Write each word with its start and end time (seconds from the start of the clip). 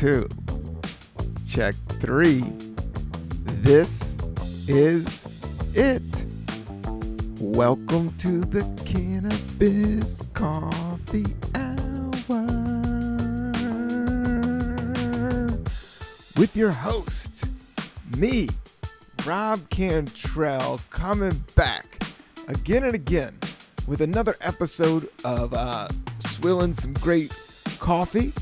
Two. 0.00 0.26
Check 1.46 1.74
three. 2.00 2.42
This 3.60 4.16
is 4.66 5.26
it. 5.74 6.24
Welcome 7.38 8.16
to 8.20 8.40
the 8.46 8.62
Cannabis 8.86 10.22
Coffee 10.32 11.26
Hour 11.54 12.46
with 16.38 16.56
your 16.56 16.70
host, 16.70 17.44
me, 18.16 18.48
Rob 19.26 19.68
Cantrell, 19.68 20.80
coming 20.88 21.44
back 21.56 22.02
again 22.48 22.84
and 22.84 22.94
again 22.94 23.38
with 23.86 24.00
another 24.00 24.36
episode 24.40 25.10
of 25.26 25.52
uh, 25.52 25.88
swilling 26.20 26.72
some 26.72 26.94
great 26.94 27.36
coffee 27.78 28.32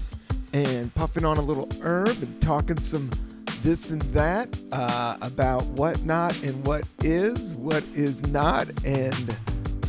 and 0.52 0.94
puffing 0.94 1.24
on 1.24 1.36
a 1.36 1.42
little 1.42 1.68
herb 1.82 2.22
and 2.22 2.40
talking 2.40 2.78
some 2.78 3.10
this 3.62 3.90
and 3.90 4.00
that 4.02 4.58
uh, 4.72 5.16
about 5.20 5.64
what 5.66 6.04
not 6.04 6.40
and 6.42 6.64
what 6.66 6.84
is, 7.02 7.54
what 7.56 7.82
is 7.94 8.26
not, 8.28 8.68
and 8.84 9.36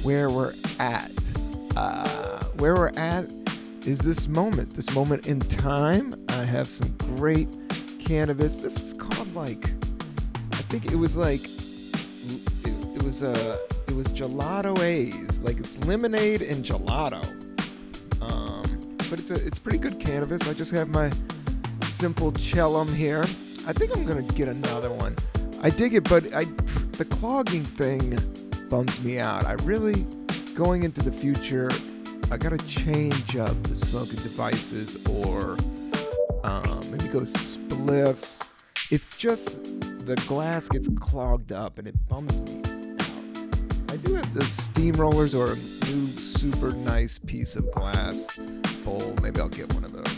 where 0.02 0.30
we're 0.30 0.54
at. 0.80 1.12
Uh, 1.76 2.44
where 2.58 2.76
we're 2.76 2.92
at 2.98 3.26
is 3.86 4.00
this 4.00 4.28
moment, 4.28 4.74
this 4.74 4.94
moment 4.94 5.28
in 5.28 5.40
time. 5.40 6.16
I 6.30 6.44
have 6.44 6.68
some 6.68 6.90
great 6.98 7.48
cannabis. 8.00 8.58
This 8.58 8.80
was 8.80 8.94
called 8.94 9.34
like, 9.36 9.72
I 10.52 10.62
think 10.64 10.92
it 10.92 10.96
was 10.96 11.16
like, 11.16 11.42
it, 11.44 12.96
it 12.96 13.04
was 13.04 13.22
a, 13.22 13.32
uh, 13.32 13.58
it 13.88 13.96
was 13.96 14.08
gelato 14.08 14.80
A's, 14.82 15.40
like 15.42 15.60
it's 15.60 15.84
lemonade 15.86 16.42
and 16.42 16.66
gelato. 16.66 17.49
But 19.10 19.20
it's 19.20 19.32
a, 19.32 19.46
it's 19.46 19.60
pretty 19.60 19.80
good 19.80 20.00
cannabis. 20.00 20.48
I 20.48 20.54
just 20.54 20.72
have 20.72 20.90
my 20.90 21.12
simple 21.82 22.32
chillum 22.32 22.94
here. 22.94 23.24
I 23.68 23.74
think 23.74 23.96
I'm 23.96 24.06
gonna 24.06 24.22
get 24.22 24.48
another 24.48 24.92
one. 24.92 25.16
I 25.62 25.70
dig 25.70 25.94
it, 25.94 26.08
but 26.08 26.34
I 26.34 26.46
the 26.98 27.06
clogging 27.06 27.64
thing 27.64 28.18
bums 28.70 29.02
me 29.02 29.20
out. 29.20 29.46
I 29.46 29.54
really 29.64 30.06
going 30.54 30.84
into 30.84 31.02
the 31.02 31.12
future. 31.12 31.70
I 32.32 32.38
gotta 32.38 32.58
change 32.60 33.36
up 33.36 33.62
the 33.64 33.76
smoking 33.76 34.18
devices 34.18 35.04
or 35.08 35.58
um, 36.44 36.80
maybe 36.92 37.08
go 37.08 37.22
spliffs. 37.22 38.48
It's 38.92 39.18
just 39.18 39.64
the 40.06 40.16
glass 40.28 40.70
gets 40.70 40.88
clogged 41.00 41.52
up 41.52 41.80
and 41.80 41.88
it 41.88 41.96
bums 42.08 42.40
me 42.42 42.62
out. 42.62 43.92
I 43.92 43.98
do 43.98 44.14
have 44.14 44.34
the 44.34 44.42
steamrollers 44.42 45.38
or 45.38 45.54
a 45.54 45.92
new 45.92 46.08
super 46.12 46.72
nice 46.72 47.18
piece 47.18 47.56
of 47.56 47.72
glass 47.72 48.28
Maybe 49.22 49.40
I'll 49.40 49.50
get 49.50 49.72
one 49.74 49.84
of 49.84 49.92
those 49.92 50.16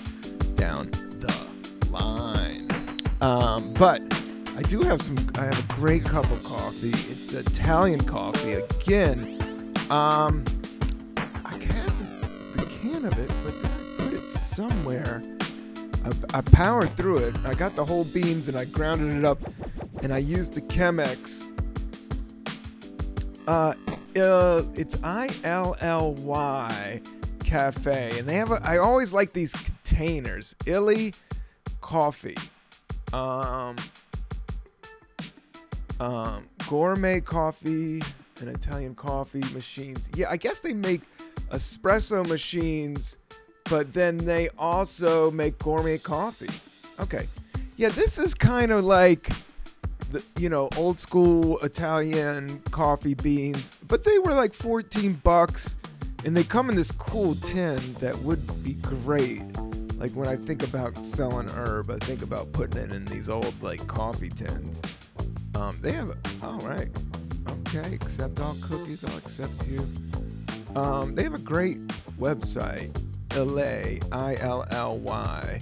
down 0.55 0.89
the 1.19 1.47
line. 1.91 2.69
Um, 3.19 3.73
but 3.73 4.01
I 4.55 4.61
do 4.63 4.81
have 4.81 5.01
some. 5.01 5.17
I 5.35 5.45
have 5.45 5.59
a 5.59 5.73
great 5.73 6.05
cup 6.05 6.29
of 6.31 6.43
coffee. 6.43 6.89
It's 6.89 7.33
Italian 7.33 8.01
coffee 8.05 8.53
again. 8.53 9.37
Um, 9.89 10.45
I 11.45 11.57
have 11.57 12.57
the 12.57 12.65
can 12.65 13.05
of 13.05 13.17
it, 13.19 13.29
but 13.43 13.53
I 13.53 14.03
put 14.03 14.13
it 14.13 14.29
somewhere. 14.29 15.21
I, 16.05 16.37
I 16.37 16.41
powered 16.41 16.95
through 16.95 17.17
it. 17.17 17.35
I 17.45 17.53
got 17.53 17.75
the 17.75 17.83
whole 17.83 18.05
beans 18.05 18.47
and 18.47 18.57
I 18.57 18.65
grounded 18.65 19.17
it 19.17 19.25
up, 19.25 19.39
and 20.01 20.13
I 20.13 20.19
used 20.19 20.53
the 20.53 20.61
Chemex. 20.61 21.47
Uh, 23.47 23.73
uh, 24.15 24.63
it's 24.75 24.97
I 25.03 25.29
L 25.43 25.75
L 25.81 26.13
Y 26.13 27.01
Cafe, 27.51 28.17
and 28.17 28.27
they 28.27 28.35
have. 28.35 28.51
A, 28.51 28.59
I 28.63 28.77
always 28.77 29.11
like 29.11 29.33
these 29.33 29.53
containers. 29.53 30.55
Illy 30.65 31.13
Coffee 31.81 32.37
um, 33.13 33.75
um, 35.99 36.47
gourmet 36.67 37.19
coffee 37.19 38.01
and 38.39 38.49
Italian 38.49 38.95
coffee 38.95 39.43
machines. 39.53 40.09
Yeah, 40.15 40.29
I 40.29 40.37
guess 40.37 40.59
they 40.59 40.73
make 40.73 41.01
espresso 41.49 42.27
machines, 42.27 43.17
but 43.69 43.93
then 43.93 44.17
they 44.17 44.49
also 44.57 45.31
make 45.31 45.57
gourmet 45.59 45.97
coffee. 45.97 46.49
Okay. 46.99 47.27
Yeah, 47.77 47.89
this 47.89 48.17
is 48.17 48.33
kind 48.33 48.71
of 48.71 48.83
like 48.83 49.29
the 50.11 50.23
you 50.37 50.49
know 50.49 50.69
old 50.77 50.99
school 50.99 51.57
Italian 51.59 52.59
coffee 52.71 53.15
beans, 53.15 53.79
but 53.87 54.03
they 54.03 54.19
were 54.19 54.33
like 54.33 54.53
14 54.53 55.13
bucks, 55.23 55.75
and 56.25 56.35
they 56.35 56.43
come 56.43 56.69
in 56.69 56.75
this 56.75 56.91
cool 56.91 57.35
tin 57.35 57.79
that 57.95 58.17
would 58.19 58.63
be 58.63 58.73
great 58.73 59.41
like 60.01 60.13
when 60.13 60.27
I 60.27 60.35
think 60.35 60.63
about 60.63 60.97
selling 60.97 61.47
herb, 61.47 61.91
I 61.91 61.97
think 61.97 62.23
about 62.23 62.51
putting 62.53 62.81
it 62.81 62.91
in 62.91 63.05
these 63.05 63.29
old 63.29 63.53
like 63.61 63.85
coffee 63.85 64.29
tins. 64.29 64.81
Um, 65.53 65.77
they 65.79 65.91
have 65.91 66.17
all 66.41 66.57
right, 66.61 66.89
okay, 67.67 67.93
accept 67.93 68.39
all 68.39 68.57
cookies. 68.63 69.05
I'll 69.05 69.15
accept 69.19 69.67
you. 69.67 69.87
Um, 70.75 71.13
they 71.13 71.21
have 71.21 71.35
a 71.35 71.37
great 71.37 71.85
website, 72.19 72.89
Illy, 73.35 74.01
I 74.11 74.37
L 74.37 74.65
L 74.71 74.97
Y. 74.97 75.61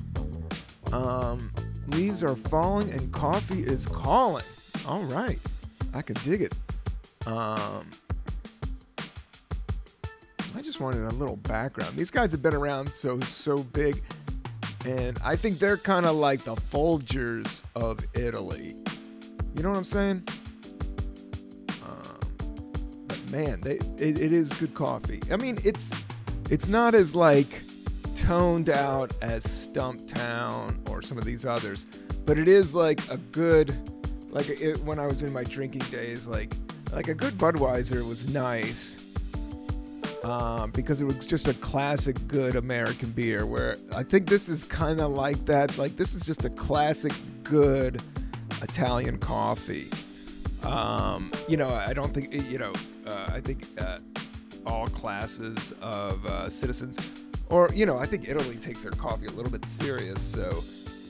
Um, 0.94 1.52
leaves 1.88 2.24
are 2.24 2.38
falling 2.38 2.90
and 2.92 3.12
coffee 3.12 3.64
is 3.64 3.86
calling. 3.86 4.46
All 4.88 5.03
right, 5.03 5.40
I 5.94 6.02
can 6.02 6.16
dig 6.24 6.44
it. 6.44 6.56
Um, 7.28 7.90
wanted 10.79 11.03
a 11.03 11.16
little 11.16 11.38
background. 11.38 11.95
These 11.95 12.12
guys 12.12 12.31
have 12.31 12.41
been 12.41 12.56
around 12.56 12.90
so 12.90 13.19
so 13.22 13.57
big. 13.63 14.01
And 14.85 15.19
I 15.23 15.35
think 15.35 15.59
they're 15.59 15.78
kind 15.78 16.06
of 16.06 16.16
like 16.16 16.44
the 16.44 16.56
Folgers 16.56 17.63
of 17.75 18.00
Italy. 18.13 18.75
You 19.56 19.63
know 19.63 19.72
what 19.72 19.78
I'm 19.78 19.84
saying? 19.84 20.23
Um, 21.85 23.06
but 23.07 23.31
man, 23.31 23.59
they, 23.62 23.75
it, 23.97 24.19
it 24.19 24.31
is 24.31 24.50
good 24.53 24.73
coffee. 24.73 25.19
I 25.31 25.35
mean, 25.35 25.57
it's 25.66 25.91
it's 26.50 26.68
not 26.68 26.95
as 26.95 27.13
like 27.13 27.62
toned 28.16 28.69
out 28.69 29.12
as 29.22 29.44
Stumptown 29.45 30.89
or 30.89 31.01
some 31.01 31.18
of 31.18 31.25
these 31.25 31.45
others, 31.45 31.85
but 32.25 32.38
it 32.38 32.47
is 32.47 32.73
like 32.73 33.06
a 33.09 33.18
good, 33.18 33.75
like 34.29 34.50
it, 34.50 34.79
when 34.79 34.97
I 34.97 35.07
was 35.07 35.23
in 35.23 35.34
my 35.34 35.44
drinking 35.44 35.84
days, 35.91 36.25
like 36.25 36.53
like 36.94 37.09
a 37.09 37.13
good 37.13 37.34
Budweiser 37.34 38.07
was 38.07 38.34
nice 38.34 39.06
um, 40.24 40.72
because 40.72 41.02
it 41.02 41.06
was 41.06 41.25
just 41.25 41.47
a 41.47 41.53
classic 41.56 42.16
good 42.28 42.56
American 42.56 43.09
beer. 43.12 43.46
Where 43.46 43.78
I 43.96 44.03
think 44.03 44.28
this 44.28 44.50
is 44.50 44.63
kind 44.63 45.00
of 45.00 45.12
like 45.12 45.46
that. 45.46 45.78
Like 45.78 45.96
this 45.96 46.13
is 46.13 46.24
just 46.24 46.46
a 46.46 46.50
classic 46.50 47.13
good 47.44 48.02
Italian 48.62 49.18
coffee. 49.18 49.90
Um, 50.63 51.31
you 51.47 51.57
know, 51.57 51.69
I 51.69 51.94
don't 51.94 52.13
think 52.13 52.34
you 52.50 52.57
know. 52.57 52.74
Uh, 53.06 53.31
I 53.34 53.40
think 53.40 53.66
uh, 53.80 54.00
all 54.66 54.88
classes 54.88 55.74
of 55.81 56.24
uh, 56.25 56.50
citizens, 56.50 57.25
or 57.50 57.69
you 57.74 57.86
know, 57.86 57.98
I 57.98 58.06
think 58.06 58.27
Italy 58.27 58.56
takes 58.56 58.83
their 58.83 58.92
coffee 58.92 59.27
a 59.27 59.31
little 59.31 59.51
bit 59.51 59.66
serious. 59.66 60.21
So, 60.21 60.63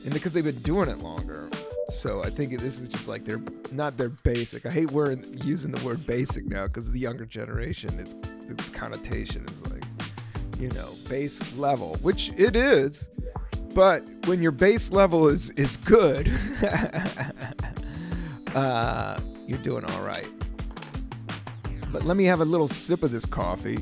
and 0.06 0.13
because 0.13 0.33
they've 0.33 0.44
been 0.44 0.61
doing 0.61 0.88
it 0.88 1.00
longer, 1.00 1.50
so 1.89 2.23
I 2.23 2.29
think 2.29 2.57
this 2.59 2.79
is 2.79 2.88
just 2.88 3.07
like 3.07 3.25
they're 3.25 3.41
not 3.71 3.97
their 3.97 4.09
basic. 4.09 4.65
I 4.65 4.71
hate 4.71 4.91
using 5.44 5.71
the 5.71 5.83
word 5.85 6.06
basic 6.06 6.45
now 6.45 6.67
because 6.67 6.91
the 6.91 7.00
younger 7.00 7.25
generation 7.25 8.00
it's 8.00 8.15
its 8.49 8.69
connotation 8.69 9.45
is 9.49 9.71
like 9.71 9.83
you 10.59 10.69
know 10.69 10.93
base 11.09 11.53
level, 11.55 11.95
which 12.01 12.31
it 12.37 12.55
is. 12.55 13.09
But 13.73 14.03
when 14.25 14.41
your 14.41 14.51
base 14.51 14.91
level 14.91 15.27
is 15.27 15.51
is 15.51 15.77
good, 15.77 16.31
uh, 18.55 19.19
you're 19.47 19.57
doing 19.59 19.85
all 19.85 20.01
right. 20.01 20.27
But 21.91 22.03
let 22.03 22.17
me 22.17 22.25
have 22.25 22.41
a 22.41 22.45
little 22.45 22.67
sip 22.67 23.03
of 23.03 23.11
this 23.11 23.25
coffee. 23.25 23.79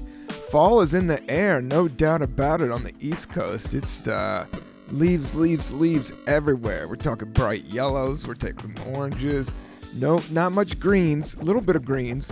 Fall 0.49 0.81
is 0.81 0.93
in 0.93 1.07
the 1.07 1.29
air, 1.29 1.61
no 1.61 1.87
doubt 1.89 2.21
about 2.21 2.61
it. 2.61 2.71
On 2.71 2.83
the 2.83 2.93
East 3.01 3.29
Coast, 3.29 3.73
it's 3.73 4.07
uh, 4.07 4.45
leaves, 4.89 5.35
leaves, 5.35 5.73
leaves 5.73 6.13
everywhere. 6.25 6.87
We're 6.87 6.95
talking 6.95 7.31
bright 7.31 7.65
yellows. 7.65 8.25
We're 8.25 8.35
taking 8.35 8.73
oranges. 8.93 9.53
No, 9.95 10.21
not 10.31 10.53
much 10.53 10.79
greens. 10.79 11.35
A 11.35 11.43
little 11.43 11.61
bit 11.61 11.75
of 11.75 11.83
greens. 11.83 12.31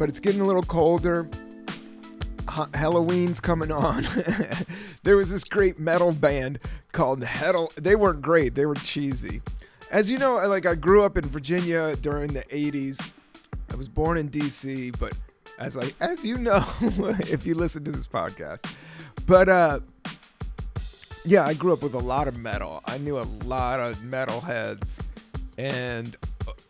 But 0.00 0.08
it's 0.08 0.18
getting 0.18 0.40
a 0.40 0.44
little 0.44 0.62
colder. 0.62 1.28
Halloween's 2.72 3.38
coming 3.38 3.70
on. 3.70 4.08
there 5.02 5.14
was 5.14 5.28
this 5.28 5.44
great 5.44 5.78
metal 5.78 6.10
band 6.10 6.58
called 6.92 7.20
Heddle. 7.20 7.70
They 7.74 7.96
weren't 7.96 8.22
great. 8.22 8.54
They 8.54 8.64
were 8.64 8.76
cheesy. 8.76 9.42
As 9.90 10.10
you 10.10 10.16
know, 10.16 10.36
like 10.48 10.64
I 10.64 10.74
grew 10.74 11.04
up 11.04 11.18
in 11.18 11.24
Virginia 11.26 11.94
during 11.96 12.32
the 12.32 12.44
80s. 12.44 13.12
I 13.70 13.76
was 13.76 13.88
born 13.88 14.16
in 14.16 14.30
DC, 14.30 14.98
but 14.98 15.12
as 15.58 15.76
I 15.76 15.92
as 16.00 16.24
you 16.24 16.38
know 16.38 16.64
if 16.80 17.44
you 17.44 17.54
listen 17.54 17.84
to 17.84 17.92
this 17.92 18.06
podcast. 18.06 18.74
But 19.26 19.50
uh 19.50 19.80
yeah, 21.26 21.44
I 21.44 21.52
grew 21.52 21.74
up 21.74 21.82
with 21.82 21.92
a 21.92 21.98
lot 21.98 22.26
of 22.26 22.38
metal. 22.38 22.80
I 22.86 22.96
knew 22.96 23.18
a 23.18 23.28
lot 23.44 23.80
of 23.80 24.02
metal 24.02 24.40
heads 24.40 25.02
and 25.58 26.16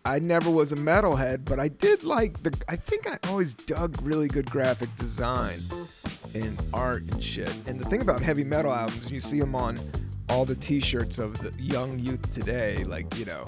I 0.05 0.19
never 0.19 0.51
was 0.51 0.73
a 0.73 0.77
metalhead, 0.77 1.45
but 1.45 1.61
I 1.61 1.69
did 1.69 2.05
like 2.05 2.43
the. 2.43 2.57
I 2.69 2.77
think 2.77 3.09
I 3.09 3.19
always 3.29 3.55
dug 3.55 4.01
really 4.03 4.29
good 4.29 4.51
graphic 4.51 4.95
design 4.97 5.61
and 6.35 6.61
art 6.73 7.03
and 7.03 7.23
shit. 7.23 7.55
And 7.67 7.79
the 7.79 7.85
thing 7.85 8.01
about 8.01 8.23
heavy 8.23 8.45
metal 8.45 8.73
albums, 8.73 9.11
you 9.11 9.21
see 9.21 9.39
them 9.39 9.55
on 9.55 9.79
all 10.29 10.45
the 10.45 10.55
T-shirts 10.55 11.19
of 11.19 11.39
the 11.39 11.53
young 11.63 11.99
youth 11.99 12.33
today. 12.33 12.83
Like 12.85 13.19
you 13.19 13.25
know, 13.27 13.45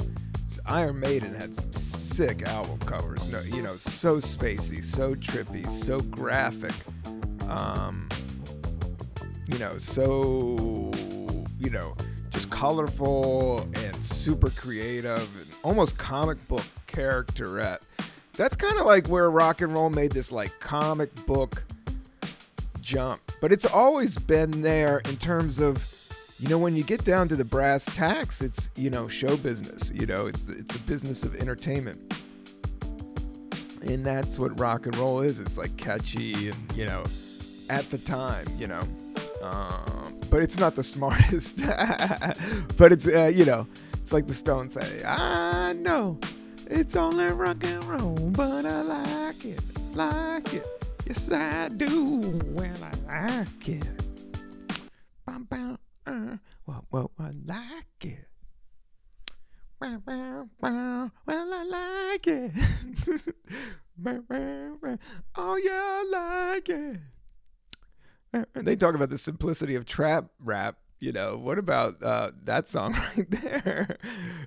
Iron 0.67 1.01
Maiden 1.01 1.35
had 1.35 1.57
some 1.57 1.73
sick 1.73 2.43
album 2.43 2.79
covers. 2.81 3.29
No, 3.29 3.41
you 3.41 3.63
know, 3.63 3.77
so 3.77 4.17
spacey, 4.17 4.85
so 4.85 5.15
trippy, 5.15 5.69
so 5.69 6.01
graphic. 6.01 6.75
Um, 7.49 8.09
you 9.47 9.59
know, 9.59 9.79
so 9.79 10.91
you 11.59 11.71
know, 11.71 11.95
just 12.31 12.51
colorful 12.51 13.61
and 13.75 14.05
super 14.05 14.51
creative 14.51 15.29
and 15.41 15.52
almost 15.63 15.99
comic 15.99 16.47
book 16.49 16.65
characterette. 16.87 17.83
That's 18.35 18.57
kind 18.57 18.79
of 18.79 18.87
like 18.87 19.09
where 19.09 19.31
rock 19.31 19.61
and 19.61 19.73
roll 19.75 19.91
made 19.91 20.13
this 20.13 20.33
like 20.33 20.59
comic 20.61 21.15
book 21.27 21.65
jump. 22.81 23.21
But 23.41 23.53
it's 23.53 23.67
always 23.67 24.17
been 24.17 24.63
there 24.63 24.99
in 25.09 25.17
terms 25.17 25.59
of 25.61 25.87
you 26.39 26.49
know 26.49 26.59
when 26.59 26.75
you 26.75 26.83
get 26.83 27.05
down 27.05 27.29
to 27.29 27.37
the 27.37 27.45
brass 27.45 27.85
tacks 27.85 28.43
it's 28.43 28.69
you 28.75 28.91
know 28.91 29.07
show 29.07 29.37
business 29.37 29.93
you 29.95 30.07
know 30.07 30.27
it's 30.27 30.49
it's 30.49 30.77
the 30.77 30.79
business 30.91 31.23
of 31.23 31.37
entertainment 31.37 32.15
and 33.83 34.05
that's 34.05 34.41
what 34.41 34.59
rock 34.59 34.87
and 34.87 34.97
roll 34.97 35.21
is 35.21 35.39
it's 35.39 35.57
like 35.57 35.75
catchy 35.77 36.49
and 36.49 36.73
you 36.75 36.85
know 36.85 37.05
at 37.71 37.89
the 37.91 37.99
time 37.99 38.45
you 38.59 38.67
know 38.67 38.81
um, 39.41 40.19
but 40.31 40.43
it's 40.43 40.59
not 40.59 40.75
the 40.75 40.83
smartest 40.83 41.59
but 42.77 42.91
it's 42.91 43.07
uh, 43.07 43.31
you 43.33 43.45
know 43.45 43.65
it's 44.03 44.13
like 44.13 44.27
the 44.27 44.35
stones 44.35 44.75
say 44.75 45.03
i 45.07 45.73
know 45.73 46.19
it's 46.71 46.97
only 46.97 47.27
rock 47.27 47.65
and 47.65 47.83
roll 47.85 48.15
but 48.33 48.67
i 48.67 48.83
like 48.83 49.45
it 49.45 49.63
like 49.95 50.53
it 50.53 50.67
yes 51.07 51.31
i 51.33 51.69
do 51.69 52.21
well 52.49 52.77
i 53.09 53.27
like 53.39 53.69
it 53.69 53.89
bum, 55.25 55.45
bum 55.45 55.79
uh, 56.07 56.37
well, 56.67 56.85
well, 56.91 57.11
I 57.19 57.31
like 57.45 58.05
it. 58.05 58.29
Well, 59.81 60.03
well, 60.07 60.49
well, 60.61 61.11
well 61.27 61.55
I 61.55 62.11
like 62.13 62.27
it. 62.27 62.53
oh, 65.37 65.57
yeah, 65.57 65.71
I 65.73 66.53
like 66.55 66.69
it. 66.69 67.01
They 68.55 68.77
talk 68.77 68.95
about 68.95 69.11
the 69.11 69.19
simplicity 69.19 69.75
of 69.75 69.85
trap 69.85 70.27
rap. 70.41 70.77
You 71.03 71.11
know, 71.11 71.37
what 71.37 71.59
about 71.59 72.03
uh, 72.03 72.31
that 72.45 72.69
song 72.69 72.93
right 73.17 73.29
there? 73.29 73.99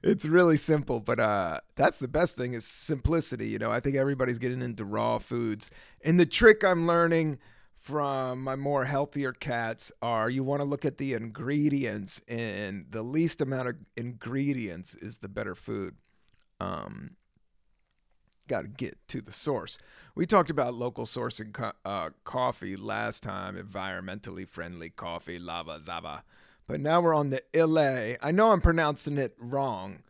it's 0.02 0.26
really 0.26 0.58
simple, 0.58 1.02
but 1.02 1.20
uh, 1.20 1.60
that's 1.76 2.00
the 2.00 2.08
best 2.08 2.38
thing 2.38 2.54
is 2.54 2.66
simplicity. 2.66 3.50
You 3.50 3.60
know, 3.60 3.72
I 3.72 3.82
think 3.82 3.98
everybody's 3.98 4.40
getting 4.40 4.62
into 4.62 4.86
raw 4.86 5.18
foods. 5.18 5.70
And 6.04 6.20
the 6.20 6.26
trick 6.26 6.64
I'm 6.64 6.88
learning– 6.88 7.40
from 7.86 8.42
my 8.42 8.56
more 8.56 8.86
healthier 8.86 9.32
cats 9.32 9.92
are 10.02 10.28
you 10.28 10.44
want 10.44 10.60
to 10.60 10.66
look 10.66 10.86
at 10.86 10.98
the 10.98 11.14
ingredients 11.14 12.20
and 12.28 12.88
the 12.90 13.04
least 13.04 13.42
amount 13.42 13.68
of 13.68 13.76
ingredients 13.96 14.96
is 14.96 15.20
the 15.20 15.28
better 15.28 15.54
food 15.54 15.94
um, 16.60 17.12
got 18.48 18.64
to 18.64 18.68
get 18.68 18.98
to 19.08 19.22
the 19.22 19.32
source 19.32 19.78
we 20.16 20.26
talked 20.26 20.50
about 20.50 20.74
local 20.74 21.06
sourcing 21.06 21.54
co- 21.54 21.74
uh, 21.86 22.10
coffee 22.24 22.76
last 22.76 23.22
time 23.22 23.56
environmentally 23.56 24.50
friendly 24.50 24.90
coffee 24.90 25.38
Lavazza 25.38 26.24
but 26.68 26.80
now 26.80 27.02
we're 27.02 27.14
on 27.14 27.30
the 27.30 27.42
la 27.56 28.16
i 28.28 28.32
know 28.32 28.52
i'm 28.52 28.62
pronouncing 28.62 29.18
it 29.18 29.36
wrong 29.38 30.04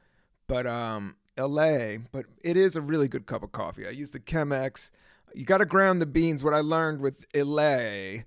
but 0.47 0.65
um 0.65 1.15
la 1.37 1.97
but 2.11 2.25
it 2.43 2.57
is 2.57 2.75
a 2.75 2.81
really 2.81 3.07
good 3.07 3.25
cup 3.25 3.43
of 3.43 3.51
coffee 3.51 3.87
i 3.87 3.89
use 3.89 4.11
the 4.11 4.19
chemex 4.19 4.91
you 5.35 5.45
got 5.45 5.57
to 5.57 5.65
ground 5.65 6.01
the 6.01 6.05
beans. 6.05 6.43
What 6.43 6.53
I 6.53 6.61
learned 6.61 7.01
with 7.01 7.25
Illy, 7.33 8.23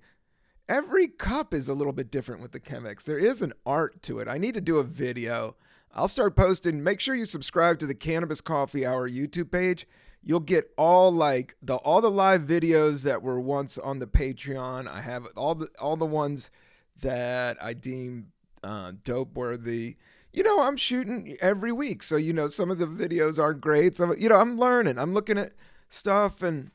every 0.67 1.07
cup 1.07 1.53
is 1.53 1.67
a 1.67 1.73
little 1.73 1.93
bit 1.93 2.11
different 2.11 2.41
with 2.41 2.51
the 2.51 2.59
Chemex. 2.59 3.03
There 3.03 3.17
is 3.17 3.41
an 3.41 3.53
art 3.65 4.01
to 4.03 4.19
it. 4.19 4.27
I 4.27 4.37
need 4.37 4.53
to 4.53 4.61
do 4.61 4.77
a 4.77 4.83
video. 4.83 5.55
I'll 5.93 6.07
start 6.07 6.35
posting. 6.35 6.83
Make 6.83 6.99
sure 6.99 7.15
you 7.15 7.25
subscribe 7.25 7.79
to 7.79 7.87
the 7.87 7.95
Cannabis 7.95 8.41
Coffee 8.41 8.85
Hour 8.85 9.09
YouTube 9.09 9.51
page. 9.51 9.87
You'll 10.21 10.39
get 10.41 10.69
all 10.77 11.11
like 11.11 11.55
the 11.61 11.77
all 11.77 12.01
the 12.01 12.11
live 12.11 12.41
videos 12.41 13.03
that 13.03 13.23
were 13.23 13.39
once 13.39 13.77
on 13.77 13.99
the 13.99 14.07
Patreon. 14.07 14.87
I 14.87 15.01
have 15.01 15.25
all 15.35 15.55
the 15.55 15.69
all 15.79 15.97
the 15.97 16.05
ones 16.05 16.51
that 17.01 17.61
I 17.61 17.73
deem 17.73 18.31
uh, 18.63 18.93
dope 19.03 19.35
worthy. 19.35 19.97
You 20.31 20.43
know, 20.43 20.61
I'm 20.61 20.77
shooting 20.77 21.37
every 21.41 21.71
week, 21.71 22.03
so 22.03 22.15
you 22.15 22.33
know 22.33 22.47
some 22.47 22.69
of 22.69 22.77
the 22.77 22.85
videos 22.85 23.39
are 23.39 23.53
great. 23.53 23.95
Some, 23.95 24.13
you 24.17 24.29
know, 24.29 24.37
I'm 24.37 24.57
learning. 24.57 24.97
I'm 24.97 25.13
looking 25.13 25.37
at 25.37 25.53
stuff 25.89 26.43
and 26.43 26.71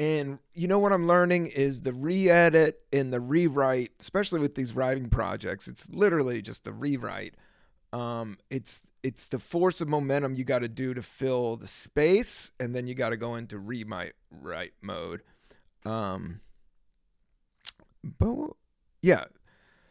and 0.00 0.38
you 0.54 0.66
know 0.66 0.78
what 0.78 0.92
I'm 0.92 1.06
learning 1.06 1.48
is 1.48 1.82
the 1.82 1.92
re-edit 1.92 2.80
and 2.90 3.12
the 3.12 3.20
rewrite, 3.20 3.90
especially 4.00 4.40
with 4.40 4.54
these 4.54 4.74
writing 4.74 5.10
projects. 5.10 5.68
It's 5.68 5.90
literally 5.90 6.40
just 6.40 6.64
the 6.64 6.72
rewrite. 6.72 7.34
Um, 7.92 8.38
it's 8.48 8.80
it's 9.02 9.26
the 9.26 9.38
force 9.38 9.82
of 9.82 9.88
momentum 9.88 10.34
you 10.34 10.44
got 10.44 10.60
to 10.60 10.68
do 10.68 10.94
to 10.94 11.02
fill 11.02 11.56
the 11.56 11.68
space, 11.68 12.50
and 12.58 12.74
then 12.74 12.86
you 12.86 12.94
got 12.94 13.10
to 13.10 13.18
go 13.18 13.34
into 13.34 13.58
rewrite 13.58 14.14
write 14.30 14.72
mode. 14.80 15.22
Um, 15.84 16.40
but 18.02 18.52
yeah, 19.02 19.24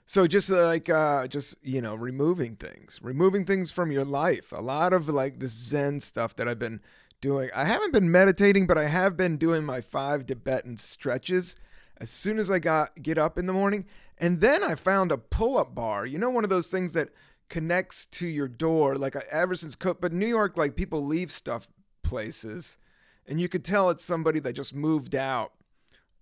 so 0.09 0.25
just 0.25 0.49
like 0.49 0.89
uh, 0.89 1.27
just 1.27 1.55
you 1.61 1.81
know 1.81 1.93
removing 1.93 2.55
things, 2.55 2.99
removing 3.03 3.45
things 3.45 3.71
from 3.71 3.91
your 3.91 4.03
life. 4.03 4.51
A 4.51 4.59
lot 4.59 4.91
of 4.91 5.07
like 5.07 5.37
the 5.37 5.45
Zen 5.45 5.99
stuff 5.99 6.35
that 6.37 6.47
I've 6.47 6.57
been 6.57 6.81
doing. 7.21 7.51
I 7.55 7.65
haven't 7.65 7.93
been 7.93 8.11
meditating, 8.11 8.65
but 8.65 8.75
I 8.75 8.87
have 8.87 9.15
been 9.15 9.37
doing 9.37 9.63
my 9.63 9.81
five 9.81 10.25
Tibetan 10.25 10.77
stretches 10.77 11.55
as 11.97 12.09
soon 12.09 12.39
as 12.39 12.49
I 12.49 12.57
got 12.57 12.99
get 13.03 13.19
up 13.19 13.37
in 13.37 13.45
the 13.45 13.53
morning. 13.53 13.85
And 14.17 14.41
then 14.41 14.63
I 14.63 14.73
found 14.73 15.11
a 15.11 15.17
pull-up 15.19 15.75
bar. 15.75 16.07
You 16.07 16.17
know, 16.17 16.31
one 16.31 16.43
of 16.43 16.49
those 16.49 16.69
things 16.69 16.93
that 16.93 17.09
connects 17.47 18.07
to 18.07 18.25
your 18.25 18.47
door. 18.47 18.95
Like 18.95 19.15
ever 19.31 19.53
since, 19.53 19.75
but 19.75 20.11
New 20.11 20.25
York, 20.25 20.57
like 20.57 20.75
people 20.75 21.05
leave 21.05 21.31
stuff 21.31 21.67
places, 22.01 22.79
and 23.27 23.39
you 23.39 23.47
could 23.47 23.63
tell 23.63 23.91
it's 23.91 24.05
somebody 24.05 24.39
that 24.39 24.53
just 24.53 24.73
moved 24.73 25.13
out 25.13 25.51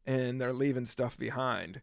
and 0.06 0.41
they're 0.41 0.51
leaving 0.51 0.86
stuff 0.86 1.17
behind. 1.17 1.79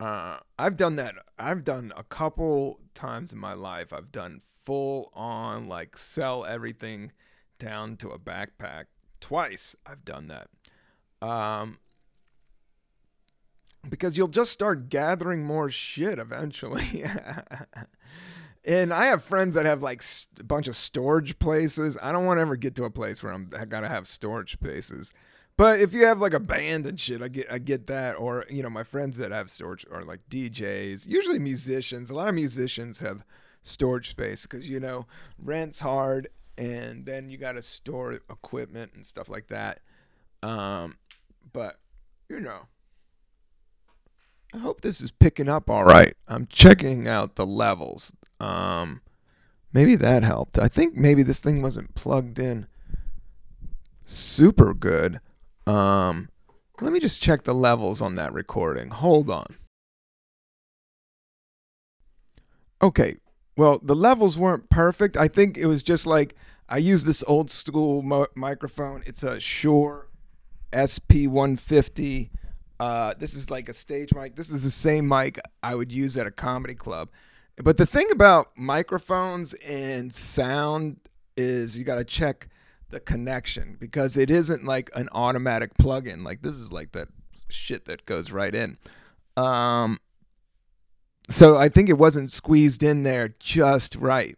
Uh, 0.00 0.38
I've 0.58 0.76
done 0.76 0.96
that. 0.96 1.14
I've 1.38 1.64
done 1.64 1.92
a 1.96 2.02
couple 2.02 2.80
times 2.94 3.32
in 3.32 3.38
my 3.38 3.52
life. 3.52 3.92
I've 3.92 4.10
done 4.12 4.42
full 4.64 5.10
on 5.14 5.68
like 5.68 5.96
sell 5.96 6.44
everything 6.44 7.12
down 7.58 7.96
to 7.98 8.10
a 8.10 8.18
backpack. 8.18 8.84
Twice 9.20 9.76
I've 9.86 10.04
done 10.04 10.28
that. 10.28 10.48
Um, 11.26 11.78
because 13.88 14.16
you'll 14.16 14.28
just 14.28 14.52
start 14.52 14.88
gathering 14.88 15.44
more 15.44 15.70
shit 15.70 16.18
eventually. 16.18 17.04
and 18.64 18.92
I 18.92 19.06
have 19.06 19.22
friends 19.22 19.54
that 19.54 19.66
have 19.66 19.82
like 19.82 20.02
a 20.38 20.44
bunch 20.44 20.68
of 20.68 20.76
storage 20.76 21.38
places. 21.38 21.98
I 22.02 22.12
don't 22.12 22.26
want 22.26 22.38
to 22.38 22.42
ever 22.42 22.56
get 22.56 22.74
to 22.76 22.84
a 22.84 22.90
place 22.90 23.22
where 23.22 23.32
I'm 23.32 23.50
I 23.58 23.64
gotta 23.64 23.88
have 23.88 24.06
storage 24.06 24.52
spaces. 24.52 25.12
But 25.56 25.80
if 25.80 25.92
you 25.92 26.04
have 26.06 26.20
like 26.20 26.34
a 26.34 26.40
band 26.40 26.86
and 26.86 26.98
shit, 26.98 27.22
I 27.22 27.28
get 27.28 27.50
I 27.50 27.58
get 27.58 27.86
that. 27.86 28.16
Or 28.16 28.44
you 28.48 28.62
know, 28.62 28.70
my 28.70 28.82
friends 28.82 29.18
that 29.18 29.32
have 29.32 29.50
storage 29.50 29.86
are 29.90 30.02
like 30.02 30.28
DJs, 30.28 31.06
usually 31.06 31.38
musicians. 31.38 32.10
A 32.10 32.14
lot 32.14 32.28
of 32.28 32.34
musicians 32.34 33.00
have 33.00 33.24
storage 33.62 34.10
space 34.10 34.46
because 34.46 34.68
you 34.68 34.80
know 34.80 35.06
rent's 35.38 35.80
hard 35.80 36.28
and 36.58 37.06
then 37.06 37.30
you 37.30 37.38
got 37.38 37.52
to 37.52 37.62
store 37.62 38.12
equipment 38.12 38.92
and 38.94 39.06
stuff 39.06 39.28
like 39.28 39.48
that. 39.48 39.80
Um, 40.42 40.96
but 41.52 41.76
you 42.28 42.40
know, 42.40 42.66
I 44.54 44.58
hope 44.58 44.80
this 44.80 45.00
is 45.00 45.10
picking 45.10 45.48
up 45.48 45.70
all 45.70 45.84
right. 45.84 46.14
I'm 46.28 46.46
checking 46.46 47.08
out 47.08 47.36
the 47.36 47.46
levels. 47.46 48.12
Um, 48.40 49.00
maybe 49.72 49.96
that 49.96 50.22
helped. 50.22 50.58
I 50.58 50.68
think 50.68 50.96
maybe 50.96 51.22
this 51.22 51.40
thing 51.40 51.62
wasn't 51.62 51.94
plugged 51.94 52.38
in 52.38 52.66
super 54.04 54.74
good. 54.74 55.20
Um, 55.66 56.28
let 56.80 56.92
me 56.92 57.00
just 57.00 57.22
check 57.22 57.44
the 57.44 57.54
levels 57.54 58.02
on 58.02 58.16
that 58.16 58.32
recording. 58.32 58.90
Hold 58.90 59.30
on. 59.30 59.56
Okay, 62.82 63.16
well, 63.56 63.78
the 63.82 63.94
levels 63.94 64.38
weren't 64.38 64.68
perfect. 64.68 65.16
I 65.16 65.28
think 65.28 65.56
it 65.56 65.66
was 65.66 65.82
just 65.82 66.06
like 66.06 66.34
I 66.68 66.78
use 66.78 67.04
this 67.04 67.22
old 67.26 67.50
school 67.50 68.02
mo- 68.02 68.26
microphone. 68.34 69.02
It's 69.06 69.22
a 69.22 69.38
Shure 69.38 70.08
SP150. 70.72 72.30
Uh, 72.80 73.14
this 73.18 73.34
is 73.34 73.50
like 73.50 73.68
a 73.68 73.72
stage 73.72 74.12
mic. 74.14 74.34
This 74.34 74.50
is 74.50 74.64
the 74.64 74.70
same 74.70 75.06
mic 75.06 75.38
I 75.62 75.74
would 75.74 75.92
use 75.92 76.16
at 76.16 76.26
a 76.26 76.30
comedy 76.30 76.74
club. 76.74 77.10
But 77.62 77.76
the 77.76 77.86
thing 77.86 78.10
about 78.10 78.48
microphones 78.56 79.52
and 79.54 80.12
sound 80.12 80.96
is 81.36 81.78
you 81.78 81.84
got 81.84 81.96
to 81.96 82.04
check 82.04 82.48
the 82.92 83.00
connection 83.00 83.76
because 83.80 84.16
it 84.16 84.30
isn't 84.30 84.64
like 84.64 84.90
an 84.94 85.08
automatic 85.12 85.74
plug-in. 85.74 86.22
Like 86.22 86.42
this 86.42 86.54
is 86.54 86.70
like 86.70 86.92
that 86.92 87.08
shit 87.48 87.86
that 87.86 88.06
goes 88.06 88.30
right 88.30 88.54
in. 88.54 88.78
Um, 89.36 89.98
so 91.28 91.56
I 91.56 91.68
think 91.68 91.88
it 91.88 91.98
wasn't 91.98 92.30
squeezed 92.30 92.82
in 92.82 93.02
there 93.02 93.34
just 93.40 93.96
right. 93.96 94.36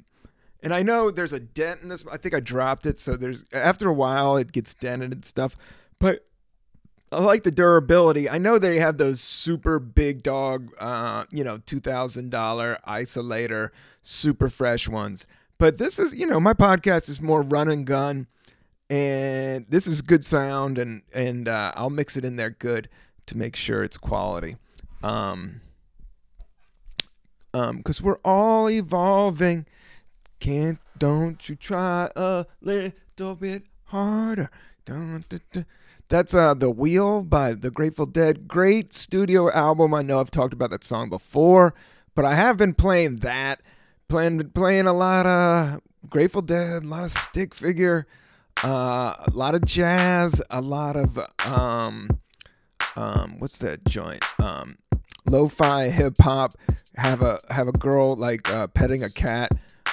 And 0.62 0.72
I 0.72 0.82
know 0.82 1.10
there's 1.10 1.34
a 1.34 1.40
dent 1.40 1.82
in 1.82 1.90
this. 1.90 2.04
I 2.10 2.16
think 2.16 2.34
I 2.34 2.40
dropped 2.40 2.86
it, 2.86 2.98
so 2.98 3.16
there's 3.16 3.44
after 3.52 3.88
a 3.88 3.92
while 3.92 4.36
it 4.38 4.50
gets 4.50 4.72
dented 4.72 5.12
and 5.12 5.24
stuff. 5.24 5.56
But 5.98 6.26
I 7.12 7.20
like 7.20 7.42
the 7.42 7.50
durability. 7.50 8.30
I 8.30 8.38
know 8.38 8.58
they 8.58 8.78
have 8.78 8.96
those 8.96 9.20
super 9.20 9.78
big 9.78 10.22
dog, 10.22 10.74
uh, 10.78 11.24
you 11.30 11.44
know, 11.44 11.58
two 11.58 11.80
thousand 11.80 12.30
dollar 12.30 12.78
isolator, 12.88 13.70
super 14.00 14.48
fresh 14.48 14.88
ones. 14.88 15.26
But 15.58 15.78
this 15.78 15.98
is, 15.98 16.18
you 16.18 16.26
know, 16.26 16.40
my 16.40 16.54
podcast 16.54 17.08
is 17.08 17.20
more 17.20 17.42
run 17.42 17.68
and 17.68 17.86
gun, 17.86 18.26
and 18.90 19.66
this 19.68 19.86
is 19.86 20.02
good 20.02 20.24
sound, 20.24 20.78
and 20.78 21.02
and 21.12 21.48
uh, 21.48 21.72
I'll 21.76 21.90
mix 21.90 22.16
it 22.16 22.24
in 22.24 22.36
there 22.36 22.50
good 22.50 22.88
to 23.26 23.36
make 23.36 23.56
sure 23.56 23.82
it's 23.82 23.96
quality. 23.96 24.56
Um, 25.02 25.60
um, 27.52 27.82
cause 27.82 28.02
we're 28.02 28.18
all 28.24 28.68
evolving. 28.68 29.66
Can't 30.40 30.78
don't 30.98 31.48
you 31.48 31.56
try 31.56 32.10
a 32.16 32.46
little 32.60 33.34
bit 33.36 33.64
harder? 33.84 34.50
Dun, 34.84 35.24
dun, 35.28 35.40
dun. 35.52 35.66
That's 36.08 36.34
uh 36.34 36.54
the 36.54 36.70
Wheel 36.70 37.22
by 37.22 37.54
the 37.54 37.70
Grateful 37.70 38.06
Dead. 38.06 38.46
Great 38.46 38.92
studio 38.92 39.50
album. 39.50 39.94
I 39.94 40.02
know 40.02 40.20
I've 40.20 40.30
talked 40.30 40.52
about 40.52 40.70
that 40.70 40.84
song 40.84 41.08
before, 41.08 41.74
but 42.14 42.24
I 42.24 42.34
have 42.34 42.56
been 42.58 42.74
playing 42.74 43.16
that, 43.16 43.62
playing 44.08 44.50
playing 44.50 44.86
a 44.86 44.92
lot 44.92 45.24
of 45.26 45.80
Grateful 46.10 46.42
Dead, 46.42 46.84
a 46.84 46.86
lot 46.86 47.04
of 47.04 47.10
stick 47.10 47.54
figure, 47.54 48.06
uh, 48.64 49.14
a 49.26 49.30
lot 49.32 49.54
of 49.54 49.64
jazz, 49.64 50.42
a 50.50 50.60
lot 50.60 50.96
of 50.96 51.18
um 51.46 52.08
um 52.96 53.38
what's 53.38 53.58
that 53.58 53.84
joint? 53.84 54.24
Um 54.40 54.78
lo-fi 55.26 55.90
hip 55.90 56.14
hop. 56.20 56.52
Have 56.96 57.22
a 57.22 57.38
have 57.50 57.68
a 57.68 57.72
girl 57.72 58.16
like 58.16 58.50
uh, 58.50 58.68
petting 58.68 59.02
a 59.02 59.10
cat, 59.10 59.50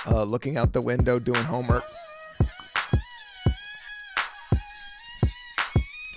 uh, 0.08 0.24
looking 0.24 0.58
out 0.58 0.74
the 0.74 0.82
window 0.82 1.20
doing 1.20 1.44
homework. 1.44 1.88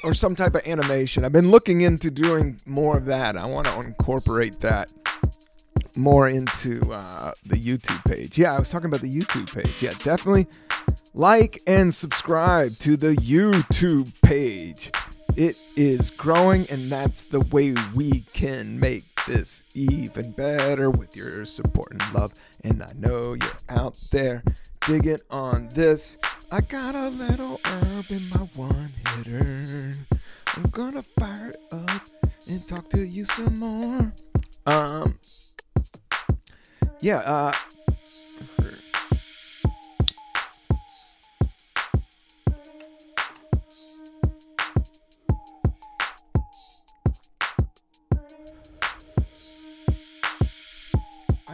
or 0.04 0.12
some 0.12 0.34
type 0.34 0.54
of 0.54 0.60
animation. 0.66 1.24
I've 1.24 1.32
been 1.32 1.50
looking 1.50 1.80
into 1.80 2.10
doing 2.10 2.58
more 2.66 2.98
of 2.98 3.06
that. 3.06 3.38
I 3.38 3.46
want 3.46 3.66
to 3.66 3.80
incorporate 3.80 4.60
that 4.60 4.92
more 5.96 6.28
into 6.28 6.80
uh, 6.92 7.32
the 7.46 7.56
YouTube 7.56 8.04
page. 8.04 8.36
Yeah, 8.36 8.54
I 8.54 8.58
was 8.58 8.68
talking 8.68 8.86
about 8.86 9.00
the 9.00 9.10
YouTube 9.10 9.52
page. 9.54 9.80
Yeah, 9.80 9.94
definitely 10.04 10.46
like 11.14 11.60
and 11.66 11.92
subscribe 11.92 12.70
to 12.80 12.96
the 12.96 13.14
YouTube 13.16 14.12
page. 14.22 14.90
It 15.36 15.56
is 15.76 16.10
growing, 16.10 16.68
and 16.70 16.88
that's 16.88 17.26
the 17.26 17.40
way 17.50 17.74
we 17.94 18.20
can 18.32 18.78
make 18.78 19.04
this 19.26 19.64
even 19.74 20.30
better 20.32 20.90
with 20.90 21.16
your 21.16 21.44
support 21.44 21.92
and 21.92 22.14
love. 22.14 22.32
And 22.62 22.82
I 22.82 22.92
know 22.96 23.34
you're 23.34 23.78
out 23.80 23.98
there 24.12 24.42
digging 24.86 25.18
on 25.30 25.68
this. 25.74 26.18
I 26.52 26.60
got 26.60 26.94
a 26.94 27.08
little 27.08 27.60
herb 27.64 28.04
in 28.10 28.28
my 28.28 28.48
one 28.54 28.88
hitter. 29.16 29.92
I'm 30.56 30.62
gonna 30.70 31.02
fire 31.18 31.50
it 31.50 31.56
up 31.72 32.02
and 32.48 32.68
talk 32.68 32.88
to 32.90 33.04
you 33.04 33.24
some 33.24 33.58
more. 33.58 34.12
Um, 34.66 35.18
yeah, 37.00 37.18
uh, 37.18 37.52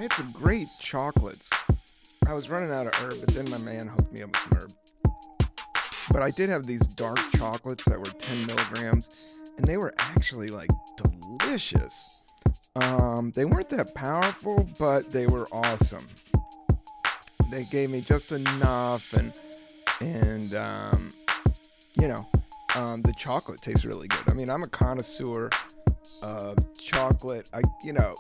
I 0.01 0.05
had 0.05 0.13
some 0.15 0.29
great 0.29 0.67
chocolates. 0.81 1.51
I 2.27 2.33
was 2.33 2.49
running 2.49 2.71
out 2.71 2.87
of 2.87 2.95
herb, 2.95 3.21
but 3.21 3.35
then 3.35 3.51
my 3.51 3.59
man 3.59 3.87
hooked 3.87 4.11
me 4.11 4.23
up 4.23 4.31
with 4.31 4.39
some 4.39 4.59
herb. 4.59 4.73
But 6.11 6.23
I 6.23 6.31
did 6.31 6.49
have 6.49 6.65
these 6.65 6.81
dark 6.95 7.19
chocolates 7.37 7.85
that 7.85 7.99
were 7.99 8.07
10 8.07 8.47
milligrams, 8.47 9.37
and 9.59 9.67
they 9.67 9.77
were 9.77 9.93
actually 9.99 10.49
like 10.49 10.71
delicious. 10.97 12.25
Um, 12.77 13.31
they 13.33 13.45
weren't 13.45 13.69
that 13.69 13.95
powerful, 13.95 14.67
but 14.79 15.11
they 15.11 15.27
were 15.27 15.47
awesome. 15.53 16.07
They 17.51 17.65
gave 17.65 17.91
me 17.91 18.01
just 18.01 18.33
enough, 18.33 19.05
and 19.13 19.39
and 20.01 20.55
um, 20.55 21.11
you 22.01 22.09
know, 22.09 22.27
um, 22.75 23.03
the 23.03 23.13
chocolate 23.19 23.61
tastes 23.61 23.85
really 23.85 24.09
good. 24.09 24.31
I 24.31 24.33
mean, 24.33 24.49
I'm 24.49 24.63
a 24.63 24.69
connoisseur 24.69 25.51
of 26.23 26.57
chocolate. 26.79 27.51
I, 27.53 27.61
you 27.85 27.93
know, 27.93 28.15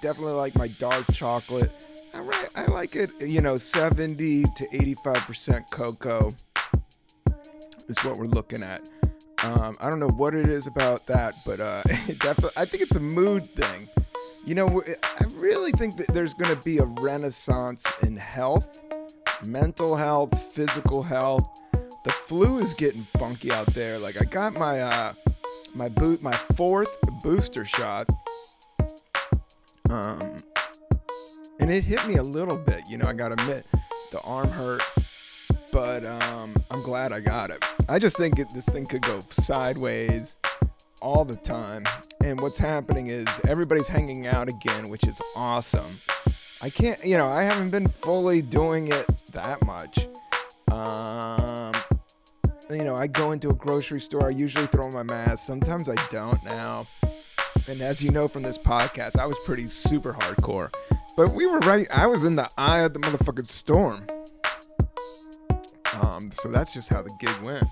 definitely 0.00 0.34
like 0.34 0.56
my 0.56 0.68
dark 0.68 1.04
chocolate. 1.12 1.86
I, 2.14 2.62
I 2.62 2.64
like 2.66 2.96
it, 2.96 3.10
you 3.20 3.40
know, 3.40 3.56
70 3.56 4.42
to 4.42 4.68
85% 4.72 5.70
cocoa 5.70 6.30
is 7.88 7.98
what 8.04 8.18
we're 8.18 8.26
looking 8.26 8.62
at. 8.62 8.88
Um, 9.44 9.76
I 9.80 9.90
don't 9.90 10.00
know 10.00 10.08
what 10.08 10.34
it 10.34 10.48
is 10.48 10.66
about 10.66 11.06
that, 11.06 11.34
but 11.44 11.60
uh, 11.60 11.82
definitely, 12.18 12.50
I 12.56 12.64
think 12.64 12.82
it's 12.82 12.96
a 12.96 13.00
mood 13.00 13.46
thing. 13.46 13.88
You 14.46 14.54
know, 14.54 14.82
I 15.02 15.24
really 15.38 15.72
think 15.72 15.96
that 15.96 16.08
there's 16.08 16.34
going 16.34 16.56
to 16.56 16.62
be 16.62 16.78
a 16.78 16.84
renaissance 17.00 17.84
in 18.02 18.16
health, 18.16 18.80
mental 19.44 19.96
health, 19.96 20.52
physical 20.52 21.02
health. 21.02 21.44
The 22.04 22.10
flu 22.10 22.58
is 22.58 22.72
getting 22.74 23.02
funky 23.18 23.52
out 23.52 23.66
there. 23.74 23.98
Like 23.98 24.20
I 24.20 24.24
got 24.24 24.54
my 24.54 24.80
uh, 24.80 25.12
my 25.74 25.88
boot, 25.88 26.22
my 26.22 26.32
fourth 26.32 26.96
booster 27.22 27.64
shot 27.64 28.08
um, 29.90 30.36
and 31.60 31.70
it 31.70 31.84
hit 31.84 32.06
me 32.06 32.16
a 32.16 32.22
little 32.22 32.56
bit, 32.56 32.82
you 32.90 32.98
know, 32.98 33.06
I 33.06 33.12
gotta 33.12 33.34
admit, 33.34 33.64
the 34.12 34.20
arm 34.22 34.48
hurt, 34.50 34.82
but 35.72 36.04
um, 36.04 36.54
I'm 36.70 36.82
glad 36.82 37.12
I 37.12 37.20
got 37.20 37.50
it. 37.50 37.64
I 37.88 37.98
just 37.98 38.16
think 38.16 38.38
it, 38.38 38.48
this 38.54 38.66
thing 38.68 38.86
could 38.86 39.02
go 39.02 39.20
sideways 39.30 40.36
all 41.02 41.24
the 41.24 41.36
time. 41.36 41.84
And 42.24 42.40
what's 42.40 42.58
happening 42.58 43.08
is 43.08 43.26
everybody's 43.48 43.88
hanging 43.88 44.26
out 44.26 44.48
again, 44.48 44.88
which 44.88 45.06
is 45.06 45.20
awesome. 45.36 46.00
I 46.62 46.70
can't, 46.70 46.98
you 47.04 47.16
know, 47.16 47.26
I 47.28 47.42
haven't 47.42 47.70
been 47.70 47.86
fully 47.86 48.42
doing 48.42 48.88
it 48.88 49.06
that 49.32 49.64
much. 49.66 50.08
Um, 50.72 51.72
you 52.70 52.84
know, 52.84 52.96
I 52.96 53.06
go 53.06 53.32
into 53.32 53.48
a 53.48 53.54
grocery 53.54 54.00
store, 54.00 54.28
I 54.28 54.30
usually 54.30 54.66
throw 54.66 54.90
my 54.90 55.02
mask. 55.02 55.46
Sometimes 55.46 55.88
I 55.88 55.94
don't 56.10 56.42
now. 56.44 56.84
And 57.68 57.80
as 57.80 58.00
you 58.00 58.10
know 58.10 58.28
from 58.28 58.42
this 58.42 58.56
podcast, 58.56 59.18
I 59.18 59.26
was 59.26 59.36
pretty 59.44 59.66
super 59.66 60.12
hardcore. 60.12 60.72
But 61.16 61.34
we 61.34 61.46
were 61.46 61.58
right. 61.60 61.86
I 61.92 62.06
was 62.06 62.24
in 62.24 62.36
the 62.36 62.48
eye 62.56 62.80
of 62.80 62.92
the 62.92 63.00
motherfucking 63.00 63.46
storm. 63.46 64.06
Um, 66.00 66.30
so 66.30 66.48
that's 66.48 66.72
just 66.72 66.88
how 66.88 67.02
the 67.02 67.12
gig 67.18 67.34
went. 67.44 67.64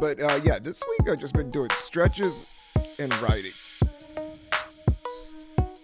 But 0.00 0.18
uh, 0.22 0.40
yeah, 0.44 0.58
this 0.58 0.82
week 0.88 1.10
I've 1.10 1.20
just 1.20 1.34
been 1.34 1.50
doing 1.50 1.68
stretches 1.76 2.48
and 2.98 3.12
writing, 3.20 3.52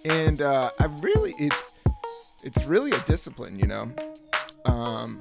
and 0.07 0.41
uh, 0.41 0.71
I 0.79 0.87
really 1.03 1.35
it's 1.39 1.75
it's 2.43 2.65
really 2.65 2.93
a 2.93 3.01
discipline, 3.01 3.59
you 3.59 3.67
know. 3.67 3.93
Um, 4.67 5.21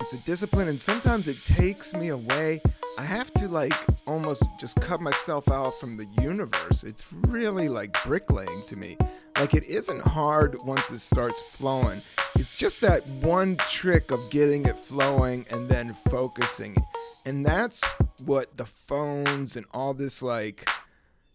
it's 0.00 0.22
a 0.22 0.24
discipline, 0.24 0.68
and 0.68 0.80
sometimes 0.80 1.28
it 1.28 1.40
takes 1.42 1.94
me 1.94 2.08
away. 2.08 2.60
I 2.98 3.02
have 3.02 3.32
to 3.34 3.48
like 3.48 3.74
almost 4.06 4.44
just 4.58 4.80
cut 4.80 5.00
myself 5.00 5.48
out 5.50 5.72
from 5.74 5.96
the 5.96 6.06
universe. 6.20 6.82
It's 6.82 7.12
really 7.28 7.68
like 7.68 7.96
bricklaying 8.04 8.62
to 8.68 8.76
me. 8.76 8.96
Like 9.38 9.54
it 9.54 9.66
isn't 9.66 10.00
hard 10.00 10.56
once 10.64 10.90
it 10.90 10.98
starts 10.98 11.40
flowing. 11.56 12.00
It's 12.34 12.56
just 12.56 12.80
that 12.80 13.08
one 13.22 13.56
trick 13.56 14.10
of 14.10 14.18
getting 14.30 14.66
it 14.66 14.84
flowing 14.84 15.46
and 15.50 15.68
then 15.68 15.94
focusing. 16.10 16.76
And 17.24 17.44
that's 17.44 17.82
what 18.24 18.56
the 18.56 18.66
phones 18.66 19.56
and 19.56 19.66
all 19.72 19.94
this 19.94 20.22
like 20.22 20.68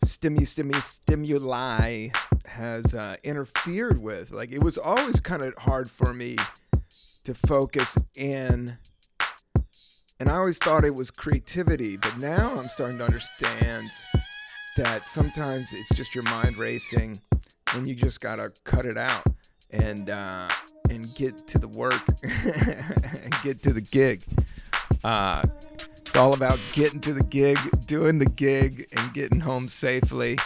stimu 0.03 0.41
stimu 0.41 0.81
stimuli 0.81 2.09
has 2.53 2.93
uh, 2.93 3.15
interfered 3.23 4.01
with. 4.01 4.31
Like 4.31 4.51
it 4.51 4.63
was 4.63 4.77
always 4.77 5.19
kind 5.19 5.41
of 5.41 5.53
hard 5.57 5.89
for 5.89 6.13
me 6.13 6.37
to 7.23 7.33
focus 7.33 7.97
in. 8.15 8.77
And 10.19 10.29
I 10.29 10.35
always 10.35 10.57
thought 10.57 10.83
it 10.83 10.95
was 10.95 11.11
creativity, 11.11 11.97
but 11.97 12.17
now 12.19 12.51
I'm 12.51 12.65
starting 12.65 12.99
to 12.99 13.05
understand 13.05 13.89
that 14.77 15.05
sometimes 15.05 15.73
it's 15.73 15.93
just 15.95 16.15
your 16.15 16.23
mind 16.25 16.57
racing 16.57 17.19
and 17.73 17.87
you 17.87 17.95
just 17.95 18.21
gotta 18.21 18.51
cut 18.63 18.85
it 18.85 18.97
out 18.97 19.23
and 19.71 20.09
uh, 20.09 20.47
and 20.89 21.05
get 21.15 21.37
to 21.47 21.57
the 21.57 21.67
work 21.69 22.01
and 23.23 23.33
get 23.43 23.63
to 23.63 23.73
the 23.73 23.81
gig. 23.81 24.23
Uh, 25.03 25.43
it's 25.99 26.15
all 26.15 26.33
about 26.33 26.59
getting 26.73 26.99
to 27.01 27.13
the 27.13 27.23
gig, 27.23 27.57
doing 27.87 28.19
the 28.19 28.25
gig, 28.29 28.87
and 28.95 29.13
getting 29.13 29.39
home 29.39 29.67
safely. 29.67 30.37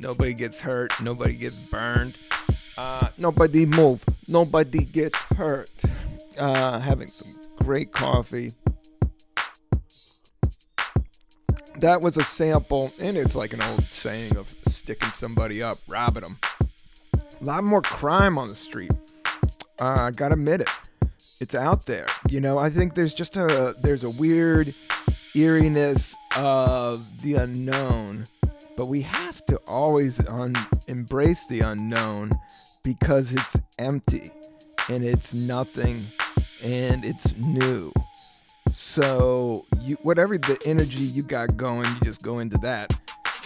Nobody 0.00 0.34
gets 0.34 0.60
hurt. 0.60 0.92
Nobody 1.00 1.34
gets 1.34 1.66
burned. 1.66 2.18
Uh, 2.76 3.08
nobody 3.18 3.66
move. 3.66 4.04
Nobody 4.28 4.84
gets 4.84 5.18
hurt. 5.36 5.70
Uh, 6.38 6.80
having 6.80 7.08
some 7.08 7.40
great 7.56 7.92
coffee. 7.92 8.50
that 11.80 12.00
was 12.00 12.16
a 12.16 12.24
sample, 12.24 12.90
and 13.00 13.16
it's 13.16 13.34
like 13.34 13.52
an 13.52 13.62
old 13.62 13.86
saying 13.86 14.36
of 14.36 14.54
sticking 14.66 15.10
somebody 15.10 15.62
up, 15.62 15.78
robbing 15.88 16.22
them. 16.22 16.38
A 17.40 17.44
lot 17.44 17.64
more 17.64 17.82
crime 17.82 18.38
on 18.38 18.48
the 18.48 18.54
street. 18.54 18.92
Uh, 19.78 20.10
gotta 20.10 20.34
admit 20.34 20.60
it. 20.60 20.70
It's 21.40 21.54
out 21.54 21.84
there. 21.86 22.06
You 22.28 22.40
know, 22.40 22.58
I 22.58 22.70
think 22.70 22.94
there's 22.94 23.14
just 23.14 23.36
a 23.36 23.74
there's 23.82 24.04
a 24.04 24.10
weird 24.10 24.74
eeriness 25.34 26.16
of 26.36 27.20
the 27.22 27.34
unknown, 27.34 28.24
but 28.76 28.86
we 28.86 29.02
have 29.02 29.44
to 29.46 29.56
always 29.66 30.24
un- 30.26 30.54
embrace 30.88 31.46
the 31.46 31.60
unknown 31.60 32.30
because 32.82 33.32
it's 33.32 33.60
empty 33.78 34.30
and 34.88 35.04
it's 35.04 35.34
nothing 35.34 36.04
and 36.62 37.04
it's 37.04 37.36
new. 37.36 37.92
So 38.68 39.66
you 39.80 39.96
whatever 40.02 40.36
the 40.36 40.58
energy 40.66 41.02
you 41.02 41.22
got 41.22 41.56
going, 41.56 41.86
you 41.86 42.00
just 42.00 42.22
go 42.22 42.38
into 42.38 42.58
that, 42.58 42.92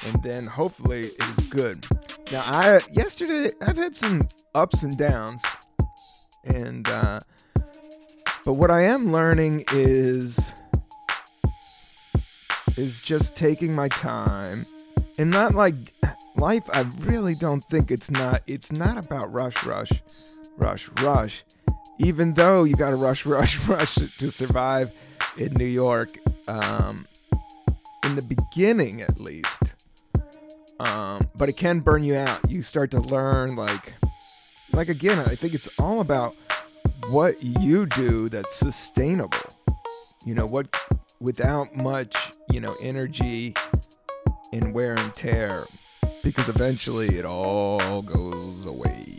and 0.07 0.23
then 0.23 0.47
hopefully 0.47 1.07
it 1.07 1.39
is 1.39 1.49
good. 1.49 1.87
Now 2.33 2.43
I 2.47 2.81
yesterday 2.91 3.51
I've 3.61 3.77
had 3.77 3.95
some 3.95 4.23
ups 4.55 4.83
and 4.83 4.97
downs, 4.97 5.43
and 6.45 6.89
uh, 6.89 7.21
but 8.45 8.55
what 8.55 8.71
I 8.71 8.83
am 8.83 9.13
learning 9.13 9.65
is 9.73 10.55
is 12.77 13.01
just 13.01 13.35
taking 13.35 13.75
my 13.75 13.89
time 13.89 14.65
and 15.19 15.31
not 15.31 15.55
like 15.55 15.75
life 16.37 16.63
i 16.73 16.85
really 17.01 17.35
don't 17.35 17.65
think 17.65 17.91
it's 17.91 18.11
not 18.11 18.43
it's 18.47 18.73
not 18.73 19.05
about 19.05 19.33
rush 19.33 19.65
rush 19.67 19.91
rush 20.57 20.89
rush. 21.03 21.45
Even 22.01 22.35
though 22.35 22.65
you 22.65 22.75
got 22.75 22.91
to 22.91 22.97
rush 22.97 23.27
rush 23.37 23.59
rush 23.67 23.95
to 23.95 24.31
survive 24.31 24.91
in 25.37 25.53
new 25.55 25.65
york 25.65 26.11
um, 26.49 27.07
in 28.05 28.15
the 28.17 28.23
beginning 28.23 29.03
at 29.03 29.21
least 29.21 29.75
um, 30.81 31.23
but 31.37 31.49
it 31.49 31.57
can 31.57 31.81
burn 31.81 32.05
you 32.05 32.17
out. 32.17 32.39
You 32.49 32.63
start 32.63 32.91
to 32.93 33.01
learn 33.01 33.57
like 33.57 33.95
like 34.73 34.89
again 34.89 35.19
i 35.19 35.35
think 35.35 35.55
it's 35.55 35.69
all 35.79 36.01
about 36.01 36.37
what 37.11 37.43
you 37.43 37.87
do 37.87 38.29
that's 38.29 38.55
sustainable. 38.55 39.39
You 40.25 40.35
know 40.35 40.47
what 40.47 40.69
without 41.21 41.75
much 41.75 42.17
you 42.51 42.61
know 42.61 42.75
energy 42.83 43.55
and 44.53 44.73
wear 44.73 44.95
and 44.95 45.15
tear 45.15 45.65
because 46.23 46.49
eventually 46.49 47.09
it 47.17 47.25
all 47.25 48.03
goes 48.03 48.67
away. 48.67 49.19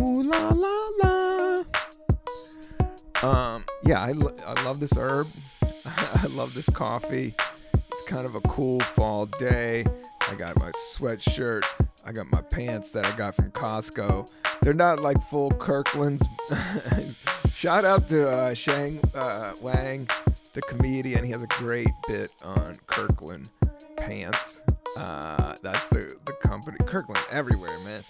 Ooh 0.00 0.22
la 0.22 0.48
la 0.48 0.86
la. 1.02 1.62
Um, 3.20 3.64
yeah, 3.84 4.00
I, 4.00 4.12
lo- 4.12 4.36
I 4.46 4.62
love 4.64 4.80
this 4.80 4.96
herb. 4.96 5.26
I 5.86 6.26
love 6.30 6.54
this 6.54 6.68
coffee. 6.68 7.34
It's 7.74 8.08
kind 8.08 8.26
of 8.26 8.34
a 8.34 8.40
cool 8.42 8.80
fall 8.80 9.26
day. 9.26 9.84
I 10.28 10.34
got 10.34 10.58
my 10.58 10.70
sweatshirt. 10.70 11.64
I 12.04 12.12
got 12.12 12.26
my 12.30 12.42
pants 12.42 12.90
that 12.92 13.06
I 13.06 13.16
got 13.16 13.34
from 13.34 13.50
Costco. 13.50 14.32
They're 14.60 14.72
not 14.72 15.00
like 15.00 15.16
full 15.30 15.50
Kirkland's. 15.50 16.26
Shout 17.58 17.84
out 17.84 18.08
to 18.10 18.30
uh, 18.30 18.54
Sheng 18.54 19.00
uh, 19.16 19.52
Wang, 19.60 20.08
the 20.52 20.62
comedian. 20.68 21.24
He 21.24 21.32
has 21.32 21.42
a 21.42 21.48
great 21.48 21.90
bit 22.06 22.30
on 22.44 22.76
Kirkland 22.86 23.50
pants. 23.96 24.62
Uh, 24.96 25.56
that's 25.60 25.88
the, 25.88 26.14
the 26.24 26.34
company. 26.34 26.76
Kirkland 26.86 27.20
everywhere, 27.32 27.76
man. 27.84 28.02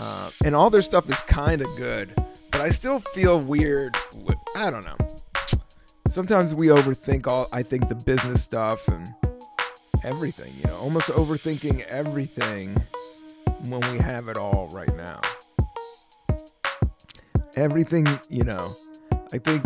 Uh, 0.00 0.30
and 0.46 0.56
all 0.56 0.70
their 0.70 0.80
stuff 0.80 1.06
is 1.10 1.20
kind 1.20 1.60
of 1.60 1.68
good, 1.76 2.14
but 2.50 2.62
I 2.62 2.70
still 2.70 3.00
feel 3.00 3.40
weird. 3.40 3.94
With, 4.16 4.38
I 4.56 4.70
don't 4.70 4.86
know. 4.86 4.96
Sometimes 6.08 6.54
we 6.54 6.68
overthink 6.68 7.26
all. 7.26 7.48
I 7.52 7.62
think 7.62 7.90
the 7.90 8.02
business 8.06 8.42
stuff 8.42 8.88
and 8.88 9.06
everything. 10.02 10.50
You 10.56 10.70
know, 10.70 10.78
almost 10.78 11.08
overthinking 11.08 11.82
everything 11.88 12.74
when 13.68 13.82
we 13.92 13.98
have 13.98 14.28
it 14.28 14.38
all 14.38 14.70
right 14.72 14.96
now. 14.96 15.20
Everything, 17.56 18.06
you 18.30 18.44
know. 18.44 18.70
I 19.32 19.38
think 19.38 19.62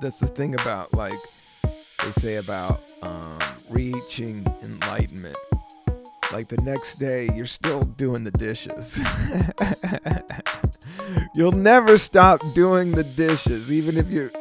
that's 0.00 0.18
the 0.18 0.26
thing 0.26 0.54
about 0.54 0.92
like 0.94 1.14
they 2.04 2.10
say 2.12 2.34
about 2.36 2.92
um, 3.02 3.38
reaching 3.70 4.44
enlightenment. 4.62 5.38
Like 6.32 6.48
the 6.48 6.60
next 6.64 6.96
day, 6.96 7.28
you're 7.34 7.46
still 7.46 7.82
doing 7.82 8.24
the 8.24 8.30
dishes. 8.32 8.98
You'll 11.34 11.52
never 11.52 11.98
stop 11.98 12.40
doing 12.54 12.92
the 12.92 13.04
dishes, 13.04 13.70
even 13.70 13.96
if 13.96 14.08
you're. 14.08 14.32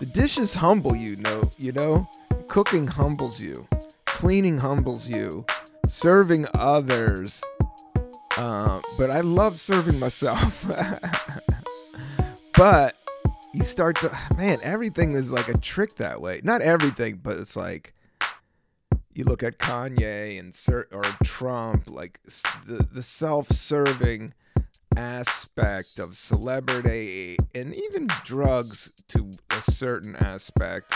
The 0.00 0.06
dishes 0.06 0.54
humble 0.54 0.94
you, 0.94 1.16
know. 1.16 1.42
You 1.58 1.72
know, 1.72 2.10
cooking 2.48 2.86
humbles 2.86 3.40
you, 3.40 3.66
cleaning 4.04 4.58
humbles 4.58 5.08
you, 5.08 5.46
serving 5.88 6.46
others. 6.54 7.42
Uh, 8.36 8.80
but 8.98 9.10
I 9.10 9.20
love 9.20 9.58
serving 9.58 9.98
myself. 9.98 10.66
but 12.56 12.94
you 13.52 13.62
start 13.62 13.96
to 13.96 14.10
man 14.36 14.58
everything 14.62 15.12
is 15.12 15.30
like 15.30 15.48
a 15.48 15.58
trick 15.58 15.94
that 15.96 16.20
way. 16.20 16.40
Not 16.42 16.62
everything 16.62 17.20
but 17.22 17.38
it's 17.38 17.56
like 17.56 17.94
you 19.14 19.24
look 19.24 19.42
at 19.42 19.58
kanye 19.58 20.38
and 20.38 20.54
or 20.92 21.02
trump 21.24 21.84
like 21.88 22.20
the, 22.66 22.86
the 22.92 23.02
self-serving 23.02 24.34
aspect 24.96 25.98
of 25.98 26.16
celebrity 26.16 27.36
and 27.54 27.74
even 27.74 28.08
drugs 28.24 28.92
to 29.08 29.30
a 29.50 29.60
certain 29.70 30.16
aspect. 30.16 30.94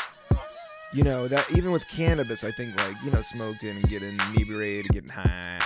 You 0.92 1.04
know 1.04 1.28
that 1.28 1.46
even 1.56 1.70
with 1.70 1.86
cannabis 1.88 2.42
i 2.42 2.50
think 2.50 2.76
like 2.78 3.00
you 3.04 3.12
know 3.12 3.22
smoking 3.22 3.76
and 3.76 3.88
getting 3.88 4.18
inebriated 4.34 4.90
getting 4.90 5.10
high 5.10 5.60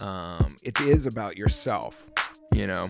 um, 0.00 0.46
it 0.62 0.80
is 0.80 1.06
about 1.06 1.36
yourself 1.36 2.06
you 2.54 2.66
know 2.66 2.86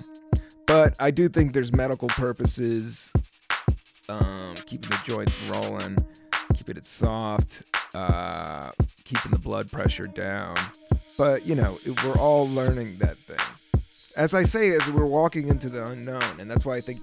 but 0.67 0.95
i 1.01 1.11
do 1.11 1.29
think 1.29 1.53
there's 1.53 1.73
medical 1.73 2.09
purposes 2.09 3.13
um, 4.09 4.55
keeping 4.67 4.91
the 4.91 5.01
joints 5.05 5.49
rolling, 5.49 5.97
keeping 6.57 6.77
it 6.77 6.87
soft, 6.87 7.63
uh, 7.95 8.71
keeping 9.05 9.33
the 9.33 9.39
blood 9.39 9.71
pressure 9.71 10.05
down. 10.05 10.57
But 11.17 11.47
you 11.47 11.55
know, 11.55 11.79
it, 11.87 12.03
we're 12.05 12.19
all 12.19 12.49
learning 12.49 12.99
that 12.99 13.19
thing. 13.19 13.39
As 14.17 14.35
I 14.35 14.43
say, 14.43 14.71
as 14.73 14.89
we're 14.91 15.07
walking 15.07 15.49
into 15.49 15.69
the 15.69 15.85
unknown, 15.85 16.41
and 16.41 16.51
that's 16.51 16.65
why 16.65 16.75
I 16.75 16.81
think 16.81 16.99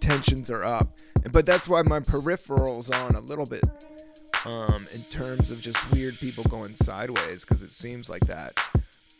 tensions 0.00 0.50
are 0.50 0.64
up. 0.64 0.88
But 1.30 1.46
that's 1.46 1.68
why 1.68 1.82
my 1.82 2.00
peripherals 2.00 2.92
on 3.04 3.14
a 3.14 3.20
little 3.20 3.46
bit, 3.46 3.64
um, 4.44 4.86
in 4.92 5.00
terms 5.02 5.50
of 5.50 5.60
just 5.60 5.90
weird 5.92 6.18
people 6.18 6.44
going 6.44 6.74
sideways, 6.74 7.44
because 7.44 7.62
it 7.62 7.70
seems 7.70 8.10
like 8.10 8.26
that. 8.26 8.58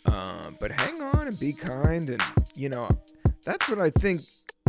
Um, 0.07 0.57
but 0.61 0.73
hang 0.73 1.01
on 1.01 1.29
and 1.29 1.39
be 1.39 1.53
kind, 1.53 2.11
and 2.11 2.21
you 2.57 2.69
know, 2.69 2.89
that's 3.45 3.69
what 3.69 3.81
I 3.81 3.91
think 3.91 4.21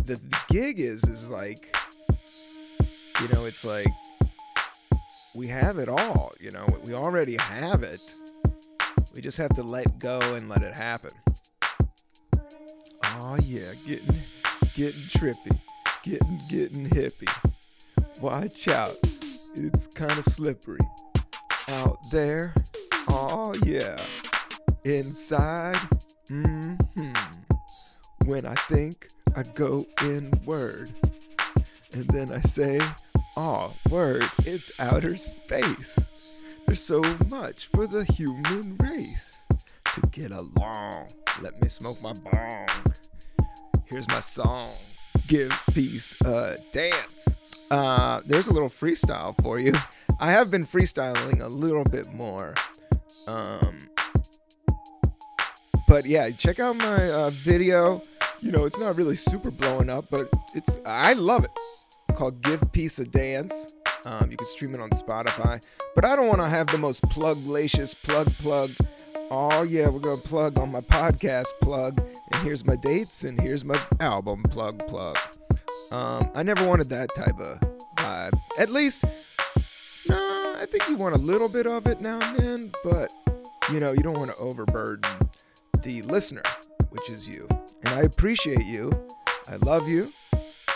the, 0.05 0.19
gig 0.49 0.79
is. 0.79 1.03
Is 1.03 1.29
like 1.29 1.75
you 3.21 3.27
know, 3.29 3.45
it's 3.45 3.63
like 3.63 3.88
we 5.36 5.47
have 5.47 5.77
it 5.77 5.89
all, 5.89 6.31
you 6.39 6.51
know, 6.51 6.65
we 6.86 6.93
already 6.93 7.38
have 7.38 7.83
it. 7.83 8.01
We 9.15 9.21
just 9.21 9.38
have 9.38 9.55
to 9.55 9.63
let 9.63 9.99
go 9.99 10.19
and 10.36 10.49
let 10.49 10.62
it 10.63 10.73
happen. 10.73 11.12
Oh 13.21 13.38
yeah, 13.45 13.71
getting 13.86 14.19
getting 14.75 15.01
trippy, 15.03 15.59
getting 16.03 16.39
getting 16.49 16.89
hippie. 16.89 17.29
Watch 18.21 18.67
out. 18.67 18.95
It's 19.55 19.88
kind 19.88 20.12
of 20.12 20.25
slippery. 20.25 20.79
Out 21.69 21.97
there. 22.12 22.53
Oh 23.09 23.53
yeah. 23.65 23.97
Inside. 24.86 25.75
Mhm. 26.29 26.79
When 28.25 28.45
I 28.45 28.55
think, 28.55 29.07
I 29.36 29.43
go 29.53 29.86
inward. 30.01 30.91
And 31.93 32.05
then 32.07 32.31
I 32.31 32.39
say, 32.41 32.79
oh, 33.36 33.73
word, 33.89 34.23
it's 34.45 34.79
outer 34.79 35.17
space. 35.17 36.41
There's 36.65 36.81
so 36.81 37.01
much 37.29 37.67
for 37.67 37.86
the 37.86 38.05
human 38.15 38.77
race 38.77 39.43
to 39.93 40.01
get 40.12 40.31
along. 40.31 41.07
Let 41.41 41.62
me 41.62 41.67
smoke 41.67 42.01
my 42.01 42.13
bong. 42.13 42.67
Here's 43.86 44.07
my 44.07 44.21
song. 44.21 44.65
Give 45.27 45.51
peace 45.73 46.15
a 46.21 46.57
dance. 46.71 47.67
Uh, 47.69 48.21
there's 48.25 48.47
a 48.47 48.53
little 48.53 48.69
freestyle 48.69 49.39
for 49.41 49.59
you. 49.59 49.73
I 50.19 50.31
have 50.31 50.49
been 50.49 50.63
freestyling 50.63 51.41
a 51.41 51.47
little 51.47 51.83
bit 51.83 52.12
more. 52.13 52.53
Um, 53.27 53.77
but 55.93 56.08
yeah, 56.08 56.27
check 56.32 56.60
out 56.60 56.75
my 56.77 57.12
uh, 57.12 57.29
video. 57.29 58.01
You 58.41 58.51
know, 58.51 58.65
it's 58.65 58.79
not 58.79 58.97
really 58.97 59.15
super 59.15 59.51
blowing 59.51 59.91
up, 59.91 60.06
but 60.10 60.27
it's 60.56 60.79
I 60.88 61.13
love 61.13 61.43
it 61.43 61.51
called 62.15 62.41
Give 62.41 62.60
Peace 62.71 62.97
a 62.97 63.06
Dance. 63.06 63.75
Um, 64.08 64.32
you 64.32 64.36
can 64.36 64.47
stream 64.47 64.73
it 64.73 64.79
on 64.79 64.89
Spotify. 64.89 65.63
But 65.93 66.03
I 66.03 66.15
don't 66.15 66.27
want 66.27 66.41
to 66.41 66.49
have 66.49 66.65
the 66.65 66.79
most 66.79 67.03
plug-lacious 67.12 67.93
plug 67.93 68.34
plug. 68.39 68.71
Oh 69.29 69.62
yeah, 69.62 69.88
we're 69.88 69.99
gonna 69.99 70.17
plug 70.17 70.58
on 70.58 70.71
my 70.71 70.82
podcast 70.82 71.49
plug, 71.62 71.99
and 71.99 72.41
here's 72.41 72.65
my 72.65 72.75
dates, 72.75 73.23
and 73.23 73.39
here's 73.39 73.63
my 73.63 73.79
album 73.99 74.41
plug 74.49 74.79
plug. 74.88 75.19
Um, 75.91 76.27
I 76.34 76.41
never 76.41 76.67
wanted 76.67 76.89
that 76.89 77.13
type 77.15 77.39
of 77.39 77.60
vibe. 77.97 78.34
At 78.60 78.71
least, 78.71 79.06
no, 80.08 80.15
I 80.60 80.65
think 80.71 80.89
you 80.89 80.95
want 80.95 81.13
a 81.13 81.19
little 81.19 81.49
bit 81.49 81.67
of 81.67 81.86
it 81.86 82.01
now 82.01 82.19
and 82.19 82.39
then, 82.39 82.71
but 82.84 83.13
you 83.71 83.79
know, 83.79 83.91
you 83.91 84.01
don't 84.01 84.17
want 84.17 84.32
to 84.32 84.38
overburden 84.38 85.22
the 85.83 86.01
listener, 86.03 86.43
which 86.89 87.09
is 87.09 87.27
you. 87.27 87.47
And 87.83 87.89
I 87.93 88.01
appreciate 88.01 88.65
you. 88.65 88.91
I 89.49 89.57
love 89.57 89.87
you. 89.87 90.11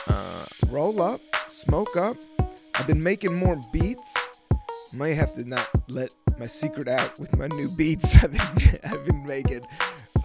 Uh, 0.08 0.46
roll 0.70 1.02
up, 1.02 1.20
smoke 1.50 1.96
up. 1.96 2.18
I've 2.76 2.88
been 2.88 3.02
making 3.02 3.36
more 3.36 3.60
beats. 3.72 4.14
Might 4.94 5.16
have 5.16 5.34
to 5.36 5.44
not 5.44 5.68
let 5.90 6.14
my 6.38 6.46
secret 6.46 6.88
out 6.88 7.20
with 7.20 7.38
my 7.38 7.48
new 7.48 7.70
beats 7.76 8.16
I've 8.24 8.32
been, 8.32 8.80
I've 8.84 9.06
been 9.06 9.26
making. 9.26 9.62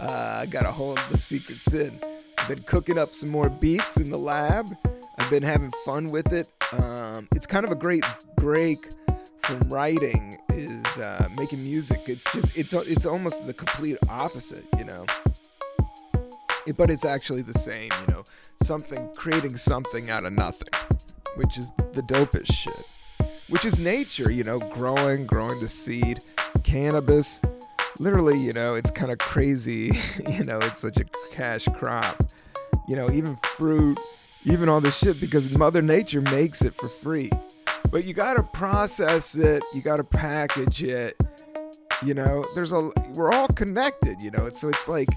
Uh, 0.01 0.41
I 0.43 0.47
got 0.47 0.63
to 0.63 0.73
hold 0.73 0.99
of 0.99 1.09
the 1.11 1.19
secrets 1.19 1.73
in. 1.73 1.99
I've 2.39 2.49
been 2.49 2.63
cooking 2.65 2.99
up 2.99 3.09
some 3.09 3.31
more 3.31 3.49
beats 3.49 3.97
in 3.97 4.11
the 4.11 4.19
lab. 4.19 4.67
I've 5.19 5.31
been 5.31 5.43
having 5.43 5.73
fun 5.85 6.07
with 6.07 6.33
it. 6.33 6.51
Um, 6.73 7.29
it's 7.35 7.47
kind 7.47 7.65
of 7.65 7.71
a 7.71 7.77
great 7.77 8.05
break 8.37 8.79
from 9.43 9.61
writing 9.69 10.39
is 10.97 11.03
uh, 11.03 11.29
making 11.39 11.63
music. 11.63 12.01
It's 12.07 12.31
just 12.33 12.57
it's 12.57 12.73
it's 12.73 13.07
almost 13.07 13.47
the 13.47 13.55
complete 13.55 13.99
opposite, 14.09 14.67
you 14.79 14.85
know. 14.85 15.05
It, 16.67 16.77
but 16.77 16.91
it's 16.91 17.05
actually 17.05 17.43
the 17.43 17.55
same, 17.55 17.91
you 18.07 18.15
know. 18.15 18.25
Something 18.63 19.09
creating 19.17 19.57
something 19.57 20.11
out 20.11 20.25
of 20.25 20.33
nothing, 20.33 20.69
which 21.37 21.59
is 21.59 21.73
the 21.93 22.03
dopest 22.03 22.53
shit. 22.53 23.29
Which 23.49 23.65
is 23.65 23.81
nature, 23.81 24.31
you 24.31 24.45
know, 24.45 24.59
growing, 24.59 25.27
growing 25.27 25.59
the 25.61 25.69
seed, 25.69 26.25
cannabis. 26.65 27.41
Literally, 27.99 28.39
you 28.39 28.53
know, 28.53 28.75
it's 28.75 28.91
kind 28.91 29.13
of 29.13 29.19
crazy. 29.19 29.93
you 30.29 30.45
know, 30.45 30.59
it's 30.59 30.79
such 30.79 30.99
a 30.99 31.05
cash 31.33 31.67
crop. 31.75 32.17
You 32.89 32.97
know, 32.97 33.11
even 33.11 33.37
fruit, 33.43 33.99
even 34.45 34.69
all 34.69 34.81
this 34.81 34.97
shit 34.97 35.21
because 35.21 35.51
Mother 35.51 35.83
Nature 35.83 36.21
makes 36.21 36.63
it 36.63 36.75
for 36.75 36.89
free 36.89 37.31
but 37.91 38.05
you 38.07 38.15
got 38.15 38.35
to 38.35 38.43
process 38.43 39.35
it 39.35 39.63
you 39.75 39.83
got 39.83 39.97
to 39.97 40.05
package 40.05 40.83
it 40.83 41.17
you 42.05 42.15
know? 42.15 42.45
There's 42.55 42.73
a 42.73 42.91
we're 43.15 43.33
all 43.33 43.49
connected 43.49 44.21
you 44.21 44.31
know? 44.31 44.49
So 44.51 44.69
it's 44.69 44.89
like 44.89 45.09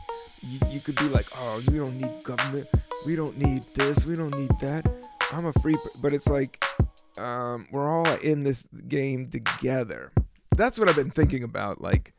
you, 0.41 0.60
you 0.69 0.80
could 0.80 0.95
be 0.95 1.10
like 1.10 1.28
oh 1.38 1.62
we 1.67 1.78
don't 1.78 1.97
need 1.97 2.23
government 2.23 2.67
we 3.06 3.15
don't 3.15 3.38
need 3.38 3.63
this 3.73 4.06
we 4.06 4.15
don't 4.15 4.36
need 4.38 4.51
that. 4.62 4.91
I'm 5.32 5.45
a 5.45 5.54
free 5.54 5.75
but 6.01 6.13
it's 6.13 6.28
like 6.28 6.63
um, 7.17 7.67
we're 7.71 7.89
all 7.89 8.13
in 8.15 8.43
this 8.43 8.67
game 8.88 9.30
together. 9.30 10.12
That's 10.56 10.80
what 10.80 10.88
i've 10.88 10.95
been 10.95 11.12
thinking 11.12 11.43
about 11.43 11.82
like 11.82 12.13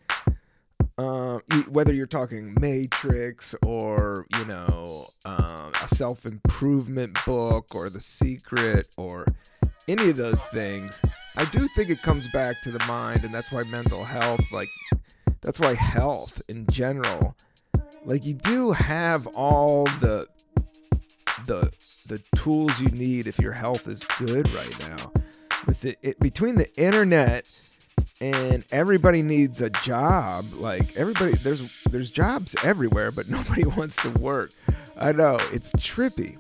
um, 0.99 1.43
whether 1.69 1.93
you're 1.93 2.07
talking 2.07 2.57
Matrix 2.59 3.55
or 3.67 4.27
you 4.39 4.45
know 4.47 5.05
um, 5.27 5.73
a 5.83 5.89
self 5.95 6.25
improvement 6.25 7.19
book 7.27 7.75
or 7.75 7.91
The 7.91 8.01
Secret 8.01 8.89
or 8.97 9.27
any 9.89 10.11
of 10.11 10.17
those 10.17 10.43
things, 10.47 11.01
I 11.37 11.45
do 11.47 11.69
think 11.69 11.91
it 11.91 12.03
comes 12.03 12.31
back 12.33 12.61
to 12.63 12.71
the 12.71 12.85
mind, 12.87 13.25
and 13.25 13.33
that's 13.33 13.53
why 13.53 13.63
mental 13.65 14.05
health, 14.05 14.53
like, 14.53 14.69
that's 15.43 15.61
why 15.61 15.75
health 15.75 16.43
in 16.49 16.67
general, 16.71 17.37
like, 18.05 18.25
you 18.25 18.35
do 18.35 18.73
have 18.73 19.27
all 19.29 19.85
the 20.01 20.27
the 21.47 21.71
the 22.09 22.23
tools 22.37 22.81
you 22.81 22.89
need 22.89 23.27
if 23.27 23.39
your 23.39 23.53
health 23.53 23.87
is 23.87 24.05
good 24.19 24.49
right 24.53 24.89
now. 24.89 25.13
With 25.67 25.85
it, 25.85 25.99
it 26.03 26.19
between 26.21 26.55
the 26.55 26.69
internet 26.77 27.49
and 28.21 28.65
everybody 28.73 29.23
needs 29.23 29.61
a 29.61 29.71
job, 29.71 30.45
like 30.55 30.97
everybody, 30.97 31.33
there's 31.33 31.73
there's 31.91 32.11
jobs 32.11 32.55
everywhere, 32.65 33.11
but 33.11 33.29
nobody 33.31 33.65
wants 33.65 33.97
to 34.03 34.11
work. 34.21 34.51
I 34.97 35.13
know 35.13 35.37
it's 35.53 35.73
trippy. 35.73 36.39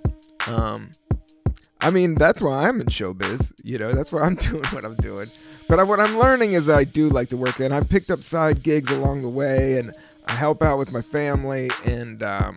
Um, 0.48 0.90
I 1.80 1.90
mean, 1.90 2.14
that's 2.14 2.40
why 2.40 2.68
I'm 2.68 2.80
in 2.80 2.86
showbiz. 2.86 3.52
You 3.62 3.78
know, 3.78 3.92
that's 3.92 4.12
why 4.12 4.22
I'm 4.22 4.34
doing 4.50 4.64
what 4.66 4.84
I'm 4.84 4.96
doing. 4.96 5.26
But 5.68 5.78
I, 5.78 5.82
what 5.82 6.00
I'm 6.00 6.18
learning 6.18 6.54
is 6.54 6.66
that 6.66 6.78
I 6.78 6.84
do 6.84 7.08
like 7.08 7.28
to 7.28 7.36
work, 7.36 7.60
and 7.60 7.74
I've 7.74 7.88
picked 7.88 8.10
up 8.10 8.18
side 8.18 8.62
gigs 8.62 8.90
along 8.90 9.20
the 9.20 9.28
way, 9.28 9.78
and 9.78 9.92
I 10.26 10.32
help 10.32 10.62
out 10.62 10.78
with 10.78 10.92
my 10.92 11.02
family, 11.02 11.70
and 11.84 12.22
um, 12.22 12.56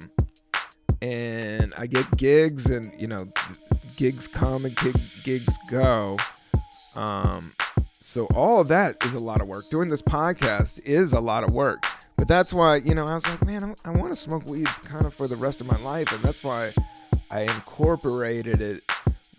and 1.02 1.74
I 1.78 1.88
get 1.88 2.10
gigs, 2.18 2.72
and 2.72 2.92
you 3.00 3.08
know, 3.08 3.26
gigs 3.98 4.28
come 4.28 4.66
and 4.66 4.76
gigs 5.24 5.58
go. 5.70 6.18
Um, 6.96 7.54
so 8.00 8.26
all 8.36 8.60
of 8.60 8.68
that 8.70 9.04
is 9.06 9.14
a 9.14 9.20
lot 9.20 9.42
of 9.42 9.48
work. 9.48 9.70
Doing 9.70 9.90
this 9.90 10.02
podcast 10.02 10.84
is 10.84 11.14
a 11.14 11.20
lot 11.20 11.44
of 11.44 11.52
work. 11.52 11.84
But 12.18 12.28
that's 12.28 12.52
why, 12.52 12.78
you 12.78 12.96
know, 12.96 13.06
I 13.06 13.14
was 13.14 13.26
like, 13.30 13.46
man, 13.46 13.64
I, 13.64 13.90
I 13.90 13.92
want 13.92 14.12
to 14.12 14.16
smoke 14.16 14.46
weed 14.50 14.68
kind 14.84 15.06
of 15.06 15.14
for 15.14 15.28
the 15.28 15.38
rest 15.38 15.62
of 15.62 15.68
my 15.68 15.78
life, 15.78 16.12
and 16.12 16.22
that's 16.22 16.44
why 16.44 16.74
I 17.32 17.44
incorporated 17.44 18.62
it 18.62 18.84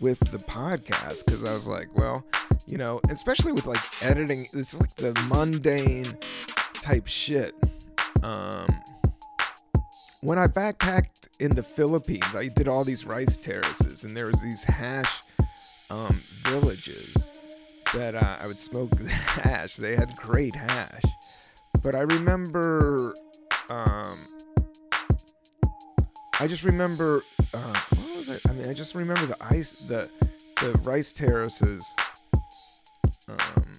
with 0.01 0.19
the 0.31 0.39
podcast 0.39 1.25
because 1.25 1.43
I 1.43 1.53
was 1.53 1.67
like, 1.67 1.87
well, 1.95 2.25
you 2.67 2.77
know, 2.77 2.99
especially 3.09 3.51
with 3.51 3.67
like 3.67 3.79
editing, 4.03 4.45
it's 4.53 4.77
like 4.77 4.95
the 4.95 5.13
mundane 5.29 6.17
type 6.81 7.07
shit. 7.07 7.53
Um, 8.23 8.67
when 10.21 10.37
I 10.37 10.47
backpacked 10.47 11.29
in 11.39 11.55
the 11.55 11.63
Philippines, 11.63 12.35
I 12.35 12.47
did 12.47 12.67
all 12.67 12.83
these 12.83 13.05
rice 13.05 13.37
terraces, 13.37 14.03
and 14.03 14.17
there 14.17 14.25
was 14.25 14.41
these 14.41 14.63
hash 14.63 15.21
um, 15.89 16.15
villages 16.43 17.31
that 17.93 18.15
uh, 18.15 18.37
I 18.39 18.47
would 18.47 18.57
smoke 18.57 18.91
hash. 19.09 19.75
They 19.75 19.95
had 19.95 20.15
great 20.15 20.55
hash, 20.55 21.03
but 21.83 21.95
I 21.95 22.01
remember, 22.01 23.13
um, 23.69 24.17
I 26.39 26.47
just 26.47 26.63
remember 26.63 27.21
uh, 27.53 27.79
was 28.21 28.29
it? 28.29 28.41
I 28.47 28.53
mean, 28.53 28.69
I 28.69 28.73
just 28.73 28.93
remember 28.93 29.25
the 29.25 29.37
ice, 29.41 29.87
the 29.87 30.07
the 30.61 30.79
rice 30.83 31.11
terraces, 31.11 31.95
um, 33.27 33.73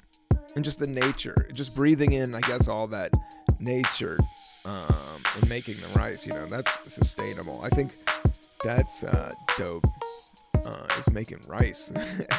and 0.57 0.65
just 0.65 0.81
the 0.81 0.87
nature, 0.89 1.49
just 1.55 1.77
breathing 1.77 2.15
in, 2.15 2.35
I 2.35 2.41
guess, 2.41 2.67
all 2.67 2.89
that 2.89 3.13
nature, 3.61 4.19
um, 4.65 5.23
and 5.37 5.49
making 5.49 5.77
the 5.77 5.87
rice. 5.97 6.27
You 6.27 6.33
know, 6.33 6.47
that's 6.47 6.93
sustainable. 6.93 7.61
I 7.63 7.69
think 7.69 7.97
that's 8.65 9.05
uh, 9.05 9.31
dope. 9.57 9.87
Uh, 10.65 10.87
is 10.99 11.13
making 11.13 11.41
rice, 11.49 11.91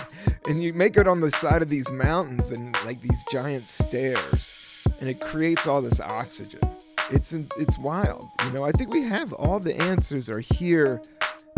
and 0.48 0.64
you 0.64 0.74
make 0.74 0.96
it 0.96 1.10
on 1.10 1.20
the 1.20 1.30
side 1.30 1.62
of 1.62 1.68
these 1.68 1.92
mountains 1.92 2.52
and 2.52 2.74
like 2.86 3.02
these 3.02 3.24
giant 3.32 3.66
stairs, 3.66 4.56
and 5.00 5.10
it 5.10 5.20
creates 5.20 5.68
all 5.68 5.82
this 5.82 6.00
oxygen. 6.00 6.62
It's 7.12 7.34
it's 7.34 7.78
wild, 7.78 8.26
you 8.46 8.52
know. 8.52 8.64
I 8.64 8.72
think 8.72 8.94
we 8.94 9.04
have 9.04 9.34
all 9.34 9.60
the 9.60 9.76
answers 9.82 10.30
are 10.30 10.40
here 10.40 11.02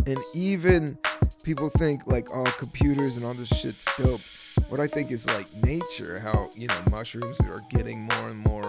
and 0.06 0.18
even 0.34 0.98
people 1.44 1.70
think 1.70 2.06
like 2.08 2.34
all 2.36 2.48
oh, 2.48 2.56
computers 2.58 3.18
and 3.18 3.26
all 3.26 3.34
this 3.34 3.50
shit's 3.50 3.86
dope. 3.98 4.22
What 4.70 4.80
I 4.80 4.88
think 4.88 5.12
is 5.12 5.28
like 5.28 5.54
nature, 5.64 6.20
how 6.20 6.50
you 6.56 6.68
know 6.68 6.84
mushrooms 6.92 7.40
are 7.42 7.60
getting 7.70 8.02
more 8.04 8.26
and 8.28 8.40
more, 8.40 8.64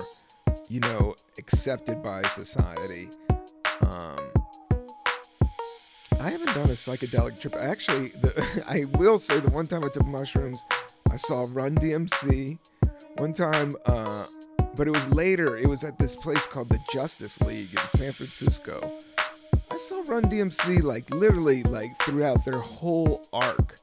you 0.68 0.80
know, 0.80 1.14
accepted 1.38 2.02
by 2.02 2.22
society. 2.22 3.08
Um, 3.90 4.18
I 6.20 6.30
haven't 6.30 6.54
done 6.54 6.70
a 6.70 6.74
psychedelic 6.74 7.40
trip. 7.40 7.56
Actually, 7.56 8.08
the, 8.08 8.64
I 8.68 8.84
will 8.98 9.18
say 9.18 9.38
the 9.38 9.50
one 9.50 9.66
time 9.66 9.84
I 9.84 9.88
took 9.88 10.06
mushrooms, 10.06 10.64
I 11.10 11.16
saw 11.16 11.46
Run 11.50 11.74
DMC. 11.76 12.58
One 13.18 13.32
time, 13.32 13.72
uh, 13.86 14.26
but 14.76 14.86
it 14.86 14.90
was 14.90 15.08
later. 15.14 15.56
It 15.56 15.66
was 15.66 15.84
at 15.84 15.98
this 15.98 16.14
place 16.14 16.46
called 16.46 16.68
the 16.68 16.78
Justice 16.92 17.40
League 17.40 17.72
in 17.72 17.88
San 17.88 18.12
Francisco 18.12 18.80
saw 20.04 20.12
Run 20.12 20.24
DMC 20.24 20.82
like 20.82 21.08
literally 21.10 21.62
like 21.64 21.96
throughout 22.02 22.44
their 22.44 22.58
whole 22.58 23.24
arc. 23.32 23.76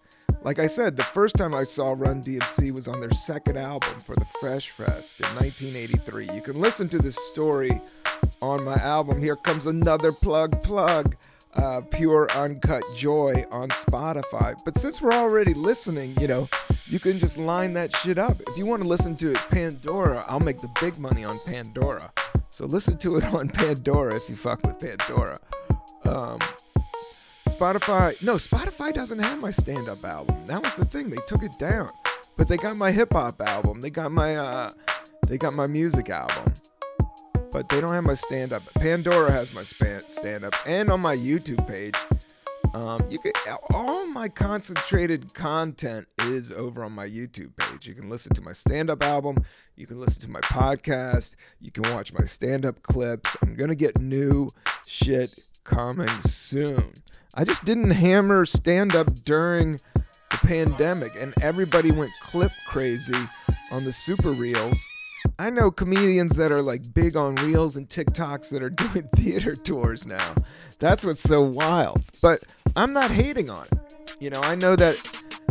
Like 0.44 0.60
I 0.60 0.68
said, 0.68 0.98
the 0.98 1.04
first 1.04 1.36
time 1.36 1.56
I 1.56 1.64
saw 1.64 1.94
Run 1.98 2.22
DMC 2.22 2.72
was 2.74 2.88
on 2.88 3.00
their 3.00 3.12
second 3.12 3.58
album 3.58 4.00
for 4.00 4.16
the 4.16 4.26
Fresh 4.40 4.72
Fest 4.72 5.22
in 5.22 5.28
1983. 5.36 6.30
You 6.36 6.42
can 6.42 6.60
listen 6.60 6.90
to 6.90 7.00
this 7.00 7.18
story 7.32 7.82
on 8.42 8.64
my 8.64 8.76
album. 8.76 9.22
Here 9.22 9.38
comes 9.38 9.68
another 9.68 10.12
plug 10.12 10.62
plug. 10.64 11.16
Uh, 11.56 11.82
pure 11.92 12.28
uncut 12.32 12.84
joy 12.98 13.46
on 13.52 13.70
Spotify. 13.70 14.56
But 14.66 14.76
since 14.80 15.00
we're 15.00 15.14
already 15.14 15.54
listening, 15.54 16.16
you 16.20 16.28
know, 16.28 16.50
you 16.88 17.00
can 17.00 17.20
just 17.20 17.38
line 17.38 17.74
that 17.74 17.96
shit 17.96 18.18
up. 18.18 18.42
If 18.42 18.58
you 18.58 18.66
want 18.66 18.82
to 18.82 18.88
listen 18.88 19.14
to 19.18 19.30
it 19.30 19.38
Pandora, 19.52 20.26
I'll 20.28 20.40
make 20.40 20.58
the 20.58 20.72
big 20.82 20.98
money 20.98 21.24
on 21.24 21.38
Pandora. 21.46 22.12
So 22.50 22.66
listen 22.66 22.98
to 22.98 23.18
it 23.18 23.26
on 23.36 23.50
Pandora 23.50 24.16
if 24.16 24.28
you 24.30 24.36
fuck 24.36 24.64
with 24.64 24.80
Pandora. 24.80 25.38
Um, 26.06 26.40
Spotify, 27.50 28.22
no, 28.24 28.34
Spotify 28.34 28.94
doesn't 28.94 29.20
have 29.20 29.42
my 29.42 29.52
stand 29.52 29.88
up 29.88 30.04
album. 30.04 30.46
That 30.46 30.64
was 30.64 30.76
the 30.76 30.86
thing. 30.86 31.10
They 31.10 31.18
took 31.28 31.44
it 31.44 31.58
down. 31.60 31.90
But 32.36 32.48
they 32.48 32.58
got 32.58 32.78
my 32.78 32.92
hip 32.92 33.14
hop 33.14 33.40
album. 33.42 33.80
They 33.82 33.90
got 33.90 34.12
my 34.12 34.36
uh 34.36 34.72
they 35.28 35.38
got 35.38 35.54
my 35.54 35.68
music 35.68 36.10
album. 36.10 36.54
But 37.52 37.70
they 37.70 37.80
don't 37.80 37.94
have 37.94 38.06
my 38.06 38.16
stand 38.16 38.52
up. 38.52 38.64
Pandora 38.74 39.32
has 39.32 39.54
my 39.54 39.64
stand 39.64 40.44
up 40.44 40.56
and 40.66 40.90
on 40.90 41.00
my 41.00 41.16
YouTube 41.16 41.68
page. 41.68 41.96
Um, 42.74 43.02
you 43.08 43.20
can 43.20 43.34
all 43.72 44.08
my 44.08 44.28
concentrated 44.28 45.32
content 45.36 46.08
is 46.22 46.52
over 46.52 46.84
on 46.84 46.92
my 46.92 47.08
YouTube 47.08 47.56
page. 47.56 47.88
You 47.88 47.94
can 47.94 48.10
listen 48.10 48.34
to 48.34 48.42
my 48.42 48.54
stand-up 48.54 49.04
album, 49.04 49.38
you 49.76 49.86
can 49.86 50.00
listen 50.00 50.24
to 50.24 50.30
my 50.32 50.42
podcast, 50.42 51.36
you 51.62 51.72
can 51.72 51.84
watch 51.94 52.12
my 52.14 52.26
stand-up 52.26 52.82
clips. 52.82 53.38
I'm 53.44 53.56
gonna 53.56 53.76
get 53.76 54.02
new 54.02 54.50
shit 54.88 55.40
coming 55.64 56.10
soon. 56.22 56.94
I 57.36 57.44
just 57.44 57.66
didn't 57.66 57.92
hammer 57.92 58.46
stand 58.46 58.96
up 58.96 59.08
during 59.24 59.80
the 59.94 60.38
pandemic, 60.44 61.12
and 61.20 61.34
everybody 61.42 61.92
went 61.92 62.12
clip 62.22 62.52
crazy 62.68 63.28
on 63.72 63.84
the 63.84 63.94
super 63.94 64.32
reels. 64.34 64.78
I 65.40 65.50
know 65.50 65.72
comedians 65.72 66.36
that 66.36 66.52
are 66.52 66.62
like 66.62 66.94
big 66.94 67.16
on 67.16 67.36
reels 67.36 67.76
and 67.76 67.88
TikToks 67.88 68.50
that 68.50 68.64
are 68.64 68.70
doing 68.70 69.08
theater 69.16 69.56
tours 69.56 70.06
now. 70.06 70.34
That's 70.80 71.06
what's 71.06 71.24
so 71.24 71.42
wild. 71.42 72.04
But 72.22 72.56
I'm 72.76 72.94
not 72.94 73.10
hating 73.12 73.50
on 73.50 73.66
it. 73.66 73.96
You 74.20 74.30
know, 74.30 74.42
I 74.42 74.56
know 74.56 74.76
that 74.76 74.96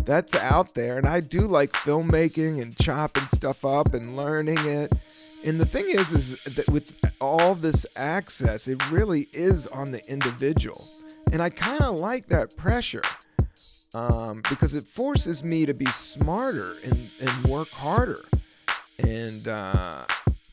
that's 0.05 0.35
out 0.35 0.75
there 0.75 0.99
and 0.99 1.07
I 1.07 1.21
do 1.21 1.41
like 1.41 1.73
filmmaking 1.73 2.63
and 2.63 2.77
chopping 2.77 3.27
stuff 3.35 3.65
up 3.65 3.95
and 3.95 4.17
learning 4.17 4.59
it. 4.59 4.95
And 5.45 5.61
the 5.61 5.67
thing 5.67 5.87
is 5.89 6.13
is 6.13 6.39
that 6.55 6.69
with 6.71 6.93
all 7.21 7.55
this 7.55 7.87
access, 7.97 8.69
it 8.69 8.91
really 8.91 9.29
is 9.33 9.67
on 9.67 9.91
the 9.91 10.01
individual. 10.09 10.85
And 11.33 11.43
I 11.43 11.51
kind 11.51 11.83
of 11.83 11.99
like 11.99 12.27
that 12.29 12.57
pressure 12.57 13.03
um, 13.95 14.43
because 14.49 14.75
it 14.75 14.85
forces 14.85 15.43
me 15.43 15.67
to 15.67 15.75
be 15.75 15.87
smarter 15.87 16.75
and, 16.85 17.15
and 17.21 17.47
work 17.47 17.69
harder. 17.69 18.25
And 18.99 19.49
uh, 19.49 20.05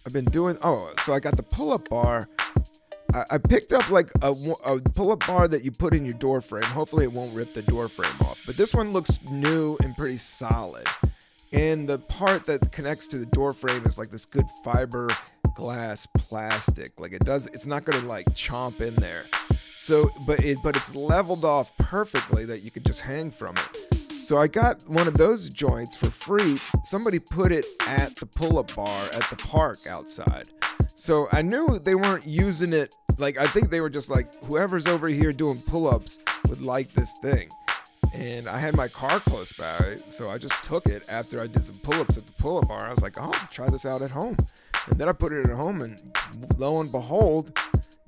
I've 0.05 0.13
been 0.13 0.25
doing, 0.25 0.57
oh, 0.63 0.91
so 1.05 1.13
I 1.13 1.19
got 1.19 1.37
the 1.37 1.43
pull 1.43 1.71
up 1.71 1.89
bar. 1.89 2.27
I, 3.13 3.25
I 3.31 3.37
picked 3.37 3.73
up 3.73 3.89
like 3.89 4.09
a, 4.21 4.33
a 4.65 4.79
pull 4.79 5.11
up 5.11 5.25
bar 5.25 5.47
that 5.47 5.63
you 5.63 5.71
put 5.71 5.93
in 5.93 6.05
your 6.05 6.17
door 6.17 6.41
frame. 6.41 6.63
Hopefully, 6.63 7.05
it 7.05 7.11
won't 7.11 7.33
rip 7.35 7.51
the 7.51 7.61
door 7.61 7.87
frame 7.87 8.11
off. 8.21 8.43
But 8.45 8.57
this 8.57 8.73
one 8.73 8.91
looks 8.91 9.19
new 9.31 9.77
and 9.83 9.95
pretty 9.95 10.17
solid. 10.17 10.87
And 11.51 11.89
the 11.89 11.97
part 11.97 12.45
that 12.45 12.71
connects 12.71 13.07
to 13.07 13.17
the 13.17 13.25
door 13.25 13.51
frame 13.51 13.83
is 13.83 13.97
like 13.97 14.09
this 14.09 14.25
good 14.25 14.45
fiber 14.63 15.09
glass 15.55 16.07
plastic. 16.17 16.99
Like 16.99 17.11
it 17.11 17.25
does, 17.25 17.47
it's 17.47 17.65
not 17.65 17.85
gonna 17.85 18.05
like 18.05 18.27
chomp 18.27 18.81
in 18.81 18.95
there. 18.95 19.25
So, 19.77 20.09
but 20.27 20.43
it, 20.43 20.59
but 20.63 20.75
it's 20.75 20.95
leveled 20.95 21.45
off 21.45 21.75
perfectly 21.77 22.45
that 22.45 22.61
you 22.61 22.69
could 22.69 22.85
just 22.85 23.01
hang 23.01 23.31
from 23.31 23.55
it. 23.57 24.11
So 24.11 24.37
I 24.37 24.47
got 24.47 24.83
one 24.87 25.07
of 25.07 25.15
those 25.15 25.49
joints 25.49 25.95
for 25.95 26.11
free. 26.11 26.59
Somebody 26.83 27.17
put 27.17 27.51
it 27.51 27.65
at 27.87 28.15
the 28.15 28.27
pull-up 28.27 28.75
bar 28.75 29.05
at 29.05 29.27
the 29.29 29.35
park 29.37 29.79
outside. 29.89 30.49
So 30.99 31.29
I 31.31 31.41
knew 31.41 31.79
they 31.79 31.95
weren't 31.95 32.27
using 32.27 32.73
it. 32.73 32.93
Like 33.17 33.37
I 33.37 33.45
think 33.45 33.69
they 33.69 33.79
were 33.79 33.89
just 33.89 34.09
like 34.09 34.35
whoever's 34.43 34.85
over 34.85 35.07
here 35.07 35.31
doing 35.31 35.57
pull-ups 35.65 36.19
would 36.49 36.61
like 36.61 36.91
this 36.91 37.13
thing. 37.21 37.47
And 38.13 38.49
I 38.49 38.57
had 38.57 38.75
my 38.75 38.89
car 38.89 39.21
close 39.21 39.53
by, 39.53 39.95
so 40.09 40.29
I 40.29 40.37
just 40.37 40.61
took 40.61 40.87
it 40.87 41.07
after 41.09 41.41
I 41.41 41.47
did 41.47 41.63
some 41.63 41.75
pull-ups 41.75 42.17
at 42.17 42.25
the 42.25 42.33
pull-up 42.33 42.67
bar. 42.67 42.85
I 42.85 42.89
was 42.89 43.01
like, 43.01 43.15
"Oh, 43.17 43.31
try 43.49 43.69
this 43.69 43.85
out 43.85 44.01
at 44.01 44.11
home." 44.11 44.35
And 44.87 44.99
then 44.99 45.07
I 45.07 45.13
put 45.13 45.31
it 45.31 45.47
at 45.47 45.55
home, 45.55 45.81
and 45.81 46.01
lo 46.57 46.81
and 46.81 46.91
behold, 46.91 47.57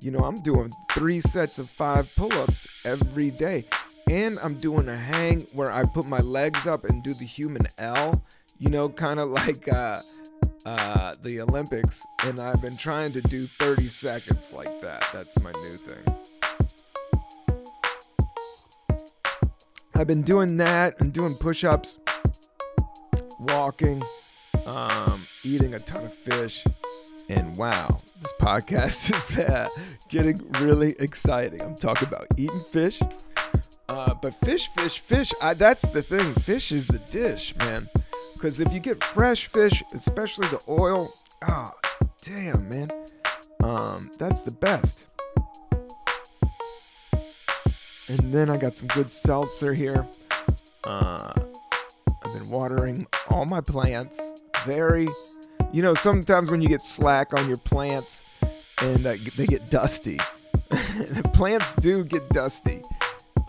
you 0.02 0.12
know, 0.12 0.20
I'm 0.20 0.36
doing 0.36 0.70
three 0.92 1.22
sets 1.22 1.60
of 1.60 1.70
five 1.70 2.14
pull 2.14 2.34
ups 2.34 2.68
every 2.86 3.32
day. 3.32 3.64
And 4.10 4.38
I'm 4.44 4.56
doing 4.56 4.90
a 4.90 4.98
hang 4.98 5.42
where 5.54 5.72
I 5.72 5.86
put 5.86 6.08
my 6.08 6.20
legs 6.20 6.68
up 6.68 6.84
and 6.84 7.02
do 7.04 7.14
the 7.14 7.26
human 7.26 7.62
L, 7.78 8.22
you 8.60 8.70
know, 8.70 8.90
kind 8.90 9.22
of 9.22 9.30
like 9.42 9.72
uh, 9.72 10.02
uh, 10.66 11.16
the 11.22 11.42
Olympics. 11.42 12.06
And 12.26 12.40
I've 12.40 12.62
been 12.62 12.78
trying 12.78 13.12
to 13.14 13.22
do 13.22 13.44
30 13.44 13.88
seconds 13.88 14.54
like 14.54 14.82
that. 14.82 15.06
That's 15.14 15.42
my 15.42 15.52
new 15.52 15.78
thing. 15.78 16.04
I've 19.96 20.08
been 20.08 20.24
doing 20.24 20.58
that 20.58 21.00
and 21.00 21.14
doing 21.14 21.34
push 21.40 21.64
ups, 21.64 21.98
walking, 23.40 24.02
um, 24.66 25.24
eating 25.44 25.74
a 25.76 25.80
ton 25.80 26.06
of 26.06 26.16
fish. 26.16 26.64
And 27.30 27.56
wow, 27.56 27.88
this 28.20 28.34
podcast 28.42 29.16
is 29.18 29.38
uh, 29.38 29.68
getting 30.10 30.38
really 30.60 30.96
exciting. 31.00 31.62
I'm 31.62 31.76
talking 31.76 32.08
about 32.08 32.28
eating 32.38 32.60
fish. 32.72 33.00
Uh, 33.90 34.14
but 34.22 34.34
fish, 34.46 34.70
fish, 34.70 35.00
fish, 35.00 35.34
I, 35.42 35.54
that's 35.54 35.90
the 35.90 36.02
thing. 36.02 36.34
Fish 36.36 36.72
is 36.72 36.88
the 36.88 37.00
dish, 37.00 37.54
man. 37.58 37.90
Because 38.34 38.60
if 38.60 38.72
you 38.74 38.80
get 38.80 39.04
fresh 39.04 39.48
fish, 39.48 39.84
especially 39.94 40.48
the 40.48 40.62
oil, 40.70 41.10
ah, 41.44 41.72
oh, 41.74 42.08
damn, 42.24 42.70
man. 42.70 42.88
Um, 43.64 44.10
that's 44.18 44.42
the 44.42 44.52
best. 44.52 45.10
And 48.08 48.34
then 48.34 48.50
I 48.50 48.58
got 48.58 48.74
some 48.74 48.88
good 48.88 49.10
seltzer 49.10 49.74
here. 49.74 50.08
Uh, 50.86 51.32
I've 52.26 52.40
been 52.40 52.50
watering 52.50 53.06
all 53.30 53.46
my 53.46 53.62
plants. 53.62 54.20
Very, 54.66 55.08
you 55.72 55.82
know, 55.82 55.94
sometimes 55.94 56.50
when 56.50 56.62
you 56.62 56.68
get 56.68 56.82
slack 56.82 57.38
on 57.38 57.48
your 57.48 57.58
plants 57.58 58.24
and 58.82 59.06
uh, 59.06 59.16
they 59.38 59.46
get 59.46 59.66
dusty, 59.70 60.18
plants 61.34 61.76
do 61.76 62.04
get 62.04 62.28
dusty. 62.30 62.82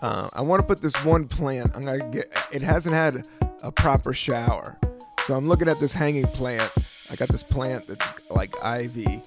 Uh, 0.03 0.27
I 0.33 0.41
want 0.41 0.61
to 0.61 0.67
put 0.67 0.81
this 0.81 1.01
one 1.05 1.29
plant. 1.29 1.71
I'm 1.73 1.81
gonna 1.81 2.05
get. 2.11 2.27
It 2.51 2.61
hasn't 2.61 2.93
had 2.93 3.25
a 3.63 3.71
proper 3.71 4.11
shower, 4.11 4.77
so 5.25 5.33
I'm 5.33 5.47
looking 5.47 5.69
at 5.69 5.79
this 5.79 5.93
hanging 5.93 6.25
plant. 6.25 6.69
I 7.09 7.15
got 7.15 7.29
this 7.29 7.41
plant 7.41 7.87
that's 7.87 8.29
like 8.29 8.53
ivy, 8.65 9.21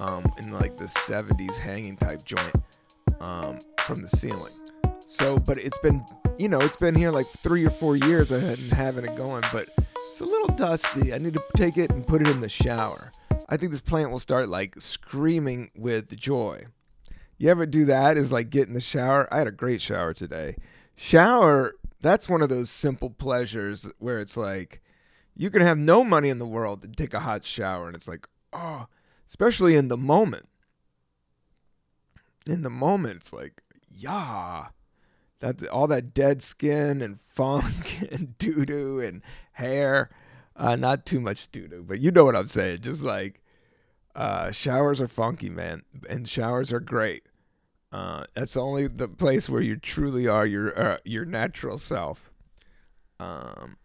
um, 0.00 0.24
in 0.38 0.52
like 0.52 0.78
the 0.78 0.86
70s 0.86 1.58
hanging 1.58 1.98
type 1.98 2.24
joint, 2.24 2.54
um, 3.20 3.58
from 3.80 4.00
the 4.00 4.08
ceiling. 4.08 4.52
So, 5.00 5.36
but 5.46 5.58
it's 5.58 5.78
been, 5.78 6.02
you 6.38 6.48
know, 6.48 6.60
it's 6.60 6.76
been 6.76 6.94
here 6.94 7.10
like 7.10 7.26
three 7.26 7.66
or 7.66 7.70
four 7.70 7.96
years. 7.96 8.32
I 8.32 8.40
hadn't 8.40 8.70
having 8.70 9.04
it 9.04 9.16
going, 9.16 9.44
but 9.52 9.68
it's 9.96 10.20
a 10.22 10.24
little 10.24 10.56
dusty. 10.56 11.12
I 11.12 11.18
need 11.18 11.34
to 11.34 11.44
take 11.56 11.76
it 11.76 11.92
and 11.92 12.06
put 12.06 12.22
it 12.22 12.28
in 12.28 12.40
the 12.40 12.48
shower. 12.48 13.10
I 13.50 13.58
think 13.58 13.70
this 13.70 13.82
plant 13.82 14.10
will 14.10 14.18
start 14.18 14.48
like 14.48 14.80
screaming 14.80 15.70
with 15.76 16.16
joy. 16.16 16.64
You 17.38 17.50
ever 17.50 17.66
do 17.66 17.84
that? 17.86 18.16
Is 18.16 18.32
like 18.32 18.50
get 18.50 18.68
in 18.68 18.74
the 18.74 18.80
shower. 18.80 19.28
I 19.32 19.38
had 19.38 19.46
a 19.46 19.52
great 19.52 19.80
shower 19.80 20.14
today. 20.14 20.56
Shower, 20.94 21.74
that's 22.00 22.28
one 22.28 22.42
of 22.42 22.48
those 22.48 22.70
simple 22.70 23.10
pleasures 23.10 23.86
where 23.98 24.18
it's 24.18 24.36
like 24.36 24.82
you 25.34 25.50
can 25.50 25.62
have 25.62 25.78
no 25.78 26.02
money 26.02 26.30
in 26.30 26.38
the 26.38 26.46
world 26.46 26.82
to 26.82 26.88
take 26.88 27.12
a 27.12 27.20
hot 27.20 27.44
shower 27.44 27.86
and 27.86 27.96
it's 27.96 28.08
like, 28.08 28.26
oh, 28.52 28.86
especially 29.26 29.76
in 29.76 29.88
the 29.88 29.98
moment. 29.98 30.48
In 32.46 32.62
the 32.62 32.70
moment, 32.70 33.16
it's 33.16 33.32
like, 33.32 33.62
yeah 33.90 34.68
that 35.40 35.66
all 35.68 35.86
that 35.86 36.14
dead 36.14 36.42
skin 36.42 37.00
and 37.00 37.20
funk 37.36 38.06
and 38.10 38.36
doo 38.38 38.64
doo 38.64 39.00
and 39.00 39.22
hair. 39.52 40.10
Uh, 40.58 40.74
not 40.74 41.04
too 41.04 41.20
much 41.20 41.50
doo 41.50 41.68
doo, 41.68 41.84
but 41.86 42.00
you 42.00 42.10
know 42.10 42.24
what 42.24 42.36
I'm 42.36 42.48
saying. 42.48 42.80
Just 42.80 43.02
like 43.02 43.42
uh, 44.16 44.50
showers 44.50 45.00
are 45.00 45.08
funky, 45.08 45.50
man, 45.50 45.82
and 46.08 46.28
showers 46.28 46.72
are 46.72 46.80
great. 46.80 47.24
Uh, 47.92 48.24
that's 48.34 48.56
only 48.56 48.88
the 48.88 49.08
place 49.08 49.48
where 49.48 49.62
you 49.62 49.76
truly 49.76 50.26
are 50.26 50.46
your 50.46 50.78
uh, 50.78 50.98
your 51.04 51.24
natural 51.24 51.78
self. 51.78 52.32
Um, 53.20 53.76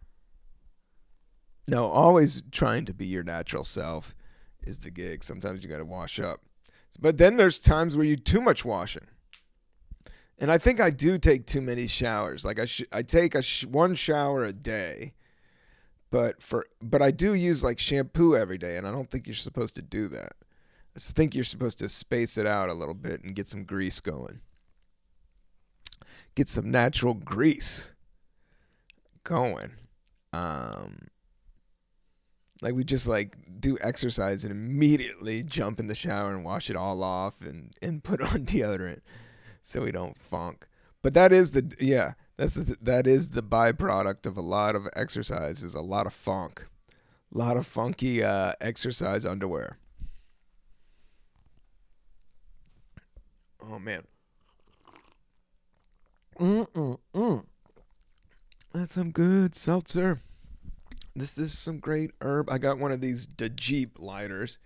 no, 1.68 1.86
always 1.86 2.42
trying 2.50 2.84
to 2.86 2.94
be 2.94 3.06
your 3.06 3.22
natural 3.22 3.64
self 3.64 4.14
is 4.62 4.80
the 4.80 4.90
gig. 4.90 5.22
Sometimes 5.22 5.62
you 5.62 5.70
got 5.70 5.78
to 5.78 5.84
wash 5.84 6.18
up, 6.18 6.40
but 7.00 7.18
then 7.18 7.36
there's 7.36 7.58
times 7.58 7.96
where 7.96 8.04
you 8.06 8.16
too 8.16 8.40
much 8.40 8.64
washing 8.64 9.06
and 10.42 10.50
I 10.50 10.58
think 10.58 10.80
I 10.80 10.90
do 10.90 11.18
take 11.18 11.46
too 11.46 11.60
many 11.60 11.86
showers. 11.86 12.44
Like 12.44 12.58
I 12.58 12.66
sh- 12.66 12.82
I 12.90 13.02
take 13.02 13.36
a 13.36 13.42
sh- 13.42 13.64
one 13.64 13.94
shower 13.94 14.44
a 14.44 14.52
day, 14.52 15.14
but 16.12 16.42
for 16.42 16.66
but 16.80 17.00
I 17.00 17.10
do 17.10 17.32
use 17.32 17.64
like 17.64 17.80
shampoo 17.80 18.36
every 18.36 18.58
day, 18.58 18.76
and 18.76 18.86
I 18.86 18.92
don't 18.92 19.10
think 19.10 19.26
you're 19.26 19.34
supposed 19.34 19.74
to 19.76 19.82
do 19.82 20.06
that. 20.08 20.34
I 20.94 21.00
think 21.00 21.34
you're 21.34 21.42
supposed 21.42 21.78
to 21.78 21.88
space 21.88 22.36
it 22.36 22.46
out 22.46 22.68
a 22.68 22.74
little 22.74 22.94
bit 22.94 23.24
and 23.24 23.34
get 23.34 23.48
some 23.48 23.64
grease 23.64 23.98
going. 23.98 24.40
Get 26.34 26.50
some 26.50 26.70
natural 26.70 27.14
grease 27.14 27.92
going. 29.24 29.72
Um, 30.34 31.08
like 32.60 32.74
we 32.74 32.84
just 32.84 33.06
like 33.06 33.38
do 33.58 33.78
exercise 33.80 34.44
and 34.44 34.52
immediately 34.52 35.42
jump 35.42 35.80
in 35.80 35.86
the 35.86 35.94
shower 35.94 36.34
and 36.34 36.44
wash 36.44 36.68
it 36.68 36.76
all 36.76 37.02
off 37.02 37.40
and 37.40 37.72
and 37.80 38.04
put 38.04 38.20
on 38.32 38.44
deodorant 38.44 39.00
so 39.62 39.80
we 39.80 39.92
don't 39.92 40.18
funk. 40.18 40.66
But 41.00 41.14
that 41.14 41.32
is 41.32 41.52
the 41.52 41.74
yeah, 41.80 42.12
that's 42.36 42.54
the, 42.54 42.76
that 42.80 43.06
is 43.06 43.30
the 43.30 43.42
byproduct 43.42 44.26
of 44.26 44.36
a 44.36 44.40
lot 44.40 44.74
of 44.74 44.88
exercise 44.94 45.62
is 45.62 45.74
a 45.74 45.82
lot 45.82 46.06
of 46.06 46.12
funk, 46.12 46.66
a 47.34 47.38
lot 47.38 47.56
of 47.56 47.66
funky 47.66 48.22
uh, 48.22 48.52
exercise 48.60 49.26
underwear. 49.26 49.78
Oh 53.64 53.78
man. 53.78 54.02
Mm-mm-mm. 56.40 57.44
That's 58.72 58.92
some 58.92 59.10
good 59.10 59.54
seltzer. 59.54 60.20
This 61.14 61.36
is 61.36 61.56
some 61.56 61.78
great 61.78 62.10
herb. 62.22 62.50
I 62.50 62.56
got 62.56 62.78
one 62.78 62.90
of 62.90 63.02
these 63.02 63.26
Jeep 63.26 63.98
lighters, 64.00 64.58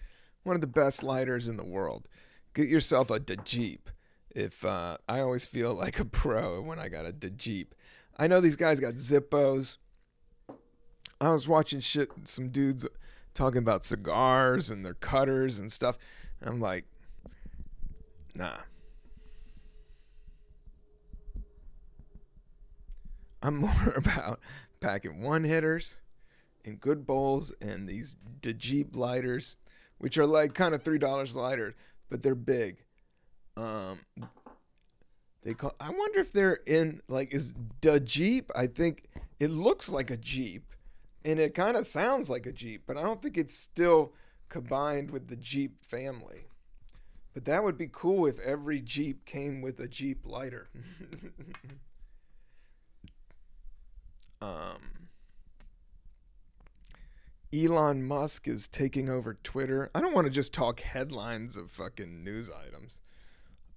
one 0.44 0.54
of 0.54 0.60
the 0.60 0.68
best 0.68 1.02
lighters 1.02 1.48
in 1.48 1.56
the 1.56 1.64
world. 1.64 2.08
Get 2.54 2.68
yourself 2.68 3.10
a 3.10 3.18
Jeep 3.18 3.90
if 4.36 4.66
uh, 4.66 4.98
I 5.08 5.20
always 5.20 5.46
feel 5.46 5.74
like 5.84 5.98
a 5.98 6.04
pro 6.04 6.60
when 6.60 6.78
I 6.78 6.88
got 6.88 7.06
a 7.06 7.12
Jeep. 7.12 7.74
I 8.18 8.28
know 8.28 8.40
these 8.40 8.56
guys 8.56 8.78
got 8.78 8.94
Zippos. 8.94 9.78
I 11.20 11.30
was 11.30 11.48
watching 11.48 11.80
shit, 11.80 12.10
some 12.24 12.50
dudes 12.50 12.86
talking 13.32 13.58
about 13.58 13.84
cigars 13.84 14.70
and 14.70 14.84
their 14.84 14.94
cutters 14.94 15.58
and 15.58 15.72
stuff. 15.72 15.96
And 16.40 16.50
I'm 16.50 16.60
like, 16.60 16.84
nah. 18.34 18.58
I'm 23.42 23.56
more 23.60 23.94
about 23.96 24.40
packing 24.80 25.22
one 25.22 25.44
hitters 25.44 26.00
in 26.64 26.76
good 26.76 27.06
bowls 27.06 27.52
and 27.60 27.88
these 27.88 28.16
Jeep 28.42 28.96
lighters, 28.96 29.56
which 29.98 30.18
are 30.18 30.26
like 30.26 30.52
kind 30.52 30.74
of 30.74 30.82
three 30.82 30.98
dollars 30.98 31.34
lighter, 31.34 31.74
but 32.10 32.22
they're 32.22 32.34
big. 32.34 32.85
Um, 33.56 34.00
they 35.42 35.54
call. 35.54 35.74
I 35.80 35.90
wonder 35.90 36.20
if 36.20 36.32
they're 36.32 36.60
in 36.66 37.00
like 37.08 37.32
is 37.32 37.54
the 37.80 38.00
Jeep. 38.00 38.50
I 38.54 38.66
think 38.66 39.04
it 39.40 39.50
looks 39.50 39.88
like 39.88 40.10
a 40.10 40.16
Jeep, 40.16 40.74
and 41.24 41.38
it 41.38 41.54
kind 41.54 41.76
of 41.76 41.86
sounds 41.86 42.28
like 42.28 42.46
a 42.46 42.52
Jeep, 42.52 42.82
but 42.86 42.96
I 42.96 43.02
don't 43.02 43.22
think 43.22 43.38
it's 43.38 43.54
still 43.54 44.12
combined 44.48 45.10
with 45.10 45.28
the 45.28 45.36
Jeep 45.36 45.80
family. 45.80 46.46
But 47.32 47.44
that 47.44 47.62
would 47.62 47.76
be 47.76 47.88
cool 47.92 48.26
if 48.26 48.40
every 48.40 48.80
Jeep 48.80 49.26
came 49.26 49.60
with 49.60 49.78
a 49.78 49.88
Jeep 49.88 50.24
lighter. 50.24 50.70
um, 54.40 55.08
Elon 57.54 58.02
Musk 58.02 58.48
is 58.48 58.68
taking 58.68 59.08
over 59.08 59.34
Twitter. 59.34 59.90
I 59.94 60.00
don't 60.00 60.14
want 60.14 60.26
to 60.26 60.32
just 60.32 60.54
talk 60.54 60.80
headlines 60.80 61.56
of 61.56 61.70
fucking 61.70 62.24
news 62.24 62.50
items. 62.50 63.00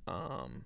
Um, 0.10 0.66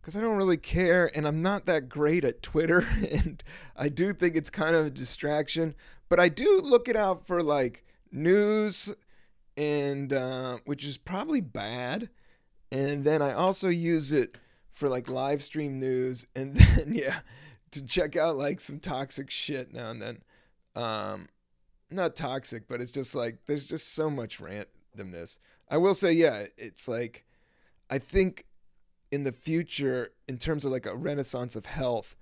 because 0.00 0.16
I 0.16 0.20
don't 0.20 0.36
really 0.36 0.56
care 0.56 1.10
and 1.14 1.26
I'm 1.26 1.42
not 1.42 1.66
that 1.66 1.88
great 1.88 2.24
at 2.24 2.42
Twitter 2.42 2.86
and 3.12 3.42
I 3.76 3.90
do 3.90 4.14
think 4.14 4.36
it's 4.36 4.48
kind 4.48 4.74
of 4.74 4.86
a 4.86 4.90
distraction, 4.90 5.74
but 6.08 6.18
I 6.18 6.30
do 6.30 6.60
look 6.62 6.88
it 6.88 6.96
out 6.96 7.26
for 7.26 7.42
like 7.42 7.84
news 8.10 8.94
and 9.56 10.10
uh, 10.12 10.58
which 10.64 10.84
is 10.84 10.96
probably 10.96 11.42
bad. 11.42 12.08
And 12.72 13.04
then 13.04 13.20
I 13.20 13.34
also 13.34 13.68
use 13.68 14.12
it 14.12 14.38
for 14.72 14.88
like 14.88 15.08
live 15.08 15.42
stream 15.42 15.78
news 15.78 16.26
and 16.36 16.54
then 16.56 16.94
yeah, 16.94 17.18
to 17.72 17.84
check 17.84 18.16
out 18.16 18.36
like 18.36 18.60
some 18.60 18.78
toxic 18.78 19.30
shit 19.30 19.74
now 19.74 19.90
and 19.90 20.00
then. 20.00 20.22
Um, 20.74 21.26
not 21.90 22.16
toxic, 22.16 22.68
but 22.68 22.80
it's 22.80 22.90
just 22.90 23.14
like 23.14 23.38
there's 23.46 23.66
just 23.66 23.94
so 23.94 24.08
much 24.08 24.38
randomness. 24.38 25.38
I 25.70 25.76
will 25.78 25.94
say, 25.94 26.12
yeah, 26.12 26.44
it's 26.56 26.86
like 26.88 27.24
I 27.90 27.98
think 27.98 28.44
in 29.10 29.24
the 29.24 29.32
future, 29.32 30.12
in 30.28 30.38
terms 30.38 30.64
of 30.64 30.72
like 30.72 30.86
a 30.86 30.94
renaissance 30.94 31.56
of 31.56 31.66
health, 31.66 32.16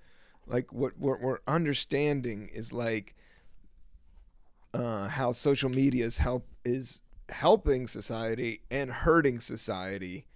like 0.46 0.72
what 0.72 0.92
we're, 0.98 1.18
we're 1.18 1.38
understanding 1.46 2.48
is 2.52 2.72
like 2.72 3.14
uh, 4.72 5.08
how 5.08 5.32
social 5.32 5.70
media 5.70 6.04
is 6.04 6.18
help 6.18 6.46
is 6.64 7.02
helping 7.28 7.86
society 7.86 8.60
and 8.70 8.90
hurting 8.90 9.40
society, 9.40 10.26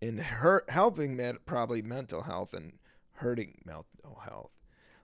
and 0.00 0.18
hurt 0.20 0.68
helping 0.70 1.16
med- 1.16 1.44
probably 1.44 1.82
mental 1.82 2.22
health 2.22 2.54
and 2.54 2.72
hurting 3.14 3.58
mental 3.64 4.20
health. 4.24 4.50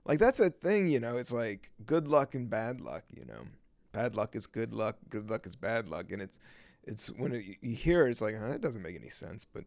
Like 0.04 0.18
that's 0.18 0.40
a 0.40 0.50
thing, 0.50 0.88
you 0.88 1.00
know. 1.00 1.16
It's 1.16 1.32
like 1.32 1.70
good 1.84 2.08
luck 2.08 2.34
and 2.34 2.48
bad 2.48 2.80
luck, 2.80 3.04
you 3.14 3.24
know. 3.24 3.44
Bad 3.92 4.16
luck 4.16 4.34
is 4.34 4.46
good 4.46 4.72
luck. 4.72 4.96
Good 5.10 5.28
luck 5.28 5.46
is 5.46 5.54
bad 5.54 5.88
luck, 5.88 6.10
and 6.10 6.22
it's 6.22 6.38
it's 6.84 7.08
when 7.08 7.34
it, 7.34 7.44
you 7.60 7.76
hear 7.76 8.06
it, 8.06 8.10
it's 8.10 8.22
like 8.22 8.36
huh, 8.36 8.48
that 8.48 8.60
doesn't 8.60 8.82
make 8.82 8.96
any 8.96 9.10
sense, 9.10 9.44
but 9.44 9.64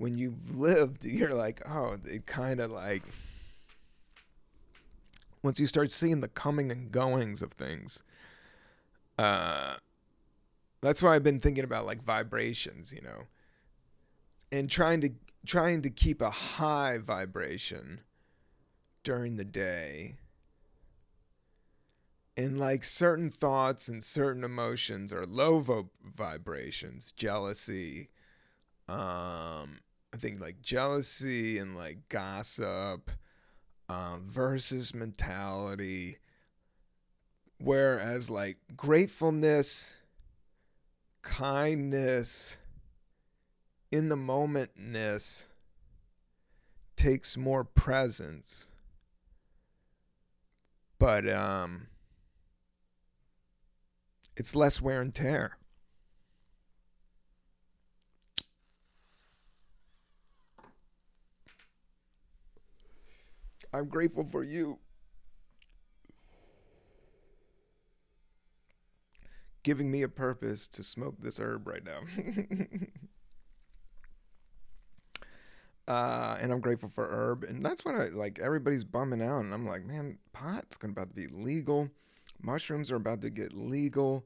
when 0.00 0.16
you've 0.16 0.58
lived, 0.58 1.04
you're 1.04 1.34
like, 1.34 1.60
oh, 1.68 1.98
it 2.06 2.26
kind 2.26 2.58
of 2.58 2.72
like 2.72 3.02
once 5.42 5.60
you 5.60 5.66
start 5.66 5.90
seeing 5.90 6.22
the 6.22 6.28
coming 6.28 6.72
and 6.72 6.90
goings 6.90 7.42
of 7.42 7.52
things. 7.52 8.02
Uh, 9.18 9.74
that's 10.80 11.02
why 11.02 11.14
I've 11.14 11.22
been 11.22 11.40
thinking 11.40 11.64
about 11.64 11.84
like 11.84 12.02
vibrations, 12.02 12.94
you 12.94 13.02
know, 13.02 13.24
and 14.50 14.70
trying 14.70 15.02
to 15.02 15.10
trying 15.46 15.82
to 15.82 15.90
keep 15.90 16.22
a 16.22 16.30
high 16.30 16.98
vibration 16.98 18.00
during 19.04 19.36
the 19.36 19.44
day. 19.44 20.16
And 22.38 22.58
like 22.58 22.84
certain 22.84 23.30
thoughts 23.30 23.88
and 23.88 24.02
certain 24.02 24.44
emotions 24.44 25.12
are 25.12 25.26
low 25.26 25.60
vo- 25.60 25.90
vibrations, 26.02 27.12
jealousy, 27.12 28.08
um, 28.88 29.80
I 30.12 30.16
think 30.16 30.40
like 30.40 30.62
jealousy 30.62 31.58
and 31.58 31.76
like 31.76 32.08
gossip, 32.08 33.10
um, 33.88 34.26
versus 34.28 34.94
mentality. 34.94 36.18
Whereas 37.58 38.30
like 38.30 38.58
gratefulness, 38.76 39.96
kindness, 41.22 42.56
in 43.90 44.08
the 44.08 44.16
momentness 44.16 45.46
takes 46.96 47.36
more 47.36 47.64
presence. 47.64 48.68
But 50.98 51.28
um 51.28 51.88
it's 54.36 54.54
less 54.54 54.80
wear 54.80 55.00
and 55.00 55.14
tear. 55.14 55.56
I'm 63.72 63.88
grateful 63.88 64.24
for 64.24 64.42
you. 64.42 64.78
Giving 69.62 69.90
me 69.90 70.02
a 70.02 70.08
purpose 70.08 70.66
to 70.68 70.82
smoke 70.82 71.16
this 71.20 71.38
herb 71.38 71.66
right 71.66 71.84
now. 71.84 72.00
uh, 75.92 76.38
and 76.40 76.50
I'm 76.50 76.60
grateful 76.60 76.88
for 76.88 77.06
herb. 77.06 77.44
And 77.44 77.64
that's 77.64 77.84
when 77.84 77.94
I 77.94 78.06
like 78.06 78.38
everybody's 78.40 78.84
bumming 78.84 79.22
out. 79.22 79.40
And 79.40 79.52
I'm 79.52 79.66
like, 79.66 79.84
man, 79.84 80.18
pot's 80.32 80.78
about 80.82 81.10
to 81.10 81.14
be 81.14 81.26
legal. 81.28 81.90
Mushrooms 82.42 82.90
are 82.90 82.96
about 82.96 83.20
to 83.22 83.30
get 83.30 83.52
legal. 83.52 84.24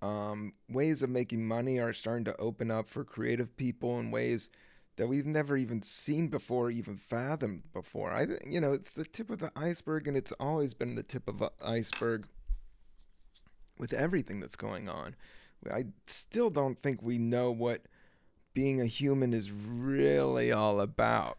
Um, 0.00 0.52
ways 0.68 1.02
of 1.02 1.10
making 1.10 1.46
money 1.46 1.80
are 1.80 1.92
starting 1.92 2.24
to 2.26 2.36
open 2.40 2.70
up 2.70 2.88
for 2.88 3.02
creative 3.02 3.56
people 3.56 3.98
in 3.98 4.12
ways 4.12 4.48
that 4.98 5.06
we've 5.06 5.26
never 5.26 5.56
even 5.56 5.80
seen 5.80 6.26
before, 6.26 6.70
even 6.70 6.96
fathomed 6.96 7.62
before. 7.72 8.12
I, 8.12 8.26
you 8.44 8.60
know, 8.60 8.72
it's 8.72 8.92
the 8.92 9.04
tip 9.04 9.30
of 9.30 9.38
the 9.38 9.52
iceberg, 9.54 10.08
and 10.08 10.16
it's 10.16 10.32
always 10.32 10.74
been 10.74 10.96
the 10.96 11.04
tip 11.04 11.28
of 11.28 11.38
the 11.38 11.52
iceberg 11.64 12.26
with 13.78 13.92
everything 13.92 14.40
that's 14.40 14.56
going 14.56 14.88
on. 14.88 15.14
I 15.72 15.86
still 16.06 16.50
don't 16.50 16.80
think 16.80 17.00
we 17.00 17.16
know 17.16 17.52
what 17.52 17.82
being 18.54 18.80
a 18.80 18.86
human 18.86 19.32
is 19.32 19.52
really 19.52 20.50
all 20.50 20.80
about. 20.80 21.38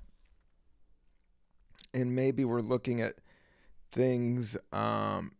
And 1.93 2.15
maybe 2.15 2.45
we're 2.45 2.61
looking 2.61 3.01
at 3.01 3.15
things, 3.91 4.55
um, 4.71 5.33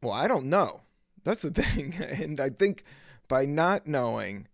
well, 0.00 0.12
I 0.12 0.28
don't 0.28 0.46
know. 0.46 0.80
That's 1.24 1.42
the 1.42 1.50
thing. 1.62 1.94
and 1.94 2.40
I 2.40 2.48
think 2.48 2.84
by 3.28 3.44
not 3.44 3.86
knowing, 3.86 4.48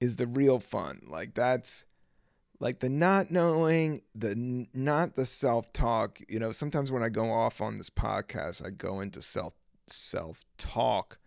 is 0.00 0.16
the 0.16 0.26
real 0.26 0.60
fun. 0.60 1.02
Like 1.06 1.34
that's 1.34 1.84
like 2.58 2.80
the 2.80 2.90
not 2.90 3.30
knowing, 3.30 4.02
the 4.14 4.66
not 4.74 5.16
the 5.16 5.26
self 5.26 5.72
talk. 5.72 6.20
You 6.28 6.38
know, 6.38 6.52
sometimes 6.52 6.90
when 6.90 7.02
I 7.02 7.08
go 7.08 7.32
off 7.32 7.60
on 7.60 7.78
this 7.78 7.90
podcast, 7.90 8.64
I 8.64 8.70
go 8.70 9.00
into 9.00 9.22
self 9.22 9.54
self 9.86 10.40
talk, 10.58 11.18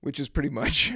which 0.00 0.18
is 0.18 0.28
pretty 0.28 0.48
much 0.50 0.92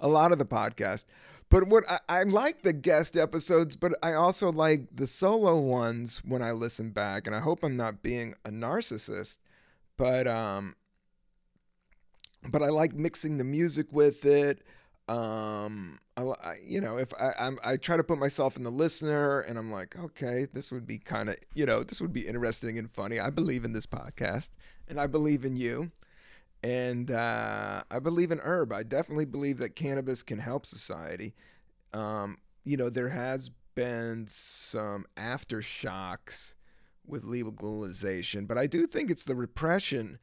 a 0.00 0.08
lot 0.08 0.32
of 0.32 0.38
the 0.38 0.46
podcast. 0.46 1.04
But 1.50 1.68
what 1.68 1.84
I, 1.90 1.98
I 2.08 2.22
like 2.24 2.62
the 2.62 2.74
guest 2.74 3.16
episodes, 3.16 3.74
but 3.74 3.92
I 4.02 4.12
also 4.12 4.52
like 4.52 4.88
the 4.94 5.06
solo 5.06 5.58
ones 5.58 6.22
when 6.24 6.42
I 6.42 6.52
listen 6.52 6.90
back. 6.90 7.26
And 7.26 7.34
I 7.34 7.40
hope 7.40 7.62
I'm 7.62 7.76
not 7.76 8.02
being 8.02 8.34
a 8.44 8.50
narcissist, 8.50 9.38
but 9.96 10.26
um, 10.26 10.76
but 12.48 12.62
I 12.62 12.68
like 12.68 12.94
mixing 12.94 13.38
the 13.38 13.44
music 13.44 13.86
with 13.90 14.24
it. 14.24 14.62
Um, 15.08 16.00
I, 16.18 16.56
you 16.62 16.80
know, 16.80 16.98
if 16.98 17.14
I, 17.14 17.32
I'm, 17.38 17.58
I 17.64 17.76
try 17.76 17.96
to 17.96 18.04
put 18.04 18.18
myself 18.18 18.56
in 18.56 18.62
the 18.62 18.70
listener, 18.70 19.40
and 19.40 19.58
I'm 19.58 19.72
like, 19.72 19.96
okay, 19.98 20.46
this 20.52 20.70
would 20.70 20.86
be 20.86 20.98
kind 20.98 21.30
of, 21.30 21.36
you 21.54 21.64
know, 21.64 21.82
this 21.82 22.00
would 22.00 22.12
be 22.12 22.26
interesting 22.26 22.78
and 22.78 22.90
funny. 22.90 23.18
I 23.18 23.30
believe 23.30 23.64
in 23.64 23.72
this 23.72 23.86
podcast, 23.86 24.50
and 24.86 25.00
I 25.00 25.06
believe 25.06 25.44
in 25.44 25.56
you, 25.56 25.90
and 26.62 27.10
uh, 27.10 27.82
I 27.90 27.98
believe 28.00 28.30
in 28.30 28.40
herb. 28.40 28.72
I 28.72 28.82
definitely 28.82 29.24
believe 29.24 29.58
that 29.58 29.76
cannabis 29.76 30.22
can 30.22 30.38
help 30.38 30.66
society. 30.66 31.34
Um, 31.94 32.36
you 32.64 32.76
know, 32.76 32.90
there 32.90 33.08
has 33.08 33.50
been 33.74 34.26
some 34.28 35.06
aftershocks 35.16 36.54
with 37.06 37.24
legalization, 37.24 38.44
but 38.44 38.58
I 38.58 38.66
do 38.66 38.86
think 38.86 39.10
it's 39.10 39.24
the 39.24 39.34
repression 39.34 40.18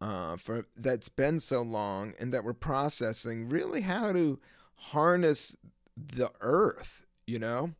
uh, 0.00 0.36
for 0.36 0.66
that's 0.76 1.08
been 1.08 1.40
so 1.40 1.62
long, 1.62 2.14
and 2.20 2.32
that 2.32 2.44
we're 2.44 2.52
processing 2.52 3.48
really 3.48 3.82
how 3.82 4.12
to 4.12 4.38
harness 4.76 5.56
the 5.96 6.30
earth, 6.40 7.06
you 7.26 7.38
know? 7.38 7.72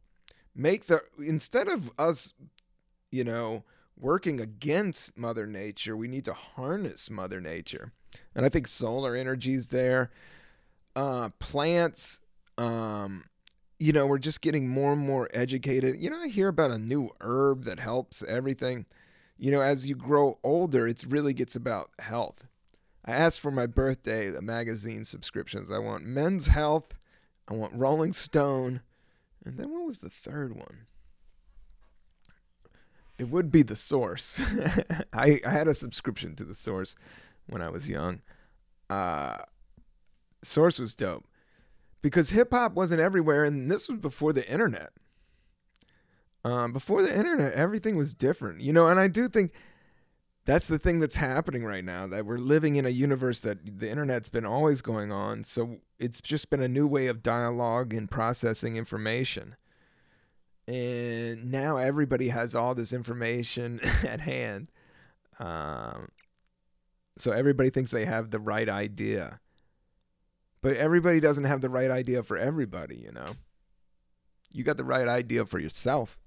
Make 0.55 0.87
the 0.87 1.03
instead 1.19 1.69
of 1.69 1.91
us, 1.99 2.35
you 3.13 3.23
know, 3.23 3.63
working 3.97 4.41
against 4.41 5.17
mother 5.17 5.47
nature, 5.47 5.97
we 5.97 6.09
need 6.09 6.25
to 6.25 6.33
harness 6.35 7.11
mother 7.11 7.41
nature. 7.41 7.93
And 8.35 8.45
I 8.45 8.49
think 8.49 8.67
solar 8.67 9.15
energy 9.15 9.55
is 9.55 9.69
there. 9.69 10.11
Uh 10.97 11.29
plants 11.39 12.21
um 12.57 13.25
you 13.79 13.93
know, 13.93 14.09
we're 14.09 14.19
just 14.19 14.41
getting 14.41 14.69
more 14.69 14.93
and 14.95 15.07
more 15.07 15.29
educated. 15.33 16.03
You 16.03 16.11
know, 16.11 16.19
I 16.21 16.27
hear 16.27 16.49
about 16.49 16.73
a 16.73 16.79
new 16.79 17.11
herb 17.21 17.63
that 17.65 17.79
helps 17.79 18.25
everything. 18.25 18.87
You 19.39 19.51
know, 19.51 19.61
as 19.61 19.89
you 19.89 19.95
grow 19.95 20.39
older, 20.43 20.87
it 20.87 21.05
really 21.09 21.33
gets 21.33 21.55
about 21.55 21.91
health. 22.01 22.47
I 23.05 23.13
asked 23.13 23.41
for 23.41 23.51
my 23.51 23.67
birthday 23.67 24.29
the 24.29 24.43
magazine 24.43 25.05
subscriptions. 25.05 25.71
I 25.71 25.79
want 25.79 26.05
Men's 26.05 26.47
Health, 26.47 26.95
I 27.49 27.55
want 27.55 27.73
Rolling 27.75 28.13
Stone, 28.13 28.83
and 29.45 29.57
then 29.57 29.73
what 29.73 29.87
was 29.87 30.01
the 30.01 30.11
third 30.11 30.55
one? 30.55 30.87
It 33.17 33.31
would 33.31 33.51
be 33.51 33.63
the 33.63 33.77
Source. 33.77 34.41
I, 35.13 35.41
I 35.47 35.51
had 35.51 35.69
a 35.69 35.75
subscription 35.75 36.37
to 36.37 36.45
the 36.45 36.55
Source 36.55 36.95
when 37.47 37.63
I 37.63 37.71
was 37.71 37.89
young. 37.89 38.21
Uh, 38.91 39.39
Source 40.43 40.79
was 40.79 40.95
dope 40.95 41.27
because 42.03 42.31
hip 42.31 42.53
hop 42.53 42.75
wasn't 42.75 43.01
everywhere, 43.01 43.45
and 43.45 43.69
this 43.69 43.89
was 43.89 43.99
before 43.99 44.33
the 44.33 44.49
internet. 44.51 44.91
Um, 46.45 46.73
before 46.73 47.03
the 47.03 47.17
internet, 47.17 47.53
everything 47.53 47.97
was 47.97 48.15
different, 48.15 48.61
you 48.61 48.73
know. 48.73 48.87
And 48.87 49.01
I 49.01 49.09
do 49.09 49.29
think 49.29 49.53
that's 50.45 50.69
the 50.69 50.79
thing 50.79 50.99
that's 50.99 51.17
happening 51.17 51.65
right 51.65 51.85
now 51.85 52.07
that 52.07 52.25
we're 52.25 52.39
living 52.39 52.77
in 52.77 52.87
a 52.87 52.91
universe 52.91 53.41
that 53.43 53.81
the 53.81 53.91
internet's 53.91 54.29
been 54.31 54.47
always 54.47 54.81
going 54.81 55.13
on. 55.13 55.45
So 55.45 55.79
it's 55.99 56.21
just 56.21 56.49
been 56.49 56.63
a 56.63 56.69
new 56.69 56.87
way 56.87 57.09
of 57.09 57.23
dialogue 57.23 57.93
and 57.93 58.11
processing 58.11 58.77
information. 58.77 59.57
And 60.67 61.51
now 61.51 61.77
everybody 61.77 62.29
has 62.29 62.55
all 62.55 62.75
this 62.75 62.93
information 62.93 63.81
at 64.07 64.21
hand. 64.21 64.71
Um, 65.39 66.09
so 67.19 67.33
everybody 67.33 67.71
thinks 67.71 67.91
they 67.91 68.05
have 68.05 68.31
the 68.31 68.41
right 68.41 68.69
idea. 68.69 69.41
But 70.63 70.77
everybody 70.77 71.21
doesn't 71.21 71.45
have 71.45 71.61
the 71.61 71.71
right 71.71 71.91
idea 71.91 72.23
for 72.23 72.37
everybody, 72.37 72.97
you 72.97 73.13
know. 73.13 73.35
You 74.53 74.65
got 74.65 74.77
the 74.77 74.85
right 74.85 75.07
idea 75.07 75.45
for 75.45 75.59
yourself. 75.59 76.19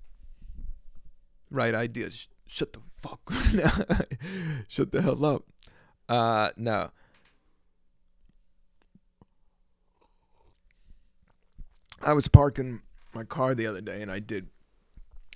Right 1.52 1.76
idea. 1.76 2.10
Sh- 2.10 2.28
shut 2.48 2.74
the 2.74 2.80
fuck. 2.96 3.22
Up. 3.64 4.08
shut 4.68 4.92
the 4.92 5.02
hell 5.02 5.24
up. 5.26 5.44
Uh 6.10 6.50
no. 6.58 6.92
I 12.02 12.14
was 12.14 12.28
parking 12.28 12.82
my 13.14 13.24
car 13.24 13.54
the 13.54 13.68
other 13.68 13.82
day 13.82 14.02
and 14.02 14.10
I 14.10 14.20
did 14.20 14.48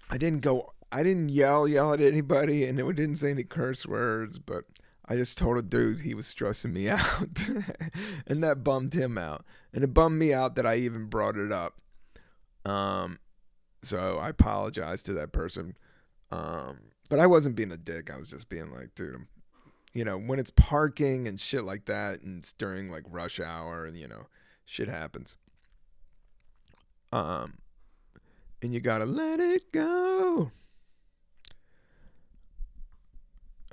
I 0.09 0.17
didn't 0.17 0.41
go 0.41 0.73
I 0.91 1.03
didn't 1.03 1.29
yell 1.29 1.67
yell 1.67 1.93
at 1.93 2.01
anybody 2.01 2.63
and 2.65 2.79
it 2.79 2.95
didn't 2.95 3.17
say 3.17 3.31
any 3.31 3.43
curse 3.43 3.85
words, 3.85 4.39
but 4.39 4.63
I 5.07 5.15
just 5.15 5.37
told 5.37 5.57
a 5.57 5.61
dude 5.61 5.99
he 5.99 6.15
was 6.15 6.25
stressing 6.25 6.73
me 6.73 6.89
out. 6.89 7.49
and 8.27 8.43
that 8.43 8.63
bummed 8.63 8.93
him 8.93 9.17
out. 9.17 9.45
And 9.73 9.83
it 9.83 9.93
bummed 9.93 10.17
me 10.17 10.33
out 10.33 10.55
that 10.55 10.65
I 10.65 10.77
even 10.77 11.05
brought 11.05 11.37
it 11.37 11.51
up. 11.51 11.75
Um, 12.65 13.19
so 13.83 14.17
I 14.17 14.29
apologize 14.29 15.03
to 15.03 15.13
that 15.13 15.31
person. 15.31 15.75
Um, 16.31 16.79
but 17.09 17.19
I 17.19 17.27
wasn't 17.27 17.55
being 17.55 17.71
a 17.71 17.77
dick. 17.77 18.11
I 18.11 18.17
was 18.17 18.27
just 18.27 18.49
being 18.49 18.71
like, 18.71 18.95
dude, 18.95 19.27
you 19.93 20.03
know, 20.03 20.17
when 20.17 20.39
it's 20.39 20.51
parking 20.51 21.27
and 21.27 21.39
shit 21.39 21.63
like 21.63 21.85
that, 21.85 22.21
and 22.21 22.39
it's 22.39 22.53
during 22.53 22.91
like 22.91 23.03
rush 23.09 23.39
hour, 23.39 23.85
and 23.85 23.97
you 23.97 24.07
know, 24.07 24.27
shit 24.65 24.89
happens. 24.89 25.37
Um, 27.11 27.59
and 28.61 28.73
you 28.73 28.81
gotta 28.81 29.05
let 29.05 29.39
it 29.39 29.71
go. 29.71 30.51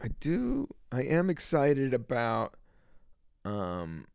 I 0.02 0.08
do. 0.20 0.68
I 0.90 1.02
am 1.02 1.30
excited 1.30 1.94
about 1.94 2.54
um, 3.44 4.06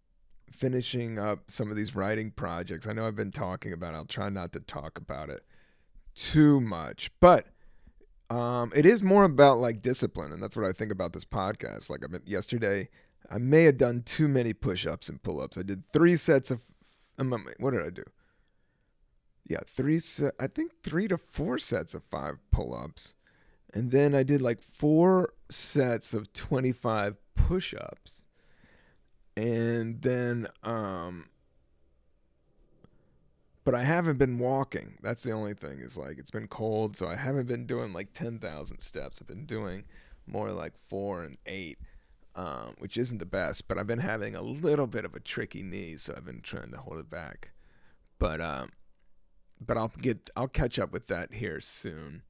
finishing 0.52 1.18
up 1.18 1.50
some 1.50 1.70
of 1.70 1.78
these 1.78 1.96
writing 1.96 2.32
projects. 2.32 2.88
I 2.88 2.94
know 2.94 3.08
I've 3.08 3.16
been 3.16 3.32
talking 3.32 3.74
about. 3.74 3.94
It. 3.94 3.98
I'll 3.98 4.06
try 4.06 4.30
not 4.30 4.52
to 4.54 4.60
talk 4.60 4.98
about 4.98 5.30
it 5.30 5.44
too 6.14 6.60
much, 6.60 7.12
but 7.20 7.48
um, 8.30 8.72
it 8.76 8.86
is 8.86 9.02
more 9.02 9.24
about 9.24 9.60
like 9.60 9.82
discipline, 9.82 10.32
and 10.32 10.42
that's 10.42 10.56
what 10.56 10.66
I 10.66 10.72
think 10.72 10.92
about 10.92 11.14
this 11.14 11.26
podcast. 11.26 11.90
Like 11.90 12.04
I 12.04 12.08
been 12.08 12.24
yesterday, 12.26 12.90
I 13.30 13.38
may 13.38 13.64
have 13.64 13.78
done 13.78 14.04
too 14.04 14.28
many 14.28 14.54
push-ups 14.54 15.10
and 15.10 15.22
pull-ups. 15.22 15.58
I 15.58 15.64
did 15.64 15.88
three 15.92 16.18
sets 16.18 16.52
of. 16.52 16.62
Um, 17.18 17.34
um 17.34 17.48
what 17.60 17.72
did 17.72 17.86
I 17.86 17.90
do? 17.90 18.04
Yeah, 19.48 19.62
three. 19.66 20.00
Se- 20.00 20.32
I 20.40 20.48
think 20.48 20.72
three 20.84 21.08
to 21.08 21.18
four 21.18 21.58
sets 21.58 21.94
of 21.94 22.04
five 22.04 22.38
pull-ups 22.52 23.16
and 23.74 23.92
then 23.92 24.16
I 24.16 24.24
did 24.24 24.42
like 24.42 24.62
four 24.62 25.34
sets 25.50 26.14
of 26.14 26.32
25 26.34 27.16
push 27.36 27.74
ups. 27.74 28.26
And 29.36 30.02
then, 30.02 30.48
um, 30.64 31.30
but 33.68 33.76
I 33.76 33.84
haven't 33.84 34.18
been 34.18 34.40
walking. 34.40 34.98
That's 35.02 35.24
the 35.24 35.34
only 35.34 35.54
thing 35.54 35.80
is 35.80 35.98
like 35.98 36.18
it's 36.18 36.32
been 36.32 36.48
cold, 36.48 36.96
so 36.96 37.06
I 37.06 37.18
haven't 37.18 37.50
been 37.50 37.66
doing 37.66 37.92
like 37.92 38.14
10,000 38.14 38.80
steps. 38.80 39.20
I've 39.20 39.28
been 39.28 39.46
doing 39.46 39.84
more 40.26 40.52
like 40.52 40.78
four 40.78 41.24
and 41.24 41.38
eight, 41.46 41.78
um, 42.34 42.76
which 42.78 42.96
isn't 42.96 43.18
the 43.18 43.26
best, 43.26 43.68
but 43.68 43.78
I've 43.78 43.86
been 43.86 44.00
having 44.00 44.38
a 44.38 44.42
little 44.42 44.88
bit 44.88 45.04
of 45.04 45.16
a 45.16 45.20
tricky 45.20 45.64
knee, 45.64 45.98
so 45.98 46.14
I've 46.16 46.24
been 46.24 46.40
trying 46.40 46.72
to 46.72 46.78
hold 46.78 46.98
it 46.98 47.10
back. 47.10 47.52
But, 48.20 48.40
um, 48.40 48.70
but 49.60 49.76
I'll 49.76 49.92
get, 50.02 50.30
I'll 50.38 50.48
catch 50.48 50.80
up 50.80 50.94
with 50.94 51.08
that 51.08 51.34
here 51.34 51.60
soon. 51.60 52.22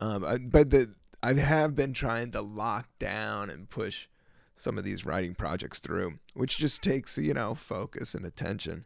Um, 0.00 0.22
I, 0.22 0.36
but 0.36 0.68
the 0.68 0.94
I 1.22 1.32
have 1.32 1.74
been 1.74 1.94
trying 1.94 2.30
to 2.32 2.42
lock 2.42 2.90
down 2.98 3.48
and 3.48 3.70
push 3.70 4.06
some 4.54 4.76
of 4.76 4.84
these 4.84 5.06
writing 5.06 5.34
projects 5.34 5.80
through, 5.80 6.18
which 6.34 6.58
just 6.58 6.82
takes 6.82 7.16
you 7.16 7.32
know 7.32 7.54
focus 7.54 8.14
and 8.14 8.26
attention. 8.26 8.84